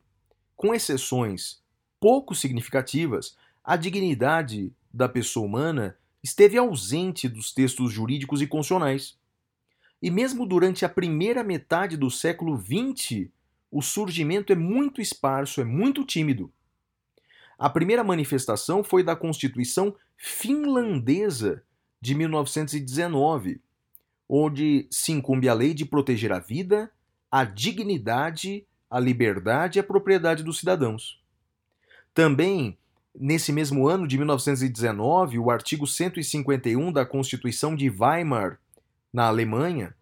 [0.55, 1.61] com exceções
[1.99, 9.17] pouco significativas, a dignidade da pessoa humana esteve ausente dos textos jurídicos e constitucionais.
[10.01, 13.29] E mesmo durante a primeira metade do século XX,
[13.73, 16.53] o surgimento é muito esparso, é muito tímido.
[17.59, 21.63] A primeira manifestação foi da Constituição finlandesa
[21.99, 23.63] de 1919,
[24.29, 26.93] onde se incumbe a lei de proteger a vida,
[27.31, 31.23] a dignidade, a liberdade e a propriedade dos cidadãos.
[32.13, 32.77] Também,
[33.15, 38.59] nesse mesmo ano de 1919, o artigo 151 da Constituição de Weimar,
[39.11, 39.95] na Alemanha,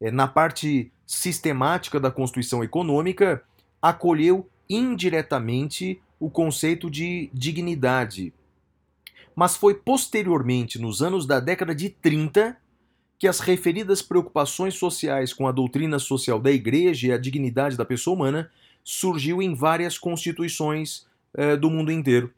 [0.00, 3.42] eh, na parte sistemática da Constituição Econômica,
[3.80, 8.30] acolheu indiretamente o conceito de dignidade.
[9.34, 12.54] Mas foi posteriormente, nos anos da década de 30,
[13.18, 17.86] que as referidas preocupações sociais com a doutrina social da Igreja e a dignidade da
[17.86, 18.50] pessoa humana
[18.84, 22.32] surgiu em várias constituições eh, do mundo inteiro.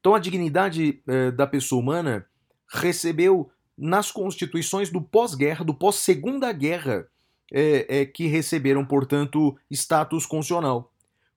[0.00, 2.26] Então, a dignidade eh, da pessoa humana
[2.68, 3.48] recebeu
[3.78, 7.06] nas constituições do pós-guerra, do pós-segunda guerra,
[7.52, 10.90] eh, que receberam, portanto, status constitucional,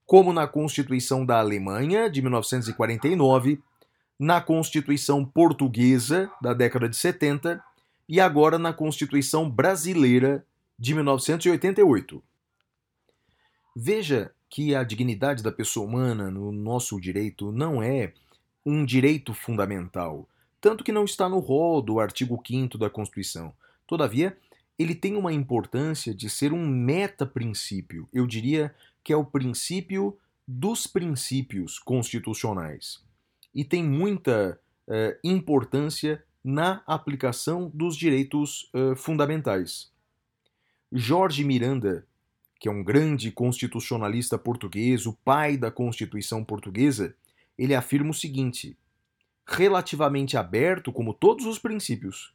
[0.06, 3.60] como na Constituição da Alemanha, de 1949,
[4.18, 7.62] na Constituição Portuguesa, da década de 70,
[8.08, 10.46] e agora na Constituição Brasileira
[10.78, 12.22] de 1988.
[13.74, 18.12] Veja que a dignidade da pessoa humana no nosso direito não é
[18.64, 20.26] um direito fundamental,
[20.60, 23.52] tanto que não está no rol do artigo 5 da Constituição.
[23.86, 24.36] Todavia,
[24.78, 30.86] ele tem uma importância de ser um meta-princípio, eu diria que é o princípio dos
[30.86, 33.02] princípios constitucionais.
[33.54, 39.90] E tem muita eh, importância na aplicação dos direitos uh, fundamentais.
[40.92, 42.06] Jorge Miranda,
[42.60, 47.16] que é um grande constitucionalista português, o pai da Constituição portuguesa,
[47.58, 48.78] ele afirma o seguinte:
[49.44, 52.32] relativamente aberto como todos os princípios,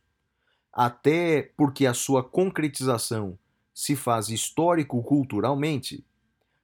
[0.73, 3.37] até porque a sua concretização
[3.73, 6.05] se faz histórico-culturalmente,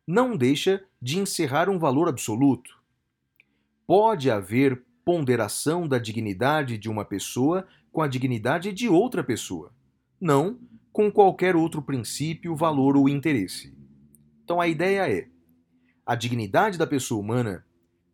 [0.05, 2.77] não deixa de encerrar um valor absoluto.
[3.85, 9.71] Pode haver ponderação da dignidade de uma pessoa com a dignidade de outra pessoa,
[10.19, 10.59] não
[10.91, 13.73] com qualquer outro princípio, valor ou interesse.
[14.43, 15.27] Então a ideia é:
[16.05, 17.65] a dignidade da pessoa humana,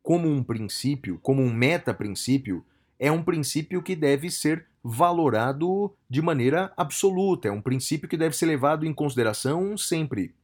[0.01, 2.65] como um princípio, como um meta-princípio,
[2.99, 8.35] é um princípio que deve ser valorado de maneira absoluta, é um princípio que deve
[8.35, 10.35] ser levado em consideração sempre.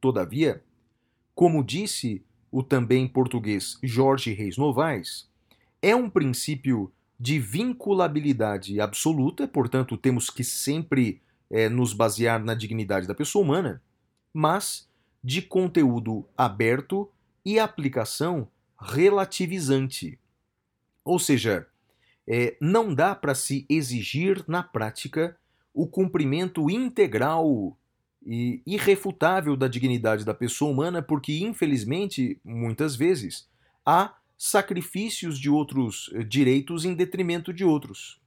[0.00, 0.64] Todavia,
[1.34, 5.30] como disse o também português Jorge Reis Novaes,
[5.80, 13.06] é um princípio de vinculabilidade absoluta, portanto, temos que sempre é, nos basear na dignidade
[13.06, 13.80] da pessoa humana,
[14.34, 14.88] mas
[15.22, 17.08] de conteúdo aberto
[17.44, 20.18] e aplicação relativizante.
[21.04, 21.68] Ou seja,
[22.26, 25.36] é, não dá para se exigir na prática
[25.74, 27.76] o cumprimento integral
[28.24, 33.48] e irrefutável da dignidade da pessoa humana, porque, infelizmente, muitas vezes,
[33.84, 38.20] há sacrifícios de outros eh, direitos em detrimento de outros.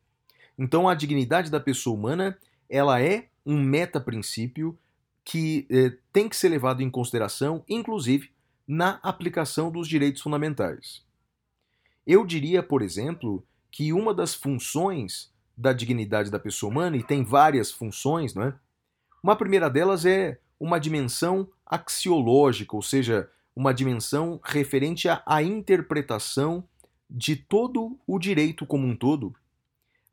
[0.57, 2.37] Então, a dignidade da pessoa humana
[2.69, 4.77] ela é um meta-princípio
[5.23, 8.29] que eh, tem que ser levado em consideração, inclusive
[8.67, 11.03] na aplicação dos direitos fundamentais.
[12.05, 13.45] Eu diria, por exemplo,
[13.75, 18.53] que uma das funções da dignidade da pessoa humana, e tem várias funções, não é?
[19.21, 26.63] Uma primeira delas é uma dimensão axiológica, ou seja, uma dimensão referente à, à interpretação
[27.09, 29.35] de todo o direito como um todo,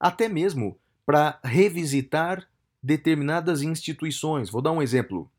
[0.00, 0.76] até mesmo
[1.06, 2.48] para revisitar
[2.82, 4.50] determinadas instituições.
[4.50, 5.30] Vou dar um exemplo.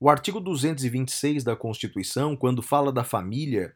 [0.00, 3.74] O artigo 226 da Constituição, quando fala da família,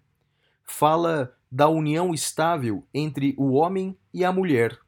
[0.64, 4.78] fala da união estável entre o homem e a mulher.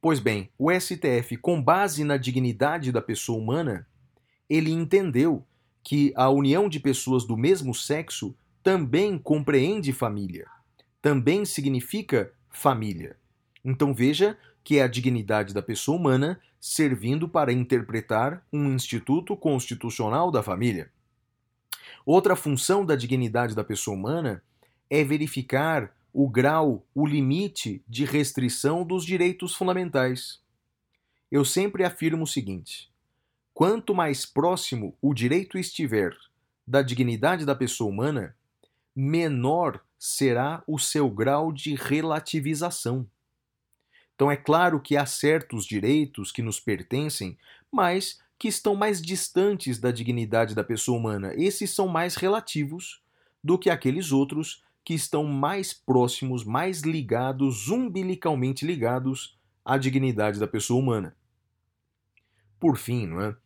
[0.00, 3.86] Pois bem, o STF, com base na dignidade da pessoa humana,
[4.48, 5.44] ele entendeu
[5.82, 10.46] que a união de pessoas do mesmo sexo também compreende família,
[11.02, 13.16] também significa família.
[13.64, 20.30] Então veja que é a dignidade da pessoa humana servindo para interpretar um instituto constitucional
[20.30, 20.90] da família.
[22.04, 24.42] Outra função da dignidade da pessoa humana
[24.90, 30.40] é verificar o grau, o limite de restrição dos direitos fundamentais.
[31.30, 32.90] Eu sempre afirmo o seguinte:
[33.52, 36.16] Quanto mais próximo o direito estiver
[36.66, 38.36] da dignidade da pessoa humana,
[38.94, 43.06] menor será o seu grau de relativização.
[44.14, 47.38] Então é claro que há certos direitos que nos pertencem,
[47.70, 51.32] mas que estão mais distantes da dignidade da pessoa humana.
[51.34, 53.02] Esses são mais relativos
[53.42, 60.46] do que aqueles outros que estão mais próximos, mais ligados, umbilicalmente ligados à dignidade da
[60.46, 61.16] pessoa humana.
[62.60, 63.36] Por fim, não é?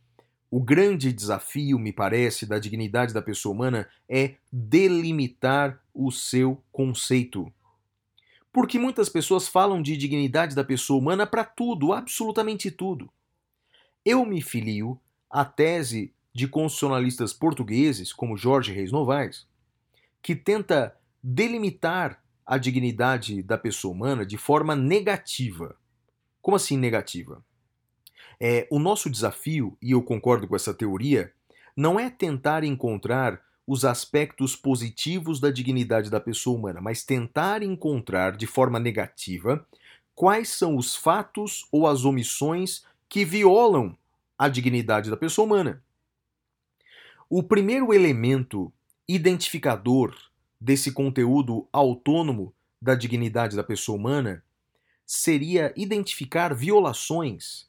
[0.51, 7.51] O grande desafio, me parece, da dignidade da pessoa humana é delimitar o seu conceito.
[8.53, 13.11] Porque muitas pessoas falam de dignidade da pessoa humana para tudo, absolutamente tudo.
[14.05, 15.01] Eu me filio
[15.31, 19.47] à tese de constitucionalistas portugueses, como Jorge Reis Novaes,
[20.23, 25.77] que tenta delimitar a dignidade da pessoa humana de forma negativa.
[26.43, 27.45] Como assim negativa?
[28.41, 31.33] É, o nosso desafio, e eu concordo com essa teoria,
[31.77, 38.37] não é tentar encontrar os aspectos positivos da dignidade da pessoa humana, mas tentar encontrar
[38.37, 39.65] de forma negativa
[40.15, 43.97] quais são os fatos ou as omissões que violam
[44.37, 45.83] a dignidade da pessoa humana.
[47.29, 48.73] O primeiro elemento
[49.07, 50.17] identificador
[50.61, 54.45] desse conteúdo autônomo da dignidade da pessoa humana
[55.07, 57.69] seria identificar violações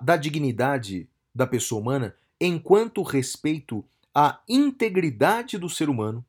[0.00, 6.24] da dignidade da pessoa humana enquanto respeito à integridade do ser humano,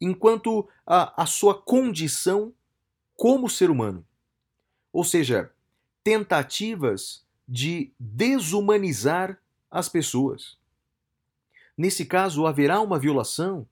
[0.00, 2.52] enquanto a sua condição
[3.16, 4.06] como ser humano.
[4.92, 5.50] Ou seja,
[6.04, 9.38] tentativas de desumanizar
[9.70, 10.56] as pessoas.
[11.76, 13.66] Nesse caso, haverá uma violação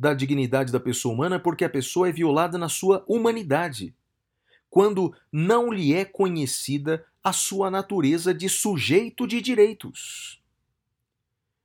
[0.00, 3.94] da dignidade da pessoa humana porque a pessoa é violada na sua humanidade,
[4.70, 10.42] quando não lhe é conhecida a sua natureza de sujeito de direitos.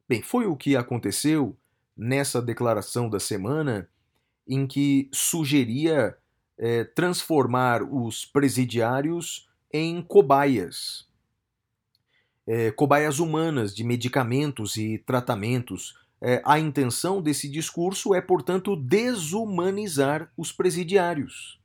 [0.06, 1.56] Bem, foi o que aconteceu
[1.96, 3.90] nessa declaração da semana
[4.46, 6.18] em que sugeria
[6.58, 11.08] é, transformar os presidiários em cobaias.
[12.46, 20.32] É, cobaias humanas de medicamentos e tratamentos é, a intenção desse discurso é, portanto, desumanizar
[20.36, 21.60] os presidiários.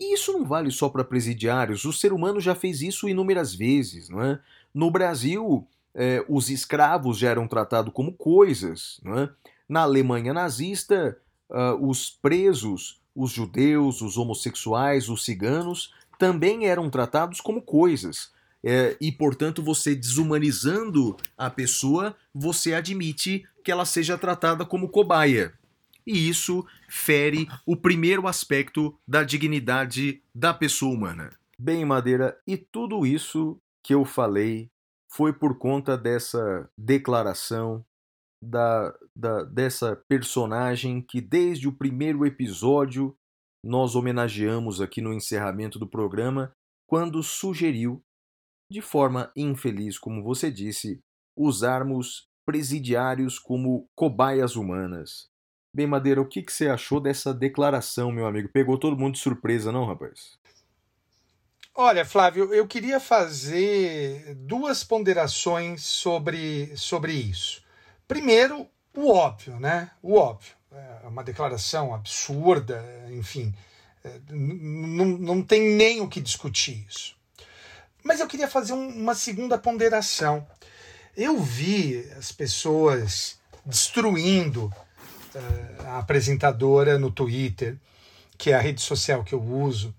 [0.00, 4.08] E isso não vale só para presidiários, o ser humano já fez isso inúmeras vezes.
[4.08, 4.40] Não é?
[4.74, 5.64] No Brasil,
[5.94, 9.00] é, os escravos já eram tratados como coisas.
[9.04, 9.30] Não é?
[9.68, 11.16] Na Alemanha nazista,
[11.48, 18.32] uh, os presos, os judeus, os homossexuais, os ciganos, também eram tratados como coisas.
[18.64, 25.52] É, e, portanto, você desumanizando a pessoa, você admite que ela seja tratada como cobaia.
[26.06, 31.30] E isso fere o primeiro aspecto da dignidade da pessoa humana.
[31.58, 34.68] Bem, Madeira, e tudo isso que eu falei
[35.08, 37.84] foi por conta dessa declaração
[38.42, 43.14] da, da, dessa personagem que desde o primeiro episódio
[43.64, 46.52] nós homenageamos aqui no encerramento do programa,
[46.88, 48.02] quando sugeriu
[48.72, 50.98] de forma infeliz, como você disse,
[51.36, 55.30] usarmos presidiários como cobaias humanas.
[55.74, 58.48] Bem, Madeira, o que, que você achou dessa declaração, meu amigo?
[58.52, 60.36] Pegou todo mundo de surpresa, não, rapaz?
[61.74, 67.62] Olha, Flávio, eu queria fazer duas ponderações sobre, sobre isso.
[68.06, 69.90] Primeiro, o óbvio, né?
[70.02, 70.54] O óbvio.
[70.70, 73.54] É uma declaração absurda, enfim,
[74.04, 77.14] é, não, não tem nem o que discutir isso.
[78.02, 80.46] Mas eu queria fazer um, uma segunda ponderação.
[81.16, 84.72] Eu vi as pessoas destruindo
[85.34, 87.78] uh, a apresentadora no Twitter,
[88.36, 89.94] que é a rede social que eu uso.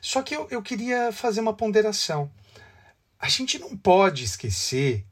[0.00, 2.30] Só que eu, eu queria fazer uma ponderação.
[3.18, 5.04] A gente não pode esquecer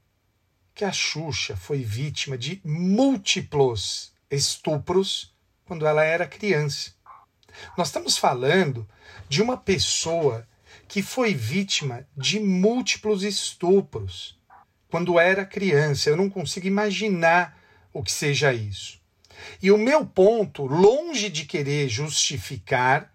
[0.74, 5.32] que a Xuxa foi vítima de múltiplos estupros
[5.64, 6.92] quando ela era criança.
[7.76, 8.88] Nós estamos falando
[9.28, 10.46] de uma pessoa
[10.92, 14.38] que foi vítima de múltiplos estupros
[14.90, 16.10] quando era criança.
[16.10, 17.58] Eu não consigo imaginar
[17.94, 19.00] o que seja isso.
[19.62, 23.10] E o meu ponto, longe de querer justificar,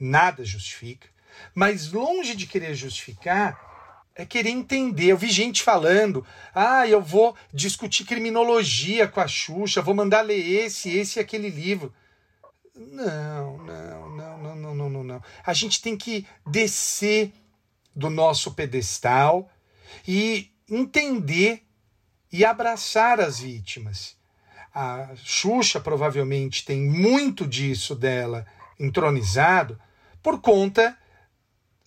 [0.00, 1.06] nada justifica,
[1.54, 5.12] mas longe de querer justificar, é querer entender.
[5.12, 10.44] Eu vi gente falando: ah, eu vou discutir criminologia com a Xuxa, vou mandar ler
[10.44, 11.94] esse, esse e aquele livro.
[12.74, 15.22] Não, não, não, não, não, não, não.
[15.44, 17.32] A gente tem que descer
[17.94, 19.50] do nosso pedestal
[20.06, 21.62] e entender
[22.32, 24.16] e abraçar as vítimas.
[24.72, 28.46] A Xuxa provavelmente tem muito disso dela
[28.78, 29.78] entronizado
[30.22, 30.96] por conta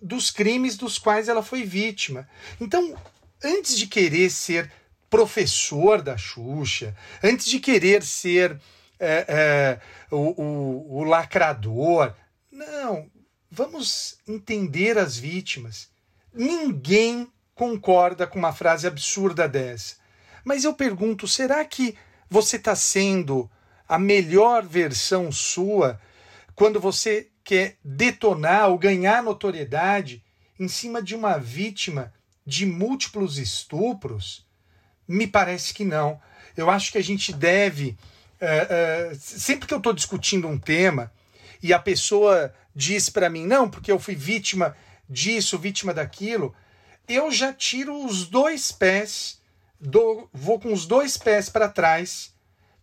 [0.02, 2.28] dos crimes dos quais ela foi vítima.
[2.60, 2.96] Então,
[3.42, 4.70] antes de querer ser
[5.10, 8.60] professor da Xuxa, antes de querer ser
[9.00, 9.80] é, é,
[10.12, 12.14] o, o, o lacrador.
[12.52, 13.10] Não,
[13.50, 15.90] vamos entender as vítimas.
[16.34, 19.96] Ninguém concorda com uma frase absurda dessa.
[20.44, 21.96] Mas eu pergunto: será que
[22.30, 23.50] você está sendo
[23.88, 26.00] a melhor versão sua
[26.56, 30.24] quando você quer detonar ou ganhar notoriedade
[30.60, 32.14] em cima de uma vítima
[32.46, 34.48] de múltiplos estupros?
[35.08, 36.20] Me parece que não.
[36.56, 37.98] Eu acho que a gente deve
[38.46, 41.12] é, é, sempre que eu estou discutindo um tema,
[41.62, 44.76] e a pessoa diz para mim, não, porque eu fui vítima
[45.10, 46.54] disso, vítima daquilo,
[47.08, 49.42] eu já tiro os dois pés,
[49.80, 52.34] do, vou com os dois pés para trás,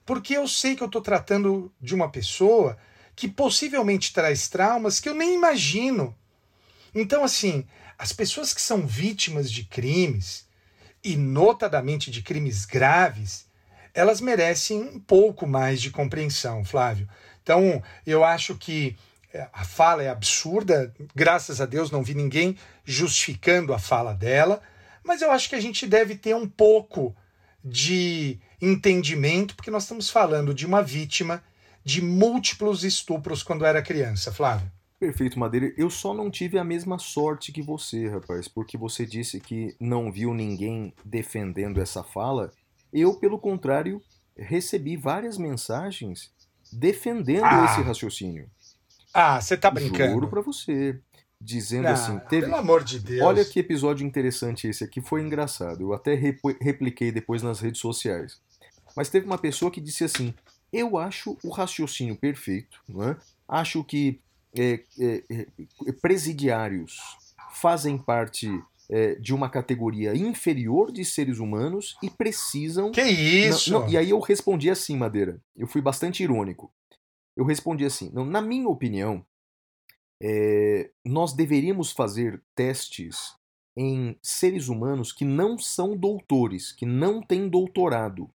[0.07, 2.79] porque eu sei que eu estou tratando de uma pessoa
[3.15, 6.17] que possivelmente traz traumas que eu nem imagino.
[6.95, 7.67] Então, assim,
[7.99, 10.49] as pessoas que são vítimas de crimes,
[11.03, 13.47] e notadamente de crimes graves,
[13.95, 17.09] elas merecem um pouco mais de compreensão, Flávio.
[17.43, 18.97] Então, eu acho que
[19.33, 24.61] é, a fala é absurda, graças a Deus não vi ninguém justificando a fala dela,
[25.05, 27.15] mas eu acho que a gente deve ter um pouco
[27.65, 31.43] de entendimento, porque nós estamos falando de uma vítima
[31.85, 34.71] de múltiplos estupros quando era criança, Flávio.
[34.99, 35.73] Perfeito, Madeira.
[35.79, 40.13] Eu só não tive a mesma sorte que você, rapaz, porque você disse que não
[40.13, 42.53] viu ninguém defendendo essa fala.
[42.93, 44.03] Eu, pelo contrário,
[44.37, 46.31] recebi várias mensagens
[46.73, 47.65] defendendo ah.
[47.65, 48.51] esse raciocínio.
[49.13, 50.13] Ah, você tá brincando?
[50.13, 50.99] Juro pra você.
[51.43, 52.47] Dizendo não, assim, teve...
[52.47, 53.23] pelo amor de Deus.
[53.23, 55.81] Olha que episódio interessante esse aqui, foi engraçado.
[55.81, 58.39] Eu até repliquei depois nas redes sociais.
[58.95, 60.35] Mas teve uma pessoa que disse assim:
[60.71, 63.17] Eu acho o raciocínio perfeito, não é?
[63.49, 64.21] acho que
[64.57, 67.01] é, é, é, presidiários
[67.53, 68.49] fazem parte
[68.91, 72.91] é, de uma categoria inferior de seres humanos e precisam.
[72.91, 73.73] Que isso?
[73.73, 75.41] Não, não, e aí eu respondi assim, Madeira.
[75.57, 76.73] Eu fui bastante irônico.
[77.37, 79.25] Eu respondi assim: não, na minha opinião,
[80.21, 83.35] é, nós deveríamos fazer testes
[83.77, 88.29] em seres humanos que não são doutores, que não têm doutorado.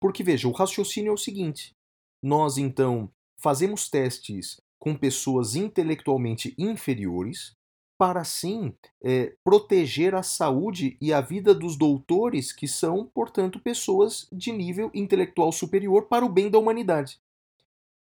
[0.00, 1.76] Porque, veja, o raciocínio é o seguinte:
[2.22, 7.54] nós então fazemos testes com pessoas intelectualmente inferiores,
[8.00, 8.74] para assim
[9.04, 14.90] é, proteger a saúde e a vida dos doutores, que são, portanto, pessoas de nível
[14.94, 17.20] intelectual superior para o bem da humanidade.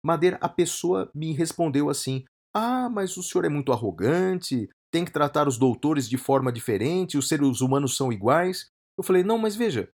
[0.05, 5.13] Madeira, a pessoa me respondeu assim: Ah, mas o senhor é muito arrogante, tem que
[5.13, 8.67] tratar os doutores de forma diferente, os seres humanos são iguais.
[8.97, 9.89] Eu falei: Não, mas veja,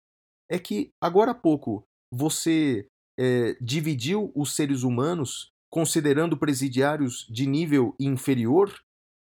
[0.49, 2.87] é que agora há pouco você
[3.19, 8.73] é, dividiu os seres humanos considerando presidiários de nível inferior,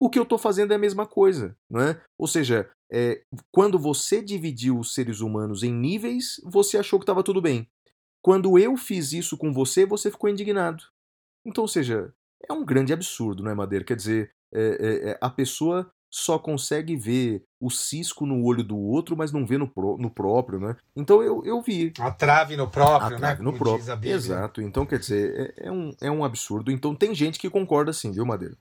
[0.03, 2.03] o que eu estou fazendo é a mesma coisa, não é?
[2.19, 3.23] Ou seja, é,
[3.53, 7.69] quando você dividiu os seres humanos em níveis, você achou que estava tudo bem.
[8.21, 10.83] Quando eu fiz isso com você, você ficou indignado.
[11.47, 12.13] Então, ou seja,
[12.49, 13.85] é um grande absurdo, não é, Madeira?
[13.85, 18.77] Quer dizer, é, é, é a pessoa só consegue ver o cisco no olho do
[18.77, 20.77] outro, mas não vê no, pro, no próprio, né?
[20.97, 21.93] Então eu, eu vi.
[22.01, 23.45] A trave no próprio, a trave né?
[23.45, 24.11] no Como próprio.
[24.11, 24.61] Exato.
[24.61, 26.73] Então, quer dizer, é, é, um, é um absurdo.
[26.73, 28.57] Então tem gente que concorda assim, viu, Madeira?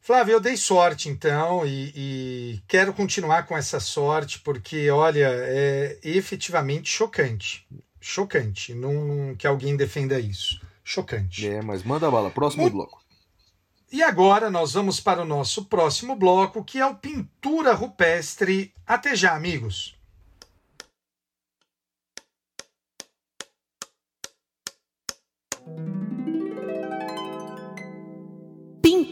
[0.00, 5.98] Flávio, eu dei sorte então e, e, quero continuar com essa sorte porque, olha, é
[6.02, 7.66] efetivamente chocante.
[8.00, 8.74] Chocante.
[8.74, 10.60] Não, que alguém defenda isso.
[10.82, 11.46] Chocante.
[11.46, 12.30] É, mas manda bala.
[12.30, 12.98] Próximo bloco.
[13.92, 18.72] E agora nós vamos para o nosso próximo bloco, que é o Pintura Rupestre.
[18.86, 19.99] Até já, amigos!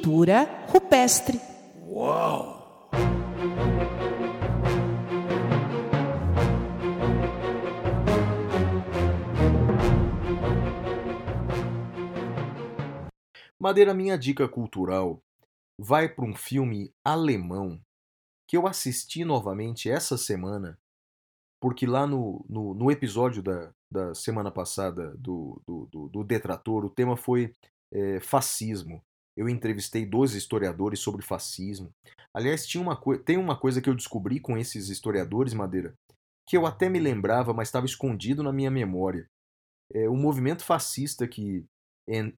[0.09, 1.39] Pintura rupestre.
[1.86, 2.89] Uau!
[13.60, 15.22] Madeira, minha dica cultural
[15.78, 17.78] vai para um filme alemão
[18.47, 20.78] que eu assisti novamente essa semana,
[21.60, 26.86] porque lá no, no, no episódio da, da semana passada do, do, do, do Detrator,
[26.86, 27.55] o tema foi
[27.93, 29.02] é, fascismo.
[29.39, 31.94] Eu entrevistei dois historiadores sobre fascismo.
[32.35, 35.94] Aliás, tinha uma tem uma coisa que eu descobri com esses historiadores, Madeira,
[36.44, 39.28] que eu até me lembrava, mas estava escondido na minha memória.
[39.94, 41.65] É, o movimento fascista que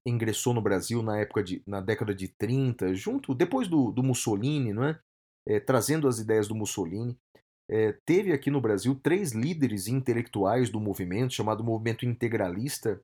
[0.05, 4.71] ingressou no Brasil na época de, na década de 30, junto depois do, do Mussolini,
[4.71, 4.99] não é?
[5.47, 5.59] é?
[5.59, 7.17] trazendo as ideias do Mussolini.
[7.67, 13.01] É, teve aqui no Brasil três líderes intelectuais do movimento, chamado movimento integralista.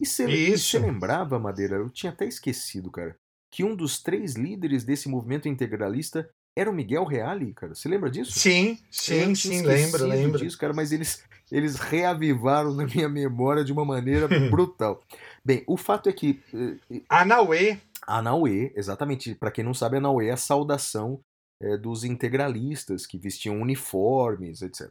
[0.00, 1.76] E você lembrava, Madeira?
[1.76, 3.16] Eu tinha até esquecido, cara,
[3.50, 7.74] que um dos três líderes desse movimento integralista era o Miguel Reale, cara.
[7.74, 8.32] Você lembra disso?
[8.32, 10.38] Sim, sim, sim, lembro, lembro.
[10.38, 15.02] disso, cara, mas eles, eles reavivaram na minha memória de uma maneira brutal.
[15.44, 16.40] Bem, o fato é que.
[16.54, 17.78] Uh, Anauê.
[18.06, 19.34] Anauê, exatamente.
[19.34, 21.20] Para quem não sabe, Anauê é a saudação
[21.60, 24.90] é, dos integralistas que vestiam uniformes, etc.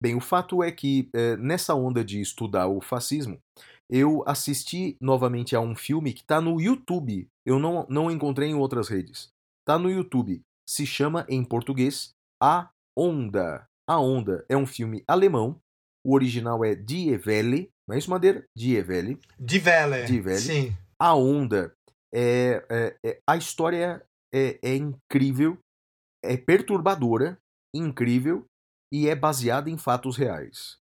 [0.00, 3.38] Bem, o fato é que é, nessa onda de estudar o fascismo,
[3.90, 7.26] eu assisti novamente a um filme que está no YouTube.
[7.46, 9.30] Eu não, não encontrei em outras redes.
[9.60, 10.42] Está no YouTube.
[10.68, 13.66] Se chama, em português, A Onda.
[13.88, 15.58] A Onda é um filme alemão.
[16.04, 18.44] O original é Die Welle, não é isso, Madeira?
[18.54, 19.18] Die Welle.
[19.38, 20.06] Die Welle.
[20.06, 20.40] Die Welle.
[20.40, 20.76] Sim.
[20.98, 21.74] A Onda.
[22.14, 25.58] É, é, é, a história é, é incrível,
[26.22, 27.38] é perturbadora,
[27.74, 28.46] incrível
[28.92, 30.78] e é baseada em fatos reais.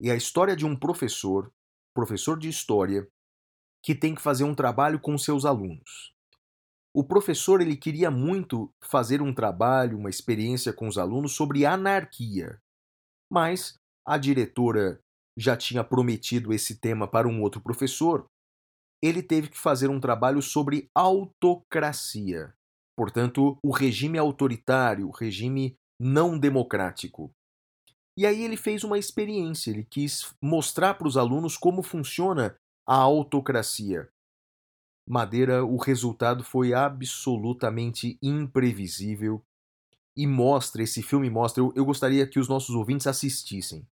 [0.00, 1.50] E a história de um professor,
[1.96, 3.08] professor de história,
[3.82, 6.14] que tem que fazer um trabalho com seus alunos.
[6.94, 12.60] O professor ele queria muito fazer um trabalho, uma experiência com os alunos sobre anarquia,
[13.30, 13.74] mas
[14.06, 15.00] a diretora
[15.36, 18.26] já tinha prometido esse tema para um outro professor.
[19.02, 22.54] Ele teve que fazer um trabalho sobre autocracia,
[22.96, 27.30] portanto, o regime autoritário, o regime não democrático.
[28.16, 32.56] E aí ele fez uma experiência, ele quis mostrar para os alunos como funciona
[32.86, 34.08] a autocracia.
[35.08, 39.42] Madeira, o resultado foi absolutamente imprevisível
[40.16, 43.86] e mostra, esse filme mostra, eu, eu gostaria que os nossos ouvintes assistissem.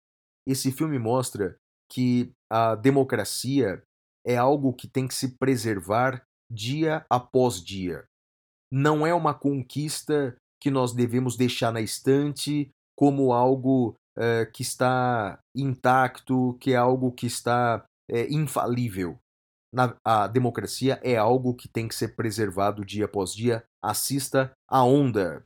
[0.46, 1.56] Esse filme mostra
[1.90, 3.82] que a democracia
[4.24, 8.04] é algo que tem que se preservar dia após dia.
[8.70, 15.38] Não é uma conquista que nós devemos deixar na estante como algo é, que está
[15.54, 19.18] intacto, que é algo que está é, infalível
[19.72, 23.64] na, a democracia é algo que tem que ser preservado dia após dia.
[23.82, 25.42] Assista a onda.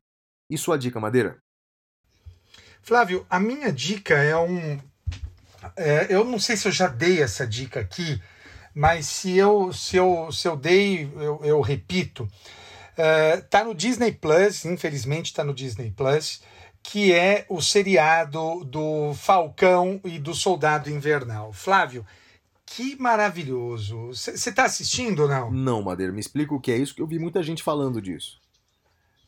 [0.51, 1.39] E sua dica, Madeira?
[2.83, 4.79] Flávio, a minha dica é um.
[5.77, 8.21] É, eu não sei se eu já dei essa dica aqui,
[8.75, 12.29] mas se eu, se eu, se eu dei, eu, eu repito.
[12.97, 16.43] É, tá no Disney Plus, infelizmente tá no Disney Plus,
[16.89, 21.53] que é o seriado do Falcão e do Soldado Invernal.
[21.53, 22.07] Flávio,
[22.65, 24.07] que maravilhoso.
[24.07, 25.51] Você está assistindo ou não?
[25.51, 28.41] Não, Madeira, me explica o que é isso, que eu vi muita gente falando disso.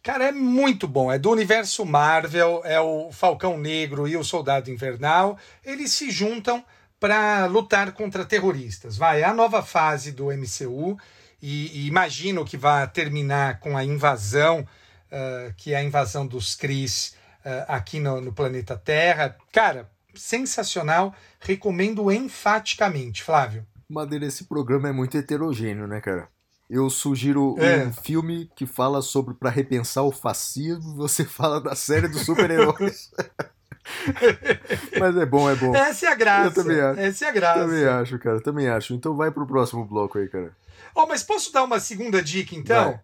[0.05, 1.10] Cara, é muito bom.
[1.10, 5.36] É do universo Marvel, é o Falcão Negro e o Soldado Invernal.
[5.64, 6.64] Eles se juntam
[7.01, 8.97] para lutar contra terroristas.
[8.97, 10.97] Vai, é a nova fase do MCU
[11.43, 16.55] e, e imagino que vai terminar com a invasão, uh, que é a invasão dos
[16.55, 17.17] Cris uh,
[17.66, 19.36] aqui no, no planeta Terra.
[19.52, 23.66] Cara, sensacional, recomendo enfaticamente, Flávio.
[23.89, 26.28] Madeira, esse programa é muito heterogêneo, né, cara?
[26.69, 27.86] Eu sugiro é.
[27.86, 33.10] um filme que fala sobre para repensar o fascismo, você fala da série dos super-heróis.
[35.01, 35.74] Mas é bom, é bom.
[35.74, 36.60] Essa é a graça.
[36.60, 37.01] Eu também acho.
[37.01, 37.60] Essa é a graça.
[37.60, 38.40] Também acho, cara.
[38.43, 38.93] Também acho.
[38.93, 40.55] Então vai pro próximo bloco aí, cara.
[40.94, 42.93] Ó, oh, mas posso dar uma segunda dica, então?
[42.93, 43.01] Vai.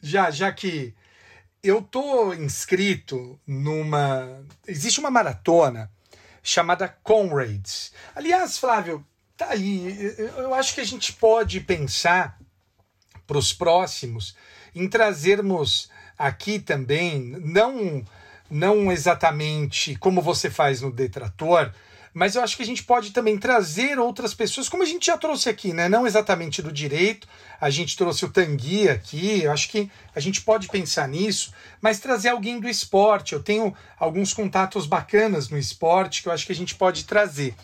[0.00, 0.94] Já, já que
[1.62, 4.44] eu tô inscrito numa.
[4.66, 5.90] Existe uma maratona
[6.42, 7.92] chamada Comrades.
[8.14, 9.06] Aliás, Flávio,
[9.36, 10.14] tá aí.
[10.36, 12.38] Eu acho que a gente pode pensar
[13.26, 14.36] para os próximos
[14.74, 18.04] em trazermos aqui também, não,
[18.50, 21.72] não exatamente como você faz no Detrator,
[22.14, 25.16] mas eu acho que a gente pode também trazer outras pessoas, como a gente já
[25.16, 25.88] trouxe aqui, né?
[25.88, 27.26] Não exatamente do direito,
[27.58, 32.00] a gente trouxe o Tanguy aqui, eu acho que a gente pode pensar nisso, mas
[32.00, 33.32] trazer alguém do esporte.
[33.32, 37.54] Eu tenho alguns contatos bacanas no esporte que eu acho que a gente pode trazer.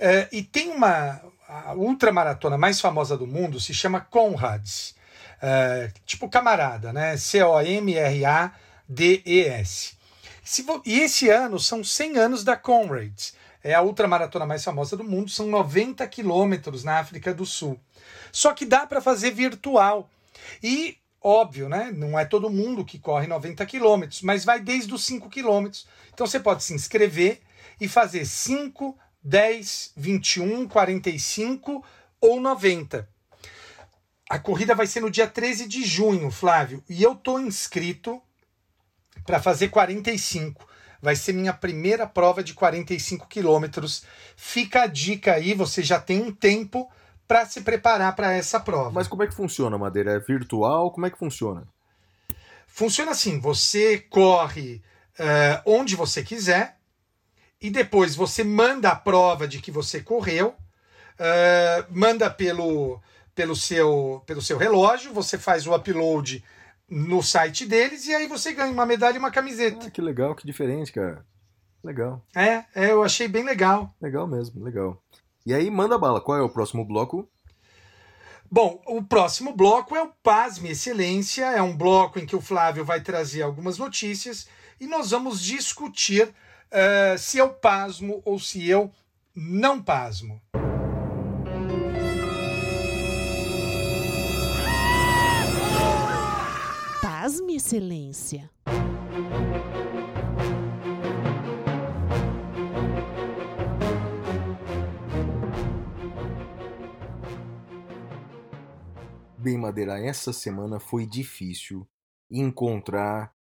[0.00, 1.20] Uh, e tem uma.
[1.46, 4.94] A ultramaratona mais famosa do mundo se chama Conrads.
[5.36, 7.14] Uh, tipo camarada, né?
[7.18, 8.62] C-O-M-R-A-D-E-S.
[10.86, 15.30] E esse ano são 100 anos da Conrads é a ultramaratona mais famosa do mundo,
[15.30, 17.78] são 90 quilômetros na África do Sul.
[18.32, 20.10] Só que dá para fazer virtual.
[20.62, 21.92] E, óbvio, né?
[21.94, 25.86] Não é todo mundo que corre 90 quilômetros, mas vai desde os 5 quilômetros.
[26.12, 27.40] Então você pode se inscrever
[27.80, 31.84] e fazer 5, 10, 21, 45
[32.20, 33.08] ou 90.
[34.28, 38.20] A corrida vai ser no dia 13 de junho, Flávio, e eu tô inscrito
[39.24, 40.71] para fazer 45
[41.02, 44.04] vai ser minha primeira prova de 45 quilômetros.
[44.36, 46.88] Fica a dica aí, você já tem um tempo
[47.26, 48.90] para se preparar para essa prova.
[48.90, 50.12] Mas como é que funciona, Madeira?
[50.12, 50.92] É virtual?
[50.92, 51.66] Como é que funciona?
[52.68, 54.80] Funciona assim: você corre
[55.18, 56.76] uh, onde você quiser
[57.60, 63.00] e depois você manda a prova de que você correu, uh, manda pelo,
[63.34, 66.44] pelo, seu, pelo seu relógio, você faz o upload
[66.92, 69.86] no site deles e aí você ganha uma medalha e uma camiseta.
[69.86, 71.24] Ah, que legal, que diferente, cara.
[71.82, 72.22] Legal.
[72.36, 73.94] É, é, eu achei bem legal.
[74.00, 75.02] Legal mesmo, legal.
[75.46, 77.28] E aí, manda bala, qual é o próximo bloco?
[78.48, 82.84] Bom, o próximo bloco é o Pasme Excelência, é um bloco em que o Flávio
[82.84, 84.46] vai trazer algumas notícias
[84.78, 88.92] e nós vamos discutir uh, se eu pasmo ou se eu
[89.34, 90.40] não pasmo.
[97.32, 98.50] Pasme, Excelência.
[109.38, 111.88] Bem, Madeira, essa semana foi difícil
[112.30, 113.34] encontrar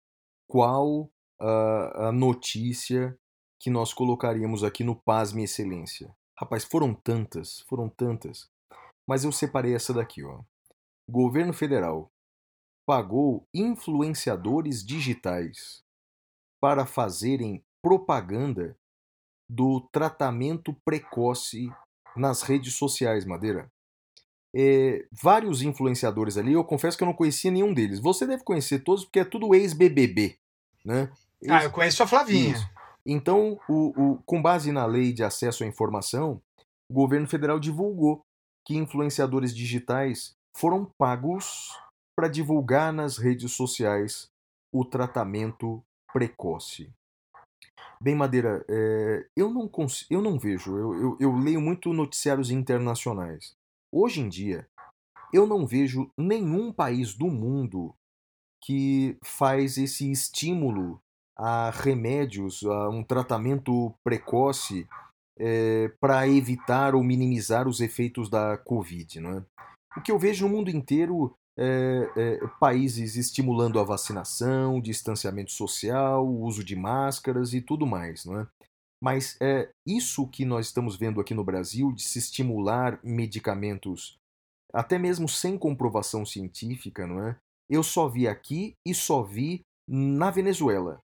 [0.48, 1.10] qual
[1.42, 3.18] a, a notícia
[3.60, 6.16] que nós colocaríamos aqui no Pasme Excelência.
[6.38, 8.48] Rapaz, foram tantas, foram tantas.
[9.08, 10.42] Mas eu separei essa daqui, ó.
[11.10, 12.12] Governo federal
[12.90, 15.84] pagou influenciadores digitais
[16.60, 18.76] para fazerem propaganda
[19.48, 21.72] do tratamento precoce
[22.18, 23.72] nas redes sociais, Madeira.
[24.56, 28.00] É, vários influenciadores ali, eu confesso que eu não conhecia nenhum deles.
[28.00, 30.40] Você deve conhecer todos, porque é tudo ex-BBB,
[30.84, 31.12] né?
[31.44, 32.56] Ex ah, eu conheço a Flavinha.
[32.56, 32.70] Isso.
[33.06, 36.42] Então, o, o, com base na lei de acesso à informação,
[36.90, 38.26] o governo federal divulgou
[38.66, 41.70] que influenciadores digitais foram pagos
[42.20, 44.30] para divulgar nas redes sociais
[44.74, 45.82] o tratamento
[46.12, 46.92] precoce.
[48.04, 49.72] Bem, Madeira, é, eu, não
[50.10, 53.56] eu não vejo, eu, eu, eu leio muito noticiários internacionais.
[53.90, 54.68] Hoje em dia,
[55.32, 57.96] eu não vejo nenhum país do mundo
[58.66, 61.02] que faz esse estímulo
[61.38, 64.86] a remédios, a um tratamento precoce
[65.38, 69.22] é, para evitar ou minimizar os efeitos da Covid.
[69.22, 69.46] Não é?
[69.96, 76.26] O que eu vejo no mundo inteiro é, é, países estimulando a vacinação, distanciamento social,
[76.26, 78.48] uso de máscaras e tudo mais, não é?
[79.04, 84.18] Mas é isso que nós estamos vendo aqui no Brasil de se estimular medicamentos,
[84.74, 87.38] até mesmo sem comprovação científica, não é?
[87.70, 91.02] Eu só vi aqui e só vi na Venezuela.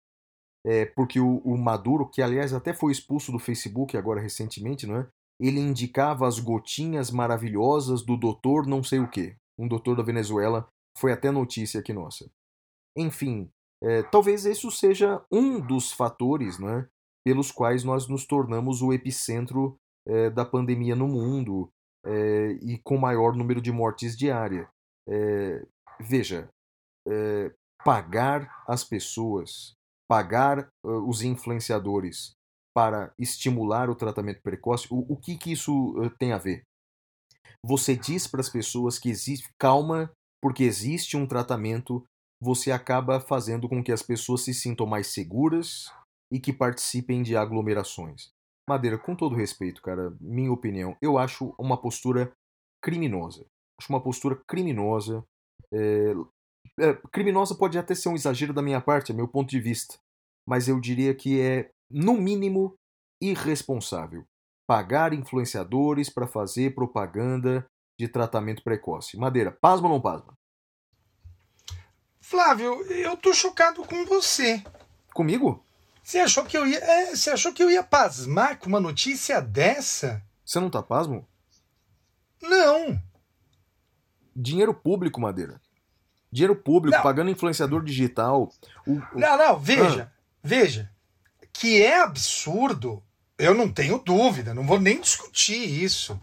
[0.66, 4.98] É, porque o, o Maduro, que aliás até foi expulso do Facebook agora recentemente, não
[4.98, 5.08] é?
[5.40, 9.36] Ele indicava as gotinhas maravilhosas do doutor não sei o que.
[9.62, 10.68] Um doutor da Venezuela
[10.98, 12.30] foi até notícia aqui nossa.
[12.98, 13.50] Enfim,
[13.84, 16.90] é, talvez isso seja um dos fatores não é,
[17.26, 19.78] pelos quais nós nos tornamos o epicentro
[20.08, 21.70] é, da pandemia no mundo
[22.06, 24.68] é, e com maior número de mortes diária.
[25.08, 25.66] É,
[26.00, 26.50] veja,
[27.08, 29.76] é, pagar as pessoas,
[30.10, 32.34] pagar uh, os influenciadores
[32.76, 36.64] para estimular o tratamento precoce, o, o que, que isso uh, tem a ver?
[37.66, 40.12] Você diz para as pessoas que existe calma,
[40.42, 42.04] porque existe um tratamento,
[42.42, 45.86] você acaba fazendo com que as pessoas se sintam mais seguras,
[46.32, 48.32] e que participem de aglomerações.
[48.68, 52.32] Madeira, com todo respeito, cara, minha opinião, eu acho uma postura
[52.82, 53.46] criminosa.
[53.78, 55.26] Acho uma postura criminosa.
[55.74, 56.14] É,
[56.80, 60.00] é, criminosa pode até ser um exagero da minha parte, é meu ponto de vista.
[60.48, 62.76] Mas eu diria que é, no mínimo,
[63.22, 64.24] irresponsável.
[64.72, 67.68] Pagar influenciadores para fazer propaganda
[68.00, 69.18] de tratamento precoce.
[69.18, 70.34] Madeira, pasma ou não pasma?
[72.22, 74.64] Flávio, eu tô chocado com você.
[75.14, 75.62] Comigo?
[76.02, 76.78] Você achou que eu ia.
[76.78, 80.24] É, você achou que eu ia pasmar com uma notícia dessa?
[80.46, 81.28] Você não tá pasmo?
[82.42, 82.98] Não.
[84.34, 85.60] Dinheiro público, Madeira.
[86.32, 87.04] Dinheiro público, não.
[87.04, 88.50] pagando influenciador digital.
[88.88, 89.20] O, o...
[89.20, 90.10] Não, não, veja.
[90.10, 90.18] Ah.
[90.42, 90.90] Veja.
[91.52, 93.04] Que é absurdo,
[93.42, 96.20] eu não tenho dúvida, não vou nem discutir isso.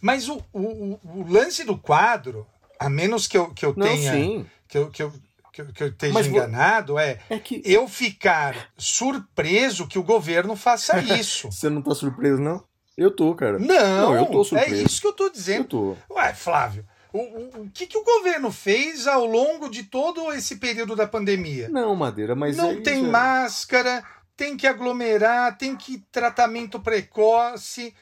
[0.00, 2.46] Mas o, o, o lance do quadro,
[2.78, 4.12] a menos que eu, que eu não, tenha.
[4.12, 4.46] Sim.
[4.66, 5.12] Que eu, que eu,
[5.52, 7.60] que, que eu esteja Mas, enganado é, é que...
[7.64, 11.50] eu ficar surpreso que o governo faça isso.
[11.50, 12.62] Você não tá surpreso, não?
[12.96, 13.58] Eu tô, cara.
[13.58, 14.74] Não, não eu tô é surpreso.
[14.74, 15.60] É isso que eu tô dizendo.
[15.60, 15.64] Eu
[16.08, 16.14] tô.
[16.14, 20.56] Ué, Flávio, o, o, o que, que o governo fez ao longo de todo esse
[20.56, 21.68] período da pandemia?
[21.68, 22.56] Não, Madeira, mas.
[22.56, 24.04] Não é tem máscara,
[24.40, 27.94] tem que aglomerar, tem que tratamento precoce.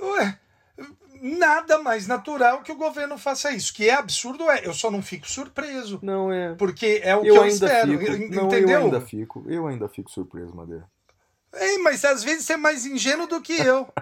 [0.00, 0.38] Ué,
[1.20, 3.74] nada mais natural que o governo faça isso.
[3.74, 4.66] Que é absurdo, é.
[4.66, 5.98] Eu só não fico surpreso.
[6.02, 6.54] Não é.
[6.54, 7.98] Porque é o eu que eu espero.
[7.98, 8.34] Fico.
[8.34, 8.80] Não, entendeu?
[8.80, 9.44] Eu ainda fico.
[9.46, 10.88] Eu ainda fico surpreso, Madeira.
[11.52, 13.86] É, mas às vezes você é mais ingênuo do que eu.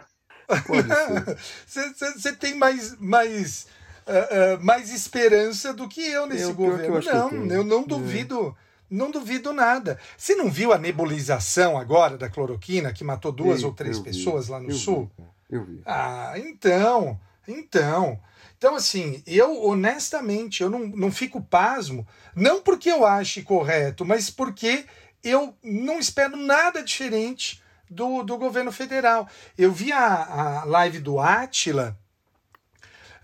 [1.67, 3.67] Você tem mais, mais,
[4.07, 6.99] uh, uh, mais esperança do que eu nesse eu, governo.
[6.99, 7.87] Eu não, eu, não é.
[7.87, 8.57] duvido.
[8.59, 8.63] É.
[8.93, 9.99] Não duvido nada.
[10.19, 14.53] Você não viu a nebulização agora da cloroquina que matou duas ou três pessoas vi,
[14.53, 15.11] lá no sul?
[15.19, 15.57] Vi.
[15.57, 15.83] Eu vi.
[15.87, 18.21] Ah, então, então.
[18.59, 22.07] Então, assim, eu honestamente, eu não, não fico pasmo,
[22.37, 24.85] não porque eu ache correto, mas porque
[25.25, 29.27] eu não espero nada diferente do, do governo federal.
[29.57, 31.99] Eu vi a, a live do Atila,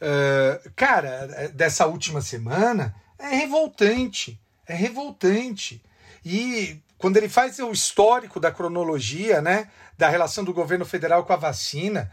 [0.01, 4.41] uh, cara, dessa última semana, é revoltante.
[4.69, 5.83] É revoltante.
[6.25, 11.33] E quando ele faz o histórico da cronologia, né, da relação do governo federal com
[11.33, 12.11] a vacina,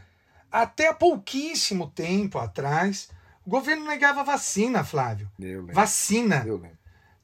[0.51, 3.09] até há pouquíssimo tempo atrás,
[3.45, 5.29] o governo negava vacina, Flávio.
[5.73, 6.45] Vacina.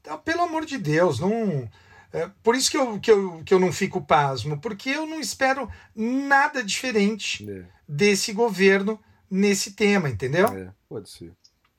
[0.00, 1.68] Então, pelo amor de Deus, não.
[2.12, 5.18] É, por isso que eu, que, eu, que eu não fico pasmo, porque eu não
[5.18, 7.64] espero nada diferente é.
[7.88, 9.00] desse governo
[9.30, 10.46] nesse tema, entendeu?
[10.48, 11.32] É, pode ser.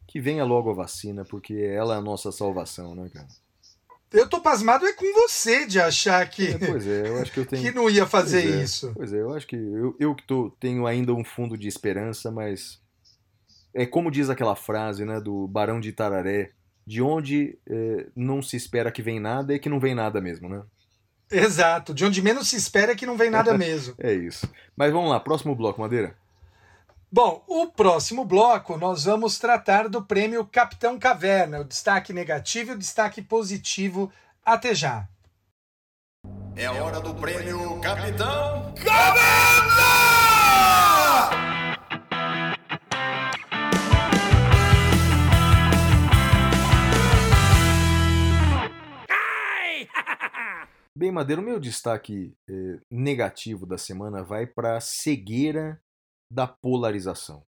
[0.08, 3.28] que venha logo a vacina, porque ela é a nossa salvação, né, cara?
[4.14, 7.40] Eu tô pasmado é com você de achar que, É, pois é, eu acho que
[7.40, 7.61] eu tenho.
[7.64, 8.91] que não ia fazer Pois é, isso.
[8.95, 12.31] Pois é, eu acho que eu, eu que tô, tenho ainda um fundo de esperança,
[12.31, 12.80] mas
[13.73, 16.52] é como diz aquela frase, né, do Barão de Itararé,
[16.85, 20.48] de onde é, não se espera que vem nada é que não vem nada mesmo,
[20.48, 20.61] né?
[21.31, 21.94] Exato.
[21.94, 23.95] De onde menos se espera é que não vem nada mesmo.
[23.98, 24.48] É isso.
[24.76, 26.15] Mas vamos lá, próximo bloco, Madeira.
[27.15, 32.73] Bom, o próximo bloco nós vamos tratar do prêmio Capitão Caverna, o destaque negativo e
[32.73, 34.11] o destaque positivo.
[34.44, 35.07] Até já.
[36.56, 38.73] É hora do prêmio Capitão
[50.98, 55.80] Bem, Madeira, o meu destaque eh, negativo da semana vai para a cegueira
[56.34, 57.44] da polarização.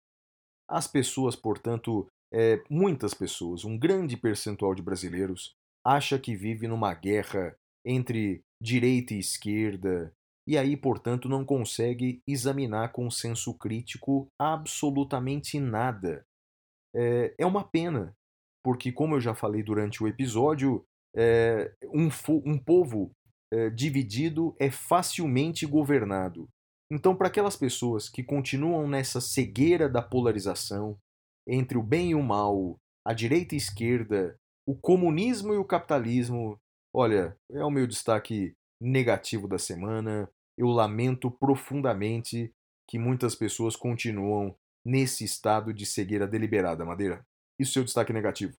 [0.69, 5.53] As pessoas, portanto, eh, muitas pessoas, um grande percentual de brasileiros,
[5.85, 7.55] acha que vive numa guerra
[7.85, 10.13] entre direita e esquerda,
[10.47, 16.25] e aí, portanto, não consegue examinar com senso crítico absolutamente nada.
[16.95, 18.15] É, é uma pena,
[18.63, 20.83] porque, como eu já falei durante o episódio,
[21.15, 22.09] é, um,
[22.45, 23.11] um povo
[23.53, 26.47] é, dividido é facilmente governado.
[26.91, 30.99] Então, para aquelas pessoas que continuam nessa cegueira da polarização
[31.47, 32.77] entre o bem e o mal,
[33.07, 34.37] a direita e a esquerda,
[34.67, 36.59] o comunismo e o capitalismo,
[36.93, 40.29] olha, é o meu destaque negativo da semana.
[40.57, 42.51] Eu lamento profundamente
[42.85, 44.53] que muitas pessoas continuam
[44.83, 47.25] nesse estado de cegueira deliberada, Madeira.
[47.57, 48.53] E o seu destaque negativo?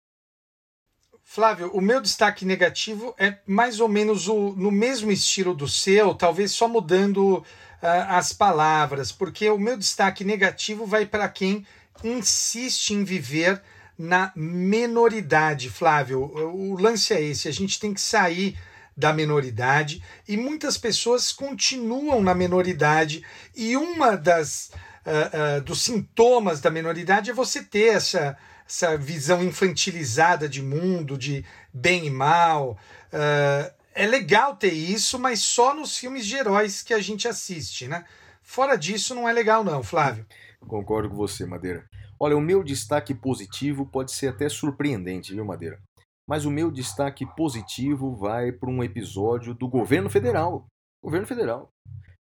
[1.23, 6.15] Flávio, o meu destaque negativo é mais ou menos o, no mesmo estilo do seu,
[6.15, 7.43] talvez só mudando
[7.81, 11.65] as palavras, porque o meu destaque negativo vai para quem
[12.03, 13.61] insiste em viver
[13.97, 16.21] na menoridade, Flávio.
[16.21, 18.57] O lance é esse: a gente tem que sair
[18.95, 23.23] da menoridade e muitas pessoas continuam na menoridade
[23.55, 24.71] e uma das
[25.05, 28.37] ah, ah, dos sintomas da menoridade é você ter essa
[28.67, 31.43] essa visão infantilizada de mundo, de
[31.73, 32.77] bem e mal.
[33.11, 37.88] Ah, é legal ter isso, mas só nos filmes de heróis que a gente assiste,
[37.88, 38.05] né?
[38.41, 40.26] Fora disso, não é legal, não, Flávio.
[40.68, 41.85] Concordo com você, Madeira.
[42.19, 45.80] Olha, o meu destaque positivo pode ser até surpreendente, viu, Madeira?
[46.27, 50.65] Mas o meu destaque positivo vai para um episódio do governo federal.
[51.03, 51.69] Governo federal.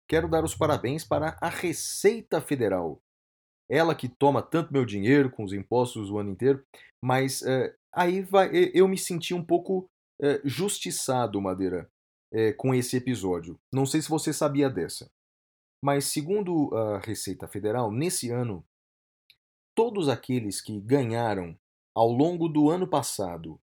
[0.08, 2.98] Quero dar os parabéns para a Receita Federal.
[3.70, 6.64] Ela que toma tanto meu dinheiro com os impostos o ano inteiro,
[7.04, 9.86] mas é, aí vai, e- eu me senti um pouco
[10.20, 11.90] é, justiçado, Madeira,
[12.32, 13.58] é, com esse episódio.
[13.72, 15.10] Não sei se você sabia dessa.
[15.82, 18.64] Mas, segundo a Receita Federal, nesse ano,
[19.74, 21.58] todos aqueles que ganharam
[21.94, 23.60] ao longo do ano passado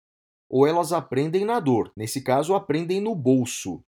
[0.49, 1.91] ou elas aprendem na dor.
[1.95, 3.83] Nesse caso, aprendem no bolso.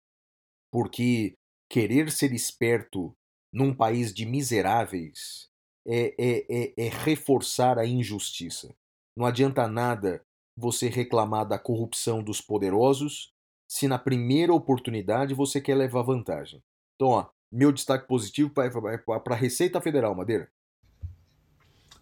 [0.71, 1.35] Porque
[1.69, 3.13] querer ser esperto
[3.53, 5.47] num país de miseráveis
[5.87, 8.75] é, é, é, é reforçar a injustiça.
[9.15, 10.21] Não adianta nada
[10.57, 13.31] você reclamar da corrupção dos poderosos
[13.69, 16.61] se na primeira oportunidade você quer levar vantagem.
[16.95, 20.49] Então, ó, meu destaque positivo para a Receita Federal, Madeira.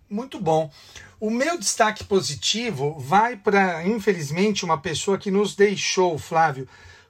[0.10, 0.72] Muito bom.
[1.20, 6.68] O meu destaque positivo vai para, infelizmente, uma pessoa que nos deixou, Flávio.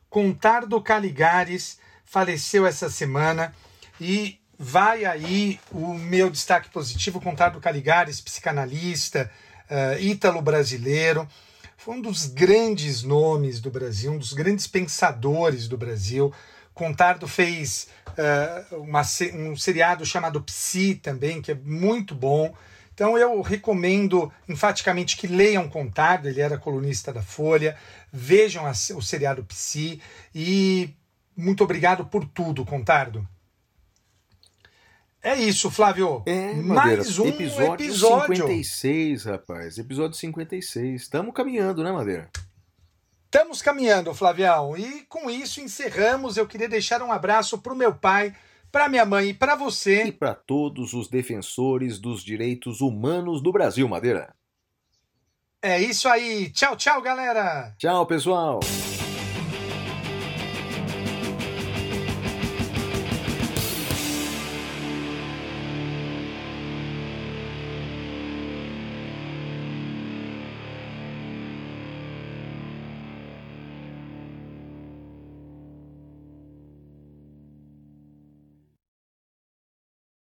[0.09, 3.53] Contardo Caligares faleceu essa semana
[3.99, 7.19] e vai aí o meu destaque positivo.
[7.19, 9.29] Contardo Caligares, psicanalista,
[9.69, 11.27] uh, ítalo-brasileiro.
[11.75, 16.33] Foi um dos grandes nomes do Brasil, um dos grandes pensadores do Brasil.
[16.73, 19.01] Contardo fez uh, uma,
[19.33, 22.55] um seriado chamado Psi também, que é muito bom.
[22.95, 27.77] Então eu recomendo enfaticamente que leiam Contardo, ele era colunista da Folha,
[28.11, 30.01] vejam a, o seriado Psi
[30.33, 30.89] e
[31.35, 33.27] muito obrigado por tudo, Contardo.
[35.21, 36.23] É isso, Flávio.
[36.25, 38.35] É, Mais um episódio, episódio.
[38.35, 39.77] 56, rapaz.
[39.77, 41.01] Episódio 56.
[41.01, 42.29] Estamos caminhando, né, Madeira?
[43.25, 44.77] Estamos caminhando, Flavião.
[44.77, 46.37] E com isso encerramos.
[46.37, 48.33] Eu queria deixar um abraço para o meu pai,
[48.75, 50.03] para minha mãe e para você.
[50.03, 54.35] E para todos os defensores dos direitos humanos do Brasil, Madeira.
[55.61, 56.49] É isso aí.
[56.49, 57.73] Tchau, tchau, galera.
[57.77, 58.59] Tchau, pessoal.